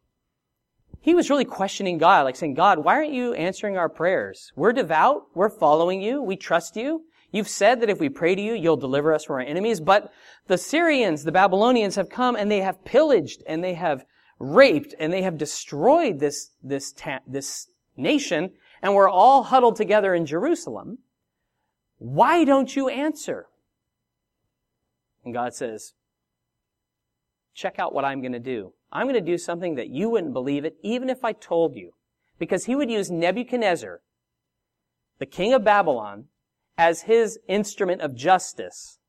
he 1.00 1.16
was 1.16 1.30
really 1.30 1.46
questioning 1.46 1.98
God, 1.98 2.24
like 2.24 2.36
saying, 2.36 2.54
God, 2.54 2.80
why 2.80 2.96
aren't 2.96 3.14
you 3.14 3.34
answering 3.34 3.78
our 3.78 3.90
prayers? 3.90 4.52
We're 4.56 4.74
devout. 4.74 5.28
We're 5.34 5.50
following 5.50 6.02
you. 6.02 6.22
We 6.22 6.36
trust 6.36 6.76
you. 6.76 7.04
You've 7.32 7.50
said 7.50 7.82
that 7.82 7.90
if 7.90 8.00
we 8.00 8.10
pray 8.10 8.36
to 8.36 8.42
you, 8.42 8.54
you'll 8.54 8.78
deliver 8.78 9.14
us 9.14 9.26
from 9.26 9.36
our 9.36 9.42
enemies. 9.42 9.80
But 9.80 10.14
the 10.48 10.58
Syrians, 10.58 11.24
the 11.24 11.32
Babylonians 11.32 11.96
have 11.96 12.10
come 12.10 12.36
and 12.36 12.50
they 12.50 12.62
have 12.62 12.86
pillaged 12.86 13.42
and 13.48 13.64
they 13.64 13.74
have 13.74 14.06
raped 14.40 14.94
and 15.00 15.12
they 15.12 15.24
have 15.24 15.38
destroyed 15.38 16.20
this, 16.20 16.52
this, 16.62 16.94
ta- 16.94 17.20
this 17.28 17.68
nation 17.98 18.52
and 18.84 18.94
we're 18.94 19.10
all 19.10 19.44
huddled 19.44 19.78
together 19.78 20.14
in 20.14 20.26
Jerusalem. 20.26 21.00
Why 21.98 22.44
don't 22.44 22.76
you 22.76 22.90
answer? 22.90 23.48
And 25.24 25.34
God 25.34 25.56
says, 25.56 25.94
check 27.56 27.80
out 27.80 27.94
what 27.94 28.04
I'm 28.04 28.20
going 28.20 28.34
to 28.34 28.40
do. 28.40 28.74
I'm 28.92 29.08
going 29.08 29.16
to 29.16 29.22
do 29.22 29.38
something 29.38 29.76
that 29.76 29.88
you 29.88 30.10
wouldn't 30.10 30.34
believe 30.34 30.66
it 30.66 30.76
even 30.84 31.10
if 31.10 31.24
I 31.24 31.32
told 31.32 31.76
you. 31.76 31.92
Because 32.38 32.66
he 32.66 32.76
would 32.76 32.92
use 32.92 33.10
Nebuchadnezzar, 33.10 34.02
the 35.18 35.26
king 35.26 35.54
of 35.54 35.64
Babylon, 35.64 36.26
as 36.78 37.04
his 37.04 37.40
instrument 37.48 38.02
of 38.02 38.16
justice 38.16 39.00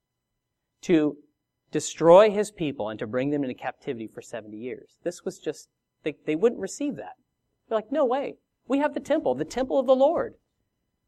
to 0.82 1.16
destroy 1.72 2.30
his 2.30 2.52
people 2.52 2.90
and 2.90 2.98
to 3.00 3.06
bring 3.08 3.30
them 3.30 3.42
into 3.42 3.54
captivity 3.54 4.06
for 4.06 4.22
70 4.22 4.56
years. 4.56 4.98
This 5.02 5.24
was 5.24 5.38
just, 5.40 5.68
they, 6.04 6.14
they 6.26 6.36
wouldn't 6.36 6.60
receive 6.60 6.94
that. 6.96 7.14
They're 7.68 7.78
like, 7.78 7.90
no 7.90 8.04
way. 8.04 8.36
We 8.66 8.78
have 8.78 8.94
the 8.94 9.00
temple, 9.00 9.34
the 9.34 9.44
temple 9.44 9.78
of 9.78 9.86
the 9.86 9.94
Lord. 9.94 10.34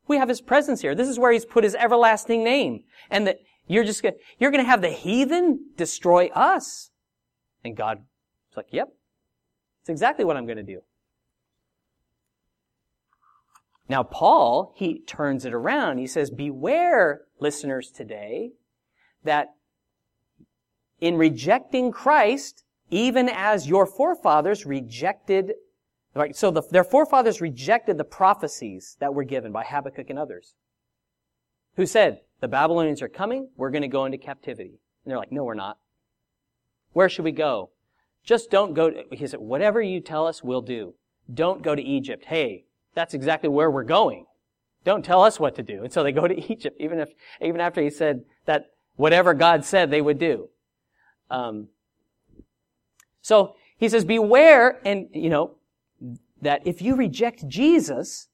We 0.08 0.18
have 0.18 0.28
his 0.28 0.40
presence 0.40 0.82
here. 0.82 0.94
This 0.94 1.08
is 1.08 1.18
where 1.18 1.32
he's 1.32 1.44
put 1.44 1.64
his 1.64 1.74
everlasting 1.74 2.44
name. 2.44 2.84
And 3.10 3.26
that 3.26 3.40
you're 3.66 3.84
just 3.84 4.02
gonna, 4.02 4.16
you're 4.38 4.50
gonna 4.50 4.64
have 4.64 4.82
the 4.82 4.90
heathen 4.90 5.70
destroy 5.76 6.28
us. 6.28 6.90
And 7.64 7.76
God 7.76 8.02
is 8.50 8.56
like, 8.56 8.68
yep. 8.70 8.88
It's 9.80 9.88
exactly 9.88 10.24
what 10.24 10.36
I'm 10.36 10.46
gonna 10.46 10.62
do. 10.62 10.80
Now, 13.88 14.02
Paul, 14.02 14.72
he 14.76 15.00
turns 15.00 15.44
it 15.44 15.54
around. 15.54 15.98
He 15.98 16.06
says, 16.08 16.30
beware, 16.30 17.22
listeners 17.38 17.90
today, 17.90 18.52
that 19.22 19.54
in 21.00 21.16
rejecting 21.16 21.92
Christ, 21.92 22.64
even 22.90 23.28
as 23.28 23.68
your 23.68 23.86
forefathers 23.86 24.66
rejected, 24.66 25.52
right, 26.22 26.36
so 26.36 26.50
the, 26.50 26.62
their 26.70 26.84
forefathers 26.84 27.40
rejected 27.40 27.98
the 27.98 28.04
prophecies 28.04 28.96
that 29.00 29.14
were 29.14 29.24
given 29.24 29.52
by 29.52 29.64
Habakkuk 29.64 30.10
and 30.10 30.18
others, 30.18 30.54
who 31.76 31.86
said, 31.86 32.20
the 32.40 32.48
Babylonians 32.48 33.02
are 33.02 33.08
coming, 33.08 33.48
we're 33.56 33.70
going 33.70 33.82
to 33.82 33.88
go 33.88 34.04
into 34.04 34.18
captivity. 34.18 34.80
And 35.04 35.10
they're 35.10 35.18
like, 35.18 35.32
no, 35.32 35.44
we're 35.44 35.54
not. 35.54 35.78
Where 36.92 37.08
should 37.08 37.24
we 37.24 37.32
go? 37.32 37.70
Just 38.24 38.50
don't 38.50 38.74
go 38.74 38.90
to, 38.90 39.04
he 39.12 39.26
said, 39.26 39.40
whatever 39.40 39.80
you 39.80 40.00
tell 40.00 40.26
us, 40.26 40.42
we'll 40.42 40.62
do. 40.62 40.94
Don't 41.32 41.62
go 41.62 41.74
to 41.74 41.82
Egypt. 41.82 42.24
Hey, 42.26 42.64
that's 42.94 43.14
exactly 43.14 43.48
where 43.48 43.70
we're 43.70 43.84
going. 43.84 44.26
Don't 44.84 45.04
tell 45.04 45.22
us 45.22 45.38
what 45.38 45.54
to 45.56 45.62
do. 45.62 45.84
And 45.84 45.92
so 45.92 46.02
they 46.02 46.12
go 46.12 46.26
to 46.26 46.34
Egypt, 46.52 46.76
even 46.80 46.98
if, 47.00 47.10
even 47.40 47.60
after 47.60 47.80
he 47.82 47.90
said 47.90 48.24
that 48.46 48.70
whatever 48.96 49.34
God 49.34 49.64
said 49.64 49.90
they 49.90 50.00
would 50.00 50.18
do. 50.18 50.48
Um, 51.30 51.68
so 53.20 53.56
he 53.76 53.88
says, 53.88 54.04
beware, 54.04 54.80
and 54.84 55.08
you 55.12 55.28
know, 55.28 55.55
that 56.40 56.66
if 56.66 56.82
you 56.82 56.94
reject 56.94 57.48
Jesus, 57.48 58.28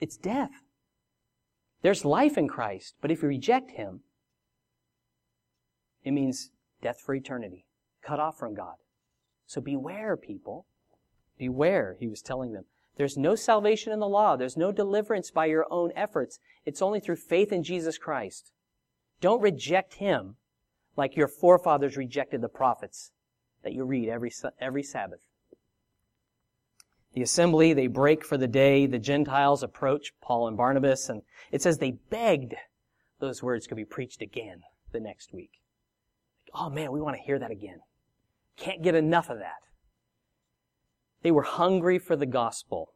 it's 0.00 0.16
death. 0.16 0.50
There's 1.82 2.04
life 2.04 2.36
in 2.36 2.48
Christ, 2.48 2.96
but 3.00 3.10
if 3.10 3.22
you 3.22 3.28
reject 3.28 3.72
Him, 3.72 4.00
it 6.04 6.12
means 6.12 6.50
death 6.82 7.00
for 7.00 7.14
eternity, 7.14 7.66
cut 8.02 8.20
off 8.20 8.38
from 8.38 8.54
God. 8.54 8.76
So 9.46 9.60
beware, 9.60 10.16
people. 10.16 10.66
Beware, 11.38 11.96
he 12.00 12.08
was 12.08 12.22
telling 12.22 12.52
them. 12.52 12.64
There's 12.96 13.16
no 13.16 13.34
salvation 13.34 13.92
in 13.92 14.00
the 14.00 14.08
law. 14.08 14.36
There's 14.36 14.56
no 14.56 14.72
deliverance 14.72 15.30
by 15.30 15.46
your 15.46 15.66
own 15.70 15.92
efforts. 15.94 16.38
It's 16.64 16.80
only 16.80 16.98
through 16.98 17.16
faith 17.16 17.52
in 17.52 17.62
Jesus 17.62 17.98
Christ. 17.98 18.52
Don't 19.20 19.42
reject 19.42 19.94
Him 19.94 20.36
like 20.96 21.16
your 21.16 21.28
forefathers 21.28 21.96
rejected 21.96 22.40
the 22.40 22.48
prophets 22.48 23.12
that 23.62 23.74
you 23.74 23.84
read 23.84 24.08
every, 24.08 24.32
every 24.60 24.82
Sabbath. 24.82 25.25
The 27.16 27.22
assembly, 27.22 27.72
they 27.72 27.86
break 27.86 28.22
for 28.22 28.36
the 28.36 28.46
day. 28.46 28.84
The 28.84 28.98
Gentiles 28.98 29.62
approach 29.62 30.12
Paul 30.20 30.48
and 30.48 30.56
Barnabas, 30.56 31.08
and 31.08 31.22
it 31.50 31.62
says 31.62 31.78
they 31.78 31.92
begged 32.10 32.54
those 33.20 33.42
words 33.42 33.66
could 33.66 33.78
be 33.78 33.86
preached 33.86 34.20
again 34.20 34.60
the 34.92 35.00
next 35.00 35.32
week. 35.32 35.52
Oh 36.52 36.68
man, 36.68 36.92
we 36.92 37.00
want 37.00 37.16
to 37.16 37.22
hear 37.22 37.38
that 37.38 37.50
again. 37.50 37.78
Can't 38.58 38.82
get 38.82 38.94
enough 38.94 39.30
of 39.30 39.38
that. 39.38 39.62
They 41.22 41.30
were 41.30 41.42
hungry 41.42 41.98
for 41.98 42.16
the 42.16 42.26
gospel. 42.26 42.92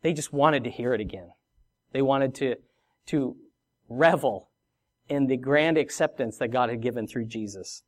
They 0.00 0.14
just 0.14 0.32
wanted 0.32 0.64
to 0.64 0.70
hear 0.70 0.94
it 0.94 1.00
again. 1.02 1.32
They 1.92 2.00
wanted 2.00 2.34
to, 2.36 2.56
to 3.08 3.36
revel 3.90 4.48
in 5.10 5.26
the 5.26 5.36
grand 5.36 5.76
acceptance 5.76 6.38
that 6.38 6.48
God 6.48 6.70
had 6.70 6.80
given 6.80 7.06
through 7.06 7.26
Jesus. 7.26 7.82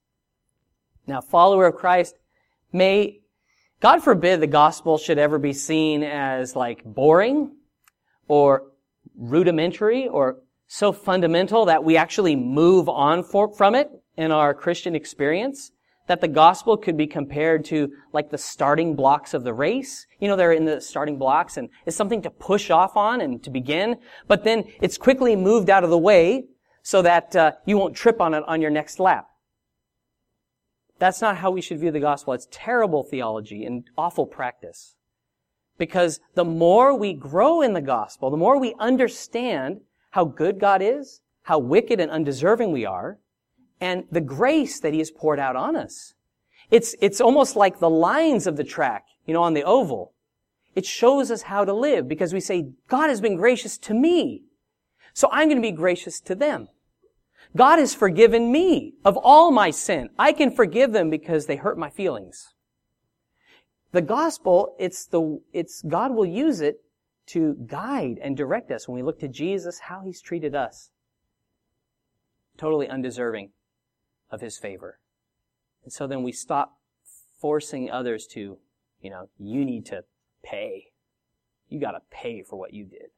Now, 1.07 1.23
follower 1.23 1.69
of 1.69 1.77
Christ, 1.77 2.17
may, 2.71 3.21
God 3.81 4.03
forbid 4.03 4.41
the 4.41 4.49
gospel 4.49 4.99
should 4.99 5.19
ever 5.19 5.39
be 5.39 5.53
seen 5.53 6.03
as 6.03 6.57
like 6.57 6.83
boring 6.85 7.53
or 8.27 8.73
rudimentary 9.17 10.09
or 10.09 10.39
so 10.67 10.91
fundamental 10.91 11.67
that 11.67 11.85
we 11.85 11.97
actually 11.97 12.35
move 12.35 12.89
on 12.89 13.23
for, 13.23 13.55
from 13.55 13.77
it 13.77 13.89
in 14.17 14.33
our 14.33 14.53
Christian 14.53 14.97
experience 14.97 15.71
that 16.09 16.21
the 16.21 16.29
gospel 16.29 16.77
could 16.77 16.97
be 16.97 17.07
compared 17.07 17.65
to 17.67 17.93
like 18.13 18.31
the 18.31 18.39
starting 18.39 18.97
blocks 18.97 19.33
of 19.33 19.45
the 19.45 19.55
race. 19.55 20.07
You 20.19 20.27
know, 20.27 20.35
they're 20.35 20.53
in 20.53 20.65
the 20.65 20.81
starting 20.81 21.17
blocks 21.17 21.57
and 21.57 21.69
it's 21.87 21.97
something 21.97 22.23
to 22.23 22.31
push 22.31 22.71
off 22.71 22.97
on 22.97 23.21
and 23.21 23.43
to 23.45 23.51
begin, 23.51 23.97
but 24.27 24.43
then 24.43 24.65
it's 24.81 24.99
quickly 24.99 25.37
moved 25.37 25.71
out 25.71 25.85
of 25.85 25.91
the 25.91 25.99
way 25.99 26.47
so 26.83 27.03
that 27.03 27.37
uh, 27.37 27.53
you 27.65 27.79
won't 27.79 27.95
trip 27.95 28.21
on 28.21 28.35
it 28.35 28.43
on 28.49 28.61
your 28.61 28.71
next 28.71 28.99
lap. 28.99 29.29
That's 30.99 31.21
not 31.21 31.37
how 31.39 31.51
we 31.51 31.61
should 31.61 31.79
view 31.79 31.91
the 31.91 32.01
gospel. 32.01 32.33
It's 32.33 32.49
terrible 32.51 33.05
theology 33.05 33.65
and 33.65 33.85
awful 33.97 34.27
practice. 34.27 34.97
Because 35.79 36.21
the 36.35 36.45
more 36.45 36.97
we 36.97 37.13
grow 37.13 37.63
in 37.63 37.73
the 37.73 37.81
gospel, 37.81 38.31
the 38.31 38.37
more 38.37 38.59
we 38.59 38.75
understand 38.81 39.81
how 40.11 40.25
good 40.25 40.59
God 40.59 40.83
is, 40.83 41.21
how 41.43 41.59
wicked 41.59 42.01
and 42.01 42.11
undeserving 42.11 42.73
we 42.73 42.85
are, 42.85 43.19
and 43.81 44.05
the 44.11 44.21
grace 44.21 44.81
that 44.81 44.93
He 44.93 44.99
has 44.99 45.11
poured 45.11 45.39
out 45.39 45.55
on 45.55 45.77
us. 45.77 46.15
It's, 46.71 46.97
it's 47.01 47.21
almost 47.21 47.55
like 47.55 47.79
the 47.79 47.89
lines 47.89 48.47
of 48.47 48.57
the 48.57 48.65
track, 48.65 49.07
you 49.25 49.33
know, 49.33 49.43
on 49.43 49.55
the 49.55 49.63
oval. 49.63 50.15
It 50.75 50.85
shows 50.85 51.31
us 51.31 51.43
how 51.43 51.65
to 51.65 51.73
live 51.73 52.09
because 52.09 52.35
we 52.35 52.41
say, 52.41 52.71
God 52.89 53.09
has 53.09 53.21
been 53.21 53.37
gracious 53.37 53.79
to 53.79 53.95
me. 53.95 54.43
So 55.15 55.29
I'm 55.33 55.49
going 55.49 55.61
to 55.61 55.69
be 55.69 55.73
gracious 55.73 56.21
to 56.23 56.35
them. 56.35 56.69
God 57.57 57.79
has 57.79 57.95
forgiven 57.95 58.53
me 58.53 58.95
of 59.05 59.17
all 59.17 59.51
my 59.51 59.71
sin. 59.71 60.11
I 60.19 60.33
can 60.33 60.51
forgive 60.51 60.93
them 60.93 61.11
because 61.11 61.47
they 61.47 61.57
hurt 61.57 61.79
my 61.79 61.91
feelings. 61.91 62.55
The 63.93 64.03
gospel, 64.03 64.77
it's 64.79 65.07
the, 65.07 65.41
it's, 65.53 65.83
God 65.83 66.15
will 66.15 66.27
use 66.27 66.61
it 66.61 66.83
to 67.29 67.57
guide 67.67 68.19
and 68.23 68.37
direct 68.37 68.71
us 68.71 68.87
when 68.87 68.97
we 68.97 69.03
look 69.03 69.19
to 69.21 69.29
Jesus, 69.29 69.81
how 69.81 70.03
He's 70.05 70.21
treated 70.21 70.55
us. 70.55 70.91
Totally 72.59 72.89
undeserving 72.89 73.51
of 74.31 74.41
His 74.41 74.59
favor. 74.59 74.99
And 75.85 75.93
so 75.93 76.07
then 76.07 76.23
we 76.23 76.33
stop 76.33 76.79
forcing 77.41 77.91
others 77.91 78.27
to, 78.33 78.59
you 79.01 79.11
know, 79.11 79.29
you 79.39 79.65
need 79.65 79.87
to 79.87 80.05
pay. 80.45 80.89
You 81.69 81.81
gotta 81.81 82.03
pay 82.11 82.43
for 82.43 82.59
what 82.59 82.75
you 82.75 82.85
did. 82.85 83.11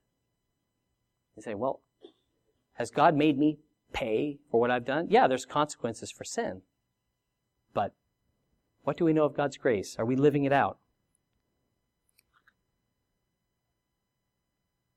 You 1.36 1.42
say, 1.42 1.54
well, 1.54 1.80
has 2.74 2.90
God 2.90 3.16
made 3.16 3.38
me 3.38 3.58
pay 3.92 4.38
for 4.50 4.60
what 4.60 4.70
I've 4.70 4.84
done? 4.84 5.08
Yeah, 5.10 5.26
there's 5.28 5.46
consequences 5.46 6.10
for 6.10 6.24
sin. 6.24 6.62
But 7.74 7.94
what 8.82 8.96
do 8.96 9.04
we 9.04 9.12
know 9.12 9.24
of 9.24 9.36
God's 9.36 9.56
grace? 9.56 9.96
Are 9.98 10.04
we 10.04 10.16
living 10.16 10.44
it 10.44 10.52
out? 10.52 10.78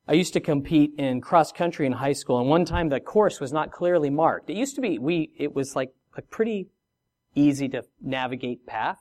I 0.08 0.14
used 0.14 0.34
to 0.34 0.42
compete 0.42 0.94
in 0.98 1.22
cross 1.22 1.52
country 1.52 1.86
in 1.86 1.94
high 1.94 2.14
school, 2.14 2.40
and 2.40 2.50
one 2.50 2.66
time 2.66 2.90
the 2.90 3.00
course 3.00 3.40
was 3.40 3.54
not 3.54 3.72
clearly 3.72 4.10
marked. 4.10 4.50
It 4.50 4.58
used 4.58 4.76
to 4.76 4.82
be, 4.82 5.00
we, 5.00 5.32
it 5.38 5.56
was 5.56 5.76
like 5.76 5.94
a 6.18 6.22
pretty 6.22 6.68
easy 7.36 7.70
to 7.70 7.84
navigate 8.02 8.66
path. 8.66 9.00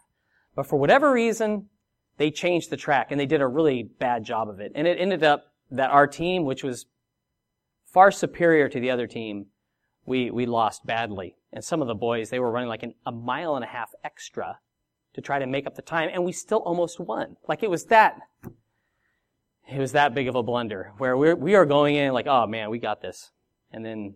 But 0.54 0.66
for 0.66 0.78
whatever 0.78 1.12
reason, 1.12 1.68
they 2.18 2.30
changed 2.30 2.70
the 2.70 2.76
track 2.76 3.10
and 3.10 3.18
they 3.18 3.26
did 3.26 3.40
a 3.40 3.46
really 3.46 3.82
bad 3.82 4.24
job 4.24 4.48
of 4.48 4.60
it. 4.60 4.72
And 4.74 4.86
it 4.86 4.98
ended 4.98 5.24
up 5.24 5.46
that 5.70 5.90
our 5.90 6.06
team, 6.06 6.44
which 6.44 6.62
was 6.62 6.86
far 7.84 8.10
superior 8.10 8.68
to 8.68 8.80
the 8.80 8.90
other 8.90 9.06
team, 9.06 9.46
we, 10.04 10.30
we 10.30 10.46
lost 10.46 10.86
badly. 10.86 11.36
And 11.52 11.64
some 11.64 11.82
of 11.82 11.88
the 11.88 11.94
boys, 11.94 12.30
they 12.30 12.38
were 12.38 12.50
running 12.50 12.68
like 12.68 12.82
an, 12.82 12.94
a 13.06 13.12
mile 13.12 13.54
and 13.54 13.64
a 13.64 13.68
half 13.68 13.90
extra 14.02 14.58
to 15.14 15.20
try 15.20 15.38
to 15.38 15.46
make 15.46 15.66
up 15.66 15.74
the 15.74 15.82
time, 15.82 16.08
and 16.12 16.24
we 16.24 16.32
still 16.32 16.60
almost 16.60 16.98
won. 16.98 17.36
Like 17.46 17.62
it 17.62 17.70
was 17.70 17.84
that, 17.86 18.18
it 19.70 19.78
was 19.78 19.92
that 19.92 20.14
big 20.14 20.28
of 20.28 20.34
a 20.34 20.42
blunder 20.42 20.92
where 20.98 21.16
we're, 21.16 21.36
we 21.36 21.54
are 21.54 21.66
going 21.66 21.96
in 21.96 22.12
like, 22.12 22.26
oh 22.26 22.46
man, 22.46 22.70
we 22.70 22.78
got 22.78 23.02
this. 23.02 23.30
And 23.70 23.84
then 23.84 24.14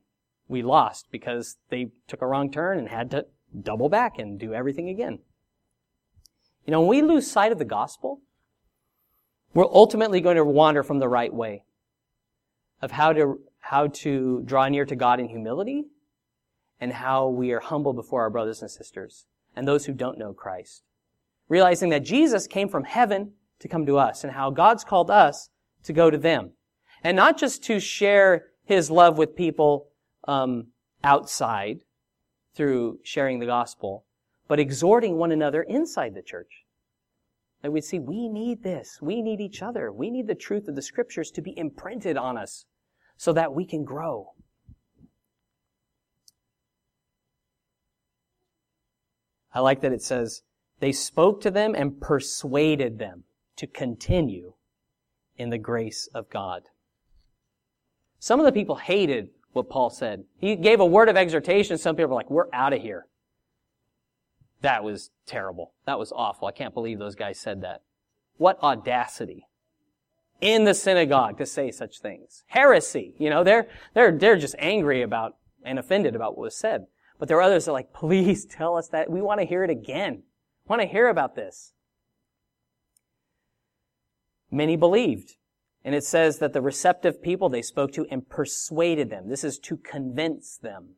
we 0.49 0.63
lost 0.63 1.09
because 1.11 1.57
they 1.71 1.91
took 2.09 2.23
a 2.23 2.27
wrong 2.27 2.51
turn 2.51 2.79
and 2.79 2.89
had 2.89 3.11
to 3.11 3.27
double 3.63 3.89
back 3.89 4.19
and 4.19 4.39
do 4.39 4.55
everything 4.55 4.89
again. 4.89 5.19
You 6.65 6.73
know, 6.73 6.81
when 6.81 6.89
we 6.89 7.03
lose 7.03 7.31
sight 7.31 7.53
of 7.53 7.59
the 7.59 7.65
gospel, 7.65 8.21
we're 9.55 9.65
ultimately 9.65 10.21
going 10.21 10.37
to 10.37 10.45
wander 10.45 10.83
from 10.83 10.99
the 10.99 11.09
right 11.09 11.33
way 11.33 11.65
of 12.83 12.91
how 12.91 13.13
to, 13.13 13.41
how 13.71 13.89
to 13.89 14.43
draw 14.45 14.69
near 14.69 14.85
to 14.85 14.95
God 14.95 15.19
in 15.19 15.29
humility 15.29 15.87
and 16.81 16.93
how 16.93 17.27
we 17.27 17.51
are 17.51 17.59
humble 17.59 17.93
before 17.93 18.23
our 18.23 18.31
brothers 18.31 18.63
and 18.63 18.71
sisters 18.71 19.27
and 19.57 19.67
those 19.67 19.87
who 19.87 19.93
don't 19.93 20.19
know 20.19 20.33
Christ. 20.33 20.85
Realizing 21.49 21.89
that 21.91 22.05
Jesus 22.05 22.47
came 22.47 22.69
from 22.69 22.85
heaven 22.85 23.33
to 23.59 23.67
come 23.67 23.85
to 23.87 23.99
us 23.99 24.23
and 24.23 24.35
how 24.35 24.51
God's 24.51 24.85
called 24.85 25.11
us 25.11 25.51
to 25.83 25.93
go 25.93 26.11
to 26.11 26.19
them. 26.19 26.53
And 27.03 27.17
not 27.17 27.39
just 27.39 27.65
to 27.65 27.81
share 27.81 28.45
his 28.65 28.89
love 28.89 29.19
with 29.19 29.35
people 29.35 29.89
um, 30.29 30.69
outside 31.03 31.81
through 32.55 33.01
sharing 33.03 33.41
the 33.41 33.47
gospel, 33.47 34.05
but 34.47 34.61
exhorting 34.61 35.17
one 35.17 35.33
another 35.33 35.63
inside 35.63 36.15
the 36.15 36.23
church. 36.23 36.65
That 37.63 37.73
we 37.73 37.81
see 37.81 37.99
we 37.99 38.29
need 38.29 38.63
this. 38.63 39.01
We 39.03 39.23
need 39.23 39.41
each 39.41 39.61
other. 39.61 39.91
We 39.91 40.09
need 40.09 40.29
the 40.29 40.37
truth 40.37 40.69
of 40.69 40.77
the 40.77 40.83
scriptures 40.83 41.33
to 41.33 41.43
be 41.43 41.59
imprinted 41.59 42.17
on 42.17 42.39
us 42.39 42.65
so 43.17 43.33
that 43.33 43.55
we 43.55 43.65
can 43.65 43.85
grow. 43.85 44.33
I 49.53 49.61
like 49.61 49.81
that 49.81 49.93
it 49.93 50.03
says, 50.03 50.43
they 50.81 50.93
spoke 50.93 51.41
to 51.41 51.51
them 51.51 51.75
and 51.75 52.01
persuaded 52.01 52.99
them 52.99 53.25
to 53.57 53.67
continue 53.67 54.53
in 55.39 55.49
the 55.51 55.59
grace 55.59 56.09
of 56.15 56.29
God. 56.29 56.65
Some 58.19 58.39
of 58.39 58.47
the 58.47 58.53
people 58.53 58.77
hated 58.77 59.31
what 59.53 59.71
Paul 59.71 59.89
said. 59.89 60.25
He 60.37 60.57
gave 60.57 60.81
a 60.81 60.87
word 60.87 61.09
of 61.09 61.17
exhortation. 61.17 61.79
Some 61.79 61.97
people 61.97 62.11
were 62.11 62.17
like, 62.17 62.31
we're 62.31 62.53
out 62.53 62.75
of 62.75 62.83
here. 62.83 63.07
That 64.61 64.85
was 64.85 65.11
terrible. 65.27 65.73
That 65.87 65.99
was 65.99 66.13
awful. 66.13 66.49
I 66.49 66.53
can't 66.53 66.75
believe 66.75 66.99
those 66.99 67.15
guys 67.15 67.39
said 67.39 67.63
that. 67.63 67.83
What 68.37 68.63
audacity 68.63 69.47
in 70.41 70.65
the 70.65 70.75
synagogue 70.75 71.39
to 71.39 71.47
say 71.47 71.71
such 71.71 72.01
things. 72.01 72.45
Heresy. 72.49 73.15
You 73.19 73.31
know, 73.31 73.45
they're, 73.45 73.69
they're, 73.95 74.13
they're 74.13 74.37
just 74.37 74.55
angry 74.59 75.03
about 75.03 75.37
and 75.65 75.79
offended 75.79 76.15
about 76.15 76.37
what 76.37 76.45
was 76.45 76.57
said. 76.57 76.87
But 77.19 77.29
there 77.29 77.39
are 77.39 77.43
others 77.43 77.65
that 77.65 77.71
are 77.71 77.75
like, 77.75 77.93
please 77.95 78.45
tell 78.45 78.77
us 78.77 78.89
that. 78.89 79.11
We 79.11 79.23
want 79.23 79.41
to 79.41 79.47
hear 79.47 79.65
it 79.65 79.71
again. 79.71 80.23
want 80.69 80.83
to 80.83 80.89
hear 80.89 81.09
about 81.09 81.35
this. 81.35 81.73
Many 84.51 84.77
believed. 84.77 85.37
And 85.85 85.95
it 85.95 86.05
says 86.05 86.39
that 86.39 86.53
the 86.53 86.61
receptive 86.61 87.23
people 87.23 87.49
they 87.49 87.63
spoke 87.63 87.93
to 87.93 88.07
and 88.11 88.29
persuaded 88.29 89.09
them. 89.09 89.29
This 89.29 89.45
is 89.45 89.59
to 89.61 89.77
convince 89.77 90.57
them 90.57 90.97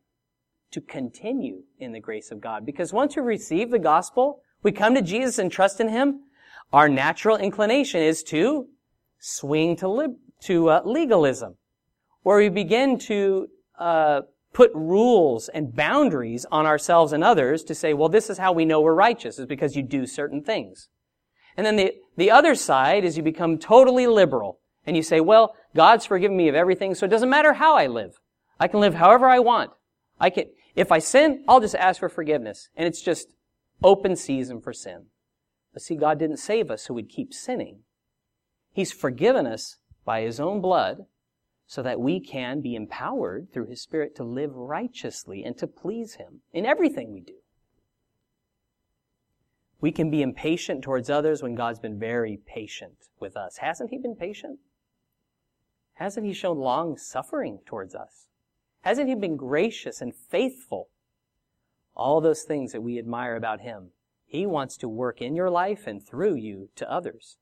to 0.71 0.81
continue 0.81 1.63
in 1.79 1.93
the 1.93 2.01
grace 2.01 2.31
of 2.31 2.41
God. 2.41 2.67
Because 2.67 2.93
once 2.93 3.17
we 3.17 3.23
receive 3.23 3.71
the 3.71 3.79
gospel, 3.79 4.43
we 4.63 4.73
come 4.73 4.95
to 4.95 5.03
Jesus 5.03 5.39
and 5.39 5.51
trust 5.51 5.81
in 5.81 5.89
Him, 5.89 6.21
our 6.73 6.89
natural 6.89 7.37
inclination 7.37 8.03
is 8.03 8.23
to 8.25 8.69
swing 9.19 9.77
to, 9.77 9.89
lib- 9.89 10.17
to 10.45 10.71
uh, 10.71 10.83
legalism, 10.85 11.57
where 12.23 12.39
we 12.39 12.49
begin 12.49 12.99
to 12.99 13.49
uh, 13.79 14.23
put 14.53 14.71
rules 14.75 15.49
and 15.49 15.75
boundaries 15.75 16.47
on 16.51 16.67
ourselves 16.67 17.13
and 17.13 17.23
others 17.23 17.63
to 17.65 17.75
say, 17.75 17.95
well, 17.95 18.09
this 18.09 18.31
is 18.31 18.39
how 18.39 18.53
we 18.53 18.65
know 18.65 18.81
we're 18.81 18.95
righteous, 18.95 19.39
is 19.39 19.47
because 19.47 19.77
you 19.77 19.83
do 19.83 20.07
certain 20.07 20.43
things. 20.43 20.89
And 21.57 21.67
then 21.67 21.77
the, 21.77 21.95
the 22.17 22.31
other 22.31 22.55
side 22.55 23.05
is 23.05 23.17
you 23.17 23.23
become 23.23 23.59
totally 23.59 24.07
liberal, 24.07 24.61
and 24.87 24.97
you 24.97 25.03
say, 25.03 25.21
well, 25.21 25.55
God's 25.75 26.07
forgiven 26.07 26.37
me 26.37 26.49
of 26.49 26.55
everything, 26.55 26.95
so 26.95 27.07
it 27.07 27.11
doesn't 27.11 27.31
matter 27.31 27.55
how 27.55 27.77
I 27.77 27.87
live. 27.87 28.19
I 28.61 28.69
can 28.69 28.81
live 28.81 28.95
however 28.95 29.29
I 29.29 29.39
want. 29.39 29.71
I 30.21 30.31
can, 30.31 30.47
if 30.75 30.91
I 30.91 30.99
sin, 30.99 31.45
I'll 31.47 31.61
just 31.61 31.75
ask 31.75 32.01
for 32.01 32.09
forgiveness. 32.09 32.69
And 32.77 32.87
it's 32.89 33.03
just 33.03 33.35
open 33.83 34.17
season 34.17 34.61
for 34.61 34.73
sin. 34.73 35.07
But 35.73 35.83
see, 35.83 35.97
God 35.97 36.19
didn't 36.19 36.39
save 36.39 36.71
us 36.71 36.83
so 36.83 36.95
we'd 36.95 37.09
keep 37.09 37.33
sinning. 37.33 37.81
He's 38.79 38.93
forgiven 38.93 39.45
us 39.45 39.79
by 40.05 40.21
His 40.21 40.39
own 40.39 40.61
blood 40.61 41.07
so 41.67 41.83
that 41.83 41.99
we 41.99 42.21
can 42.21 42.61
be 42.61 42.77
empowered 42.77 43.53
through 43.53 43.67
His 43.67 43.83
Spirit 43.83 44.15
to 44.15 44.23
live 44.23 44.55
righteously 44.55 45.43
and 45.43 45.59
to 45.59 45.67
please 45.67 46.15
Him 46.15 46.43
in 46.53 46.65
everything 46.65 47.13
we 47.13 47.19
do. 47.19 47.35
We 49.81 49.91
can 49.91 50.13
be 50.13 50.23
impatient 50.23 50.85
towards 50.85 51.11
others 51.11 51.43
when 51.43 51.57
God's 51.57 51.81
been 51.81 51.99
very 51.99 52.39
patient 52.47 53.09
with 53.19 53.37
us. 53.37 53.57
Hasn't 53.57 53.91
He 53.91 53.99
been 53.99 54.15
patient? 54.15 54.61
Hasn't 55.95 56.25
He 56.25 56.33
shown 56.33 56.59
long 56.59 56.97
suffering 56.97 57.59
towards 57.67 57.97
us? 57.97 58.29
Hasn't 58.83 59.09
He 59.09 59.17
been 59.17 59.37
gracious 59.37 60.01
and 60.01 60.15
faithful? 60.15 60.89
All 61.97 62.21
those 62.21 62.45
things 62.45 62.71
that 62.71 62.83
we 62.85 62.97
admire 62.97 63.35
about 63.35 63.63
Him. 63.63 63.91
He 64.25 64.47
wants 64.47 64.77
to 64.77 64.89
work 64.89 65.21
in 65.21 65.35
your 65.35 65.51
life 65.51 65.89
and 65.89 66.01
through 66.01 66.37
you 66.37 66.69
to 66.77 66.89
others. 66.89 67.39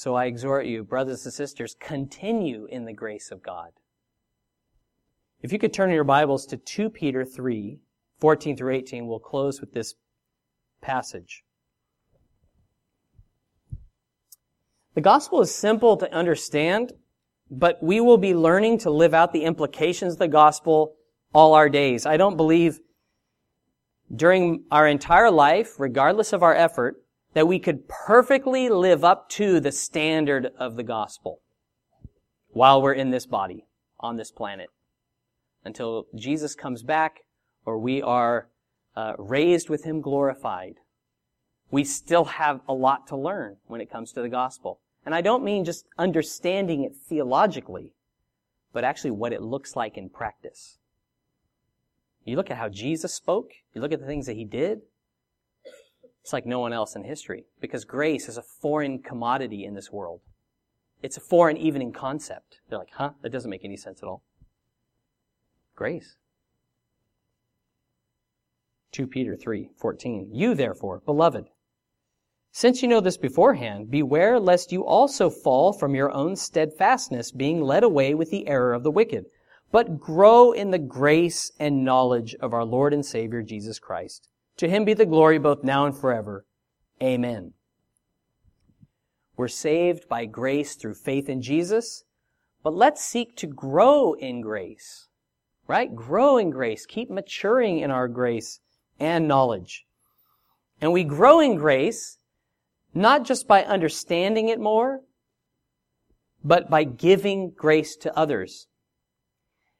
So 0.00 0.14
I 0.14 0.24
exhort 0.24 0.64
you, 0.64 0.82
brothers 0.82 1.26
and 1.26 1.34
sisters, 1.34 1.76
continue 1.78 2.64
in 2.64 2.86
the 2.86 2.92
grace 2.94 3.30
of 3.30 3.42
God. 3.42 3.68
If 5.42 5.52
you 5.52 5.58
could 5.58 5.74
turn 5.74 5.90
your 5.90 6.04
Bibles 6.04 6.46
to 6.46 6.56
2 6.56 6.88
Peter 6.88 7.22
3, 7.22 7.80
14 8.18 8.56
through 8.56 8.76
18, 8.76 9.06
we'll 9.06 9.18
close 9.18 9.60
with 9.60 9.74
this 9.74 9.96
passage. 10.80 11.44
The 14.94 15.02
gospel 15.02 15.42
is 15.42 15.54
simple 15.54 15.98
to 15.98 16.10
understand, 16.14 16.94
but 17.50 17.82
we 17.82 18.00
will 18.00 18.16
be 18.16 18.34
learning 18.34 18.78
to 18.78 18.90
live 18.90 19.12
out 19.12 19.34
the 19.34 19.44
implications 19.44 20.14
of 20.14 20.18
the 20.18 20.28
gospel 20.28 20.94
all 21.34 21.52
our 21.52 21.68
days. 21.68 22.06
I 22.06 22.16
don't 22.16 22.38
believe 22.38 22.80
during 24.16 24.64
our 24.70 24.88
entire 24.88 25.30
life, 25.30 25.78
regardless 25.78 26.32
of 26.32 26.42
our 26.42 26.54
effort, 26.54 26.96
that 27.34 27.46
we 27.46 27.58
could 27.58 27.88
perfectly 27.88 28.68
live 28.68 29.04
up 29.04 29.28
to 29.30 29.60
the 29.60 29.72
standard 29.72 30.50
of 30.58 30.76
the 30.76 30.82
gospel 30.82 31.40
while 32.52 32.82
we're 32.82 32.92
in 32.92 33.10
this 33.10 33.26
body, 33.26 33.66
on 34.00 34.16
this 34.16 34.30
planet. 34.30 34.68
Until 35.64 36.06
Jesus 36.14 36.54
comes 36.54 36.82
back 36.82 37.20
or 37.64 37.78
we 37.78 38.02
are 38.02 38.48
uh, 38.96 39.12
raised 39.18 39.68
with 39.68 39.84
Him 39.84 40.00
glorified. 40.00 40.76
We 41.70 41.84
still 41.84 42.24
have 42.24 42.60
a 42.68 42.72
lot 42.72 43.06
to 43.08 43.16
learn 43.16 43.58
when 43.66 43.80
it 43.80 43.90
comes 43.90 44.12
to 44.12 44.22
the 44.22 44.28
gospel. 44.28 44.80
And 45.06 45.14
I 45.14 45.20
don't 45.20 45.44
mean 45.44 45.64
just 45.64 45.86
understanding 45.96 46.82
it 46.82 46.96
theologically, 46.96 47.92
but 48.72 48.84
actually 48.84 49.12
what 49.12 49.32
it 49.32 49.42
looks 49.42 49.76
like 49.76 49.96
in 49.96 50.08
practice. 50.08 50.78
You 52.24 52.36
look 52.36 52.50
at 52.50 52.58
how 52.58 52.68
Jesus 52.68 53.14
spoke, 53.14 53.52
you 53.74 53.80
look 53.80 53.92
at 53.92 54.00
the 54.00 54.06
things 54.06 54.26
that 54.26 54.36
he 54.36 54.44
did, 54.44 54.82
it's 56.22 56.32
like 56.32 56.46
no 56.46 56.60
one 56.60 56.72
else 56.72 56.96
in 56.96 57.04
history 57.04 57.44
because 57.60 57.84
grace 57.84 58.28
is 58.28 58.36
a 58.36 58.42
foreign 58.42 59.00
commodity 59.00 59.64
in 59.64 59.74
this 59.74 59.90
world. 59.90 60.20
It's 61.02 61.16
a 61.16 61.20
foreign 61.20 61.56
even 61.56 61.80
in 61.80 61.92
concept. 61.92 62.60
They're 62.68 62.78
like, 62.78 62.92
huh? 62.92 63.12
That 63.22 63.32
doesn't 63.32 63.50
make 63.50 63.64
any 63.64 63.76
sense 63.76 64.02
at 64.02 64.08
all. 64.08 64.22
Grace. 65.74 66.16
2 68.92 69.06
Peter 69.06 69.36
3, 69.36 69.70
14. 69.76 70.30
You 70.32 70.54
therefore, 70.54 71.00
beloved, 71.06 71.46
since 72.52 72.82
you 72.82 72.88
know 72.88 73.00
this 73.00 73.16
beforehand, 73.16 73.90
beware 73.90 74.40
lest 74.40 74.72
you 74.72 74.84
also 74.84 75.30
fall 75.30 75.72
from 75.72 75.94
your 75.94 76.10
own 76.10 76.34
steadfastness, 76.34 77.30
being 77.30 77.62
led 77.62 77.84
away 77.84 78.12
with 78.12 78.30
the 78.30 78.48
error 78.48 78.74
of 78.74 78.82
the 78.82 78.90
wicked, 78.90 79.26
but 79.70 80.00
grow 80.00 80.50
in 80.50 80.72
the 80.72 80.78
grace 80.78 81.52
and 81.60 81.84
knowledge 81.84 82.34
of 82.40 82.52
our 82.52 82.64
Lord 82.64 82.92
and 82.92 83.06
Savior 83.06 83.42
Jesus 83.42 83.78
Christ. 83.78 84.28
To 84.60 84.68
him 84.68 84.84
be 84.84 84.92
the 84.92 85.06
glory 85.06 85.38
both 85.38 85.64
now 85.64 85.86
and 85.86 85.96
forever. 85.96 86.44
Amen. 87.02 87.54
We're 89.34 89.48
saved 89.48 90.06
by 90.06 90.26
grace 90.26 90.74
through 90.74 90.96
faith 90.96 91.30
in 91.30 91.40
Jesus, 91.40 92.04
but 92.62 92.74
let's 92.74 93.02
seek 93.02 93.34
to 93.36 93.46
grow 93.46 94.12
in 94.12 94.42
grace. 94.42 95.08
Right? 95.66 95.96
Grow 95.96 96.36
in 96.36 96.50
grace. 96.50 96.84
Keep 96.84 97.08
maturing 97.08 97.78
in 97.78 97.90
our 97.90 98.06
grace 98.06 98.60
and 98.98 99.26
knowledge. 99.26 99.86
And 100.78 100.92
we 100.92 101.04
grow 101.04 101.40
in 101.40 101.56
grace 101.56 102.18
not 102.92 103.24
just 103.24 103.48
by 103.48 103.64
understanding 103.64 104.50
it 104.50 104.60
more, 104.60 105.00
but 106.44 106.68
by 106.68 106.84
giving 106.84 107.50
grace 107.56 107.96
to 107.96 108.14
others. 108.14 108.66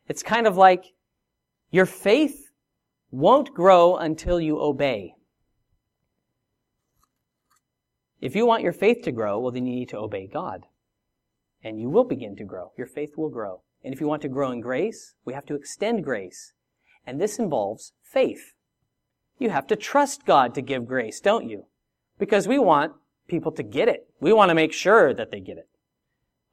It's 0.08 0.22
kind 0.22 0.46
of 0.46 0.56
like 0.56 0.86
your 1.70 1.84
faith 1.84 2.49
won't 3.10 3.54
grow 3.54 3.96
until 3.96 4.40
you 4.40 4.60
obey. 4.60 5.14
If 8.20 8.36
you 8.36 8.46
want 8.46 8.62
your 8.62 8.72
faith 8.72 9.02
to 9.02 9.12
grow, 9.12 9.38
well, 9.38 9.50
then 9.50 9.66
you 9.66 9.74
need 9.74 9.88
to 9.90 9.98
obey 9.98 10.26
God. 10.26 10.66
And 11.64 11.80
you 11.80 11.88
will 11.88 12.04
begin 12.04 12.36
to 12.36 12.44
grow. 12.44 12.72
Your 12.76 12.86
faith 12.86 13.16
will 13.16 13.30
grow. 13.30 13.62
And 13.82 13.94
if 13.94 14.00
you 14.00 14.06
want 14.06 14.22
to 14.22 14.28
grow 14.28 14.50
in 14.50 14.60
grace, 14.60 15.14
we 15.24 15.32
have 15.32 15.46
to 15.46 15.54
extend 15.54 16.04
grace. 16.04 16.52
And 17.06 17.20
this 17.20 17.38
involves 17.38 17.92
faith. 18.02 18.54
You 19.38 19.50
have 19.50 19.66
to 19.68 19.76
trust 19.76 20.26
God 20.26 20.54
to 20.54 20.62
give 20.62 20.86
grace, 20.86 21.20
don't 21.20 21.48
you? 21.48 21.64
Because 22.18 22.46
we 22.46 22.58
want 22.58 22.92
people 23.26 23.52
to 23.52 23.62
get 23.62 23.88
it. 23.88 24.06
We 24.20 24.32
want 24.34 24.50
to 24.50 24.54
make 24.54 24.72
sure 24.72 25.14
that 25.14 25.30
they 25.30 25.40
get 25.40 25.56
it. 25.56 25.68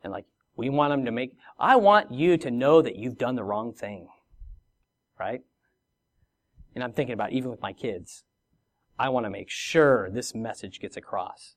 And 0.04 0.14
like, 0.14 0.26
we 0.56 0.70
want 0.70 0.92
them 0.92 1.06
to 1.06 1.12
make, 1.12 1.36
I 1.60 1.76
want 1.76 2.12
you 2.12 2.38
to 2.38 2.50
know 2.50 2.82
that 2.82 2.96
you've 2.96 3.18
done 3.18 3.36
the 3.36 3.44
wrong 3.44 3.74
thing. 3.74 4.08
Right? 5.20 5.42
And 6.78 6.84
I'm 6.84 6.94
thinking 6.94 7.16
about 7.16 7.32
even 7.32 7.50
with 7.50 7.60
my 7.60 7.74
kids. 7.74 8.24
I 9.00 9.10
want 9.10 9.26
to 9.26 9.32
make 9.32 9.50
sure 9.50 10.12
this 10.12 10.36
message 10.36 10.80
gets 10.80 10.96
across. 10.96 11.56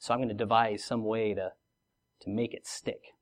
So 0.00 0.12
I'm 0.12 0.18
going 0.18 0.28
to 0.28 0.34
devise 0.34 0.82
some 0.82 1.04
way 1.04 1.34
to, 1.34 1.52
to 2.22 2.30
make 2.30 2.52
it 2.52 2.66
stick. 2.66 3.14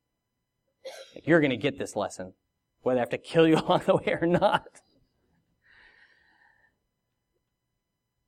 Like 1.13 1.27
you're 1.27 1.39
going 1.39 1.51
to 1.51 1.55
get 1.55 1.77
this 1.77 1.95
lesson, 1.95 2.33
whether 2.81 2.97
I 2.97 3.01
have 3.01 3.09
to 3.09 3.19
kill 3.19 3.47
you 3.47 3.57
along 3.59 3.83
the 3.85 3.97
way 3.97 4.17
or 4.19 4.25
not. 4.25 4.81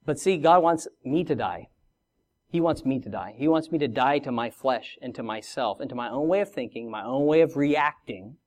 But 0.06 0.20
see, 0.20 0.38
God 0.38 0.62
wants 0.62 0.88
me 1.04 1.24
to 1.24 1.34
die. 1.34 1.70
He 2.52 2.62
wants 2.62 2.86
me 2.86 3.00
to 3.00 3.10
die. 3.10 3.34
He 3.36 3.48
wants 3.48 3.72
me 3.72 3.80
to 3.80 3.88
die 3.88 4.20
to 4.20 4.32
my 4.32 4.52
flesh 4.52 4.96
and 5.02 5.16
to 5.16 5.24
myself 5.24 5.80
and 5.80 5.90
to 5.90 5.96
my 5.96 6.12
own 6.12 6.28
way 6.28 6.42
of 6.42 6.52
thinking, 6.52 6.92
my 6.92 7.04
own 7.04 7.26
way 7.26 7.42
of 7.42 7.58
reacting, 7.58 8.38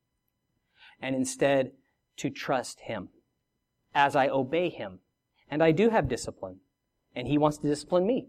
and 1.03 1.17
instead 1.17 1.73
to 2.19 2.31
trust 2.31 2.83
Him 2.83 3.09
as 3.99 4.15
I 4.15 4.29
obey 4.29 4.69
Him. 4.69 5.01
And 5.51 5.61
I 5.61 5.73
do 5.73 5.91
have 5.91 6.09
discipline, 6.09 6.61
and 7.17 7.27
He 7.27 7.37
wants 7.37 7.59
to 7.59 7.67
discipline 7.67 8.07
me. 8.07 8.29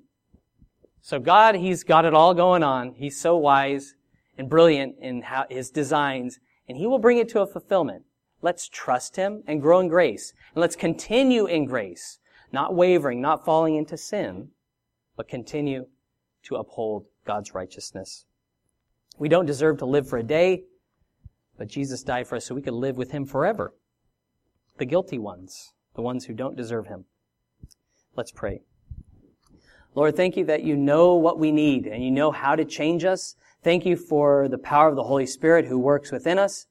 So 1.00 1.20
God, 1.20 1.54
He's 1.54 1.84
got 1.84 2.06
it 2.06 2.16
all 2.16 2.34
going 2.34 2.64
on. 2.64 2.96
He's 2.98 3.22
so 3.22 3.38
wise 3.38 3.94
and 4.36 4.50
brilliant 4.50 4.96
in 5.00 5.22
how, 5.22 5.46
His 5.48 5.70
designs, 5.70 6.40
and 6.68 6.76
He 6.76 6.88
will 6.88 6.98
bring 6.98 7.20
it 7.20 7.30
to 7.30 7.42
a 7.42 7.48
fulfillment. 7.48 8.04
Let's 8.42 8.68
trust 8.68 9.16
Him 9.16 9.44
and 9.46 9.62
grow 9.62 9.80
in 9.80 9.90
grace. 9.90 10.34
And 10.56 10.62
let's 10.62 10.76
continue 10.76 11.46
in 11.46 11.66
grace, 11.66 12.18
not 12.52 12.74
wavering, 12.74 13.22
not 13.22 13.46
falling 13.46 13.76
into 13.76 13.96
sin, 13.96 14.50
but 15.16 15.28
continue 15.28 15.86
to 16.46 16.56
uphold 16.56 17.06
God's 17.28 17.54
righteousness. 17.54 18.26
We 19.20 19.30
don't 19.30 19.46
deserve 19.46 19.78
to 19.80 19.86
live 19.86 20.10
for 20.10 20.18
a 20.18 20.24
day, 20.24 20.64
but 21.60 21.68
Jesus 21.68 22.02
died 22.02 22.28
for 22.28 22.38
us 22.38 22.46
so 22.46 22.56
we 22.56 22.64
could 22.64 22.74
live 22.74 22.98
with 22.98 23.12
Him 23.12 23.26
forever. 23.26 23.76
The 24.80 24.86
guilty 24.86 25.20
ones, 25.20 25.74
the 25.96 26.02
ones 26.02 26.26
who 26.26 26.34
don't 26.34 26.56
deserve 26.56 26.88
Him. 26.88 27.04
Let's 28.16 28.32
pray. 28.32 28.62
Lord, 29.94 30.16
thank 30.16 30.38
you 30.38 30.46
that 30.46 30.64
you 30.64 30.78
know 30.78 31.16
what 31.16 31.38
we 31.38 31.52
need 31.52 31.86
and 31.86 32.02
you 32.02 32.12
know 32.12 32.32
how 32.32 32.56
to 32.56 32.64
change 32.64 33.04
us. 33.04 33.36
Thank 33.62 33.86
you 33.86 33.98
for 33.98 34.48
the 34.48 34.58
power 34.58 34.88
of 34.88 34.96
the 34.96 35.04
Holy 35.04 35.26
Spirit 35.26 35.66
who 35.66 35.78
works 35.78 36.14
within 36.14 36.40
us. 36.40 36.68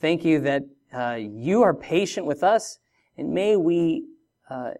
Thank 0.00 0.24
you 0.24 0.40
that 0.40 0.64
uh, 0.92 1.18
you 1.20 1.62
are 1.62 1.72
patient 1.72 2.26
with 2.26 2.42
us, 2.42 2.80
and 3.16 3.32
may 3.32 3.54
we 3.54 4.04
uh, 4.50 4.72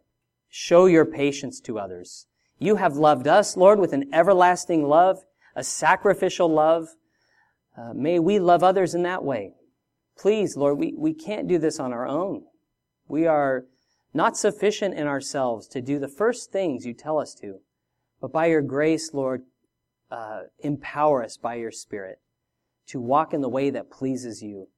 show 0.49 0.87
your 0.87 1.05
patience 1.05 1.61
to 1.61 1.79
others. 1.79 2.27
You 2.59 2.75
have 2.75 2.97
loved 2.97 3.29
us, 3.29 3.57
Lord, 3.57 3.79
with 3.79 3.93
an 3.93 4.13
everlasting 4.13 4.83
love, 4.89 5.21
a 5.55 5.63
sacrificial 5.63 6.49
love. 6.49 6.89
Uh, 7.79 7.93
may 7.95 8.19
we 8.19 8.41
love 8.41 8.65
others 8.65 8.97
in 8.97 9.05
that 9.05 9.23
way. 9.23 9.53
Please, 10.19 10.57
Lord, 10.57 10.77
we, 10.77 10.93
we 10.97 11.15
can't 11.15 11.47
do 11.47 11.59
this 11.59 11.79
on 11.79 11.93
our 11.93 12.09
own. 12.09 12.43
We 13.09 13.27
are 13.27 13.65
not 14.13 14.37
sufficient 14.37 14.95
in 14.95 15.07
ourselves 15.07 15.67
to 15.69 15.81
do 15.81 15.99
the 15.99 16.09
first 16.09 16.53
things 16.53 16.87
you 16.87 16.95
tell 16.95 17.19
us 17.19 17.35
to. 17.41 17.61
But 18.21 18.33
by 18.33 18.47
your 18.47 18.63
grace, 18.63 19.13
Lord, 19.13 19.43
uh, 20.11 20.43
empower 20.61 21.25
us 21.25 21.37
by 21.37 21.57
your 21.57 21.73
Spirit 21.73 22.21
to 22.87 23.01
walk 23.01 23.35
in 23.35 23.41
the 23.41 23.49
way 23.49 23.71
that 23.71 23.91
pleases 23.91 24.43
you 24.43 24.69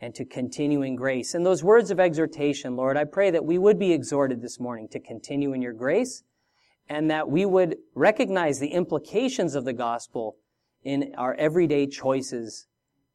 and 0.00 0.14
to 0.14 0.24
continue 0.24 0.82
in 0.82 0.96
grace. 0.96 1.34
And 1.34 1.44
those 1.44 1.64
words 1.64 1.90
of 1.90 2.00
exhortation, 2.00 2.76
Lord, 2.76 2.96
I 2.96 3.04
pray 3.04 3.30
that 3.30 3.44
we 3.44 3.58
would 3.58 3.78
be 3.78 3.92
exhorted 3.92 4.42
this 4.42 4.60
morning 4.60 4.88
to 4.88 5.00
continue 5.00 5.52
in 5.52 5.62
your 5.62 5.72
grace 5.72 6.22
and 6.88 7.10
that 7.10 7.28
we 7.28 7.44
would 7.44 7.76
recognize 7.94 8.58
the 8.58 8.68
implications 8.68 9.54
of 9.54 9.64
the 9.64 9.72
gospel 9.72 10.36
in 10.84 11.12
our 11.16 11.34
everyday 11.34 11.86
choices 11.86 12.66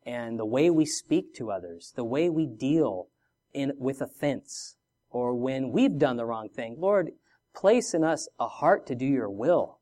and 0.05 0.38
the 0.38 0.45
way 0.45 0.69
we 0.69 0.86
speak 0.86 1.34
to 1.36 1.51
others, 1.51 1.93
the 1.95 2.03
way 2.03 2.30
we 2.30 2.45
deal 2.45 3.07
in, 3.54 3.74
with 3.78 4.02
offense, 4.02 4.76
or 5.10 5.36
when 5.36 5.72
we've 5.72 5.97
done 5.97 6.18
the 6.18 6.26
wrong 6.26 6.49
thing. 6.49 6.76
Lord, 6.78 7.12
place 7.56 7.93
in 7.93 8.04
us 8.04 8.28
a 8.39 8.47
heart 8.47 8.88
to 8.88 8.95
do 8.95 9.06
your 9.06 9.30
will 9.30 9.80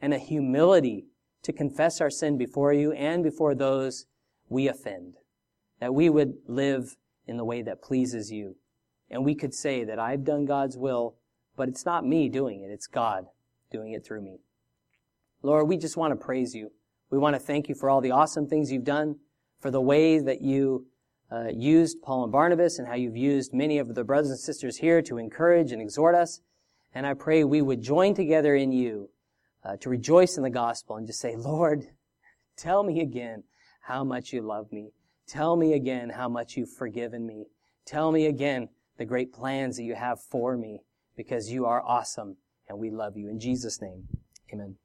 and 0.00 0.14
a 0.14 0.18
humility 0.18 1.06
to 1.42 1.52
confess 1.52 2.00
our 2.00 2.10
sin 2.10 2.38
before 2.38 2.72
you 2.72 2.92
and 2.92 3.22
before 3.22 3.54
those 3.54 4.06
we 4.48 4.68
offend. 4.68 5.14
That 5.80 5.94
we 5.94 6.10
would 6.10 6.34
live 6.46 6.96
in 7.26 7.36
the 7.36 7.44
way 7.44 7.62
that 7.62 7.82
pleases 7.82 8.30
you. 8.30 8.56
And 9.10 9.24
we 9.24 9.34
could 9.34 9.54
say 9.54 9.84
that 9.84 9.98
I've 9.98 10.24
done 10.24 10.44
God's 10.44 10.76
will, 10.76 11.16
but 11.56 11.68
it's 11.68 11.84
not 11.84 12.06
me 12.06 12.28
doing 12.28 12.60
it, 12.60 12.70
it's 12.70 12.86
God 12.86 13.26
doing 13.70 13.92
it 13.92 14.04
through 14.04 14.22
me. 14.22 14.40
Lord, 15.42 15.68
we 15.68 15.76
just 15.76 15.96
want 15.96 16.12
to 16.12 16.24
praise 16.24 16.54
you. 16.54 16.70
We 17.10 17.18
want 17.18 17.34
to 17.34 17.40
thank 17.40 17.68
you 17.68 17.74
for 17.74 17.90
all 17.90 18.00
the 18.00 18.10
awesome 18.10 18.46
things 18.46 18.70
you've 18.70 18.84
done, 18.84 19.16
for 19.58 19.70
the 19.70 19.80
way 19.80 20.18
that 20.18 20.42
you 20.42 20.86
uh, 21.32 21.48
used 21.54 22.02
Paul 22.02 22.24
and 22.24 22.32
Barnabas, 22.32 22.78
and 22.78 22.88
how 22.88 22.94
you've 22.94 23.16
used 23.16 23.52
many 23.52 23.78
of 23.78 23.94
the 23.94 24.04
brothers 24.04 24.30
and 24.30 24.38
sisters 24.38 24.76
here 24.76 25.00
to 25.02 25.18
encourage 25.18 25.72
and 25.72 25.80
exhort 25.80 26.14
us. 26.14 26.40
And 26.94 27.06
I 27.06 27.14
pray 27.14 27.44
we 27.44 27.62
would 27.62 27.82
join 27.82 28.14
together 28.14 28.54
in 28.54 28.72
you 28.72 29.10
uh, 29.64 29.76
to 29.76 29.88
rejoice 29.88 30.36
in 30.36 30.42
the 30.42 30.50
gospel 30.50 30.96
and 30.96 31.06
just 31.06 31.20
say, 31.20 31.36
Lord, 31.36 31.86
tell 32.56 32.82
me 32.82 33.00
again 33.00 33.44
how 33.82 34.04
much 34.04 34.32
you 34.32 34.42
love 34.42 34.72
me. 34.72 34.90
Tell 35.28 35.56
me 35.56 35.74
again 35.74 36.10
how 36.10 36.28
much 36.28 36.56
you've 36.56 36.72
forgiven 36.72 37.26
me. 37.26 37.46
Tell 37.86 38.10
me 38.10 38.26
again 38.26 38.68
the 38.98 39.04
great 39.04 39.32
plans 39.32 39.76
that 39.76 39.84
you 39.84 39.94
have 39.94 40.20
for 40.20 40.56
me 40.56 40.80
because 41.16 41.50
you 41.50 41.66
are 41.66 41.82
awesome 41.82 42.36
and 42.68 42.78
we 42.78 42.90
love 42.90 43.16
you. 43.16 43.28
In 43.28 43.38
Jesus' 43.38 43.80
name, 43.80 44.08
amen. 44.52 44.76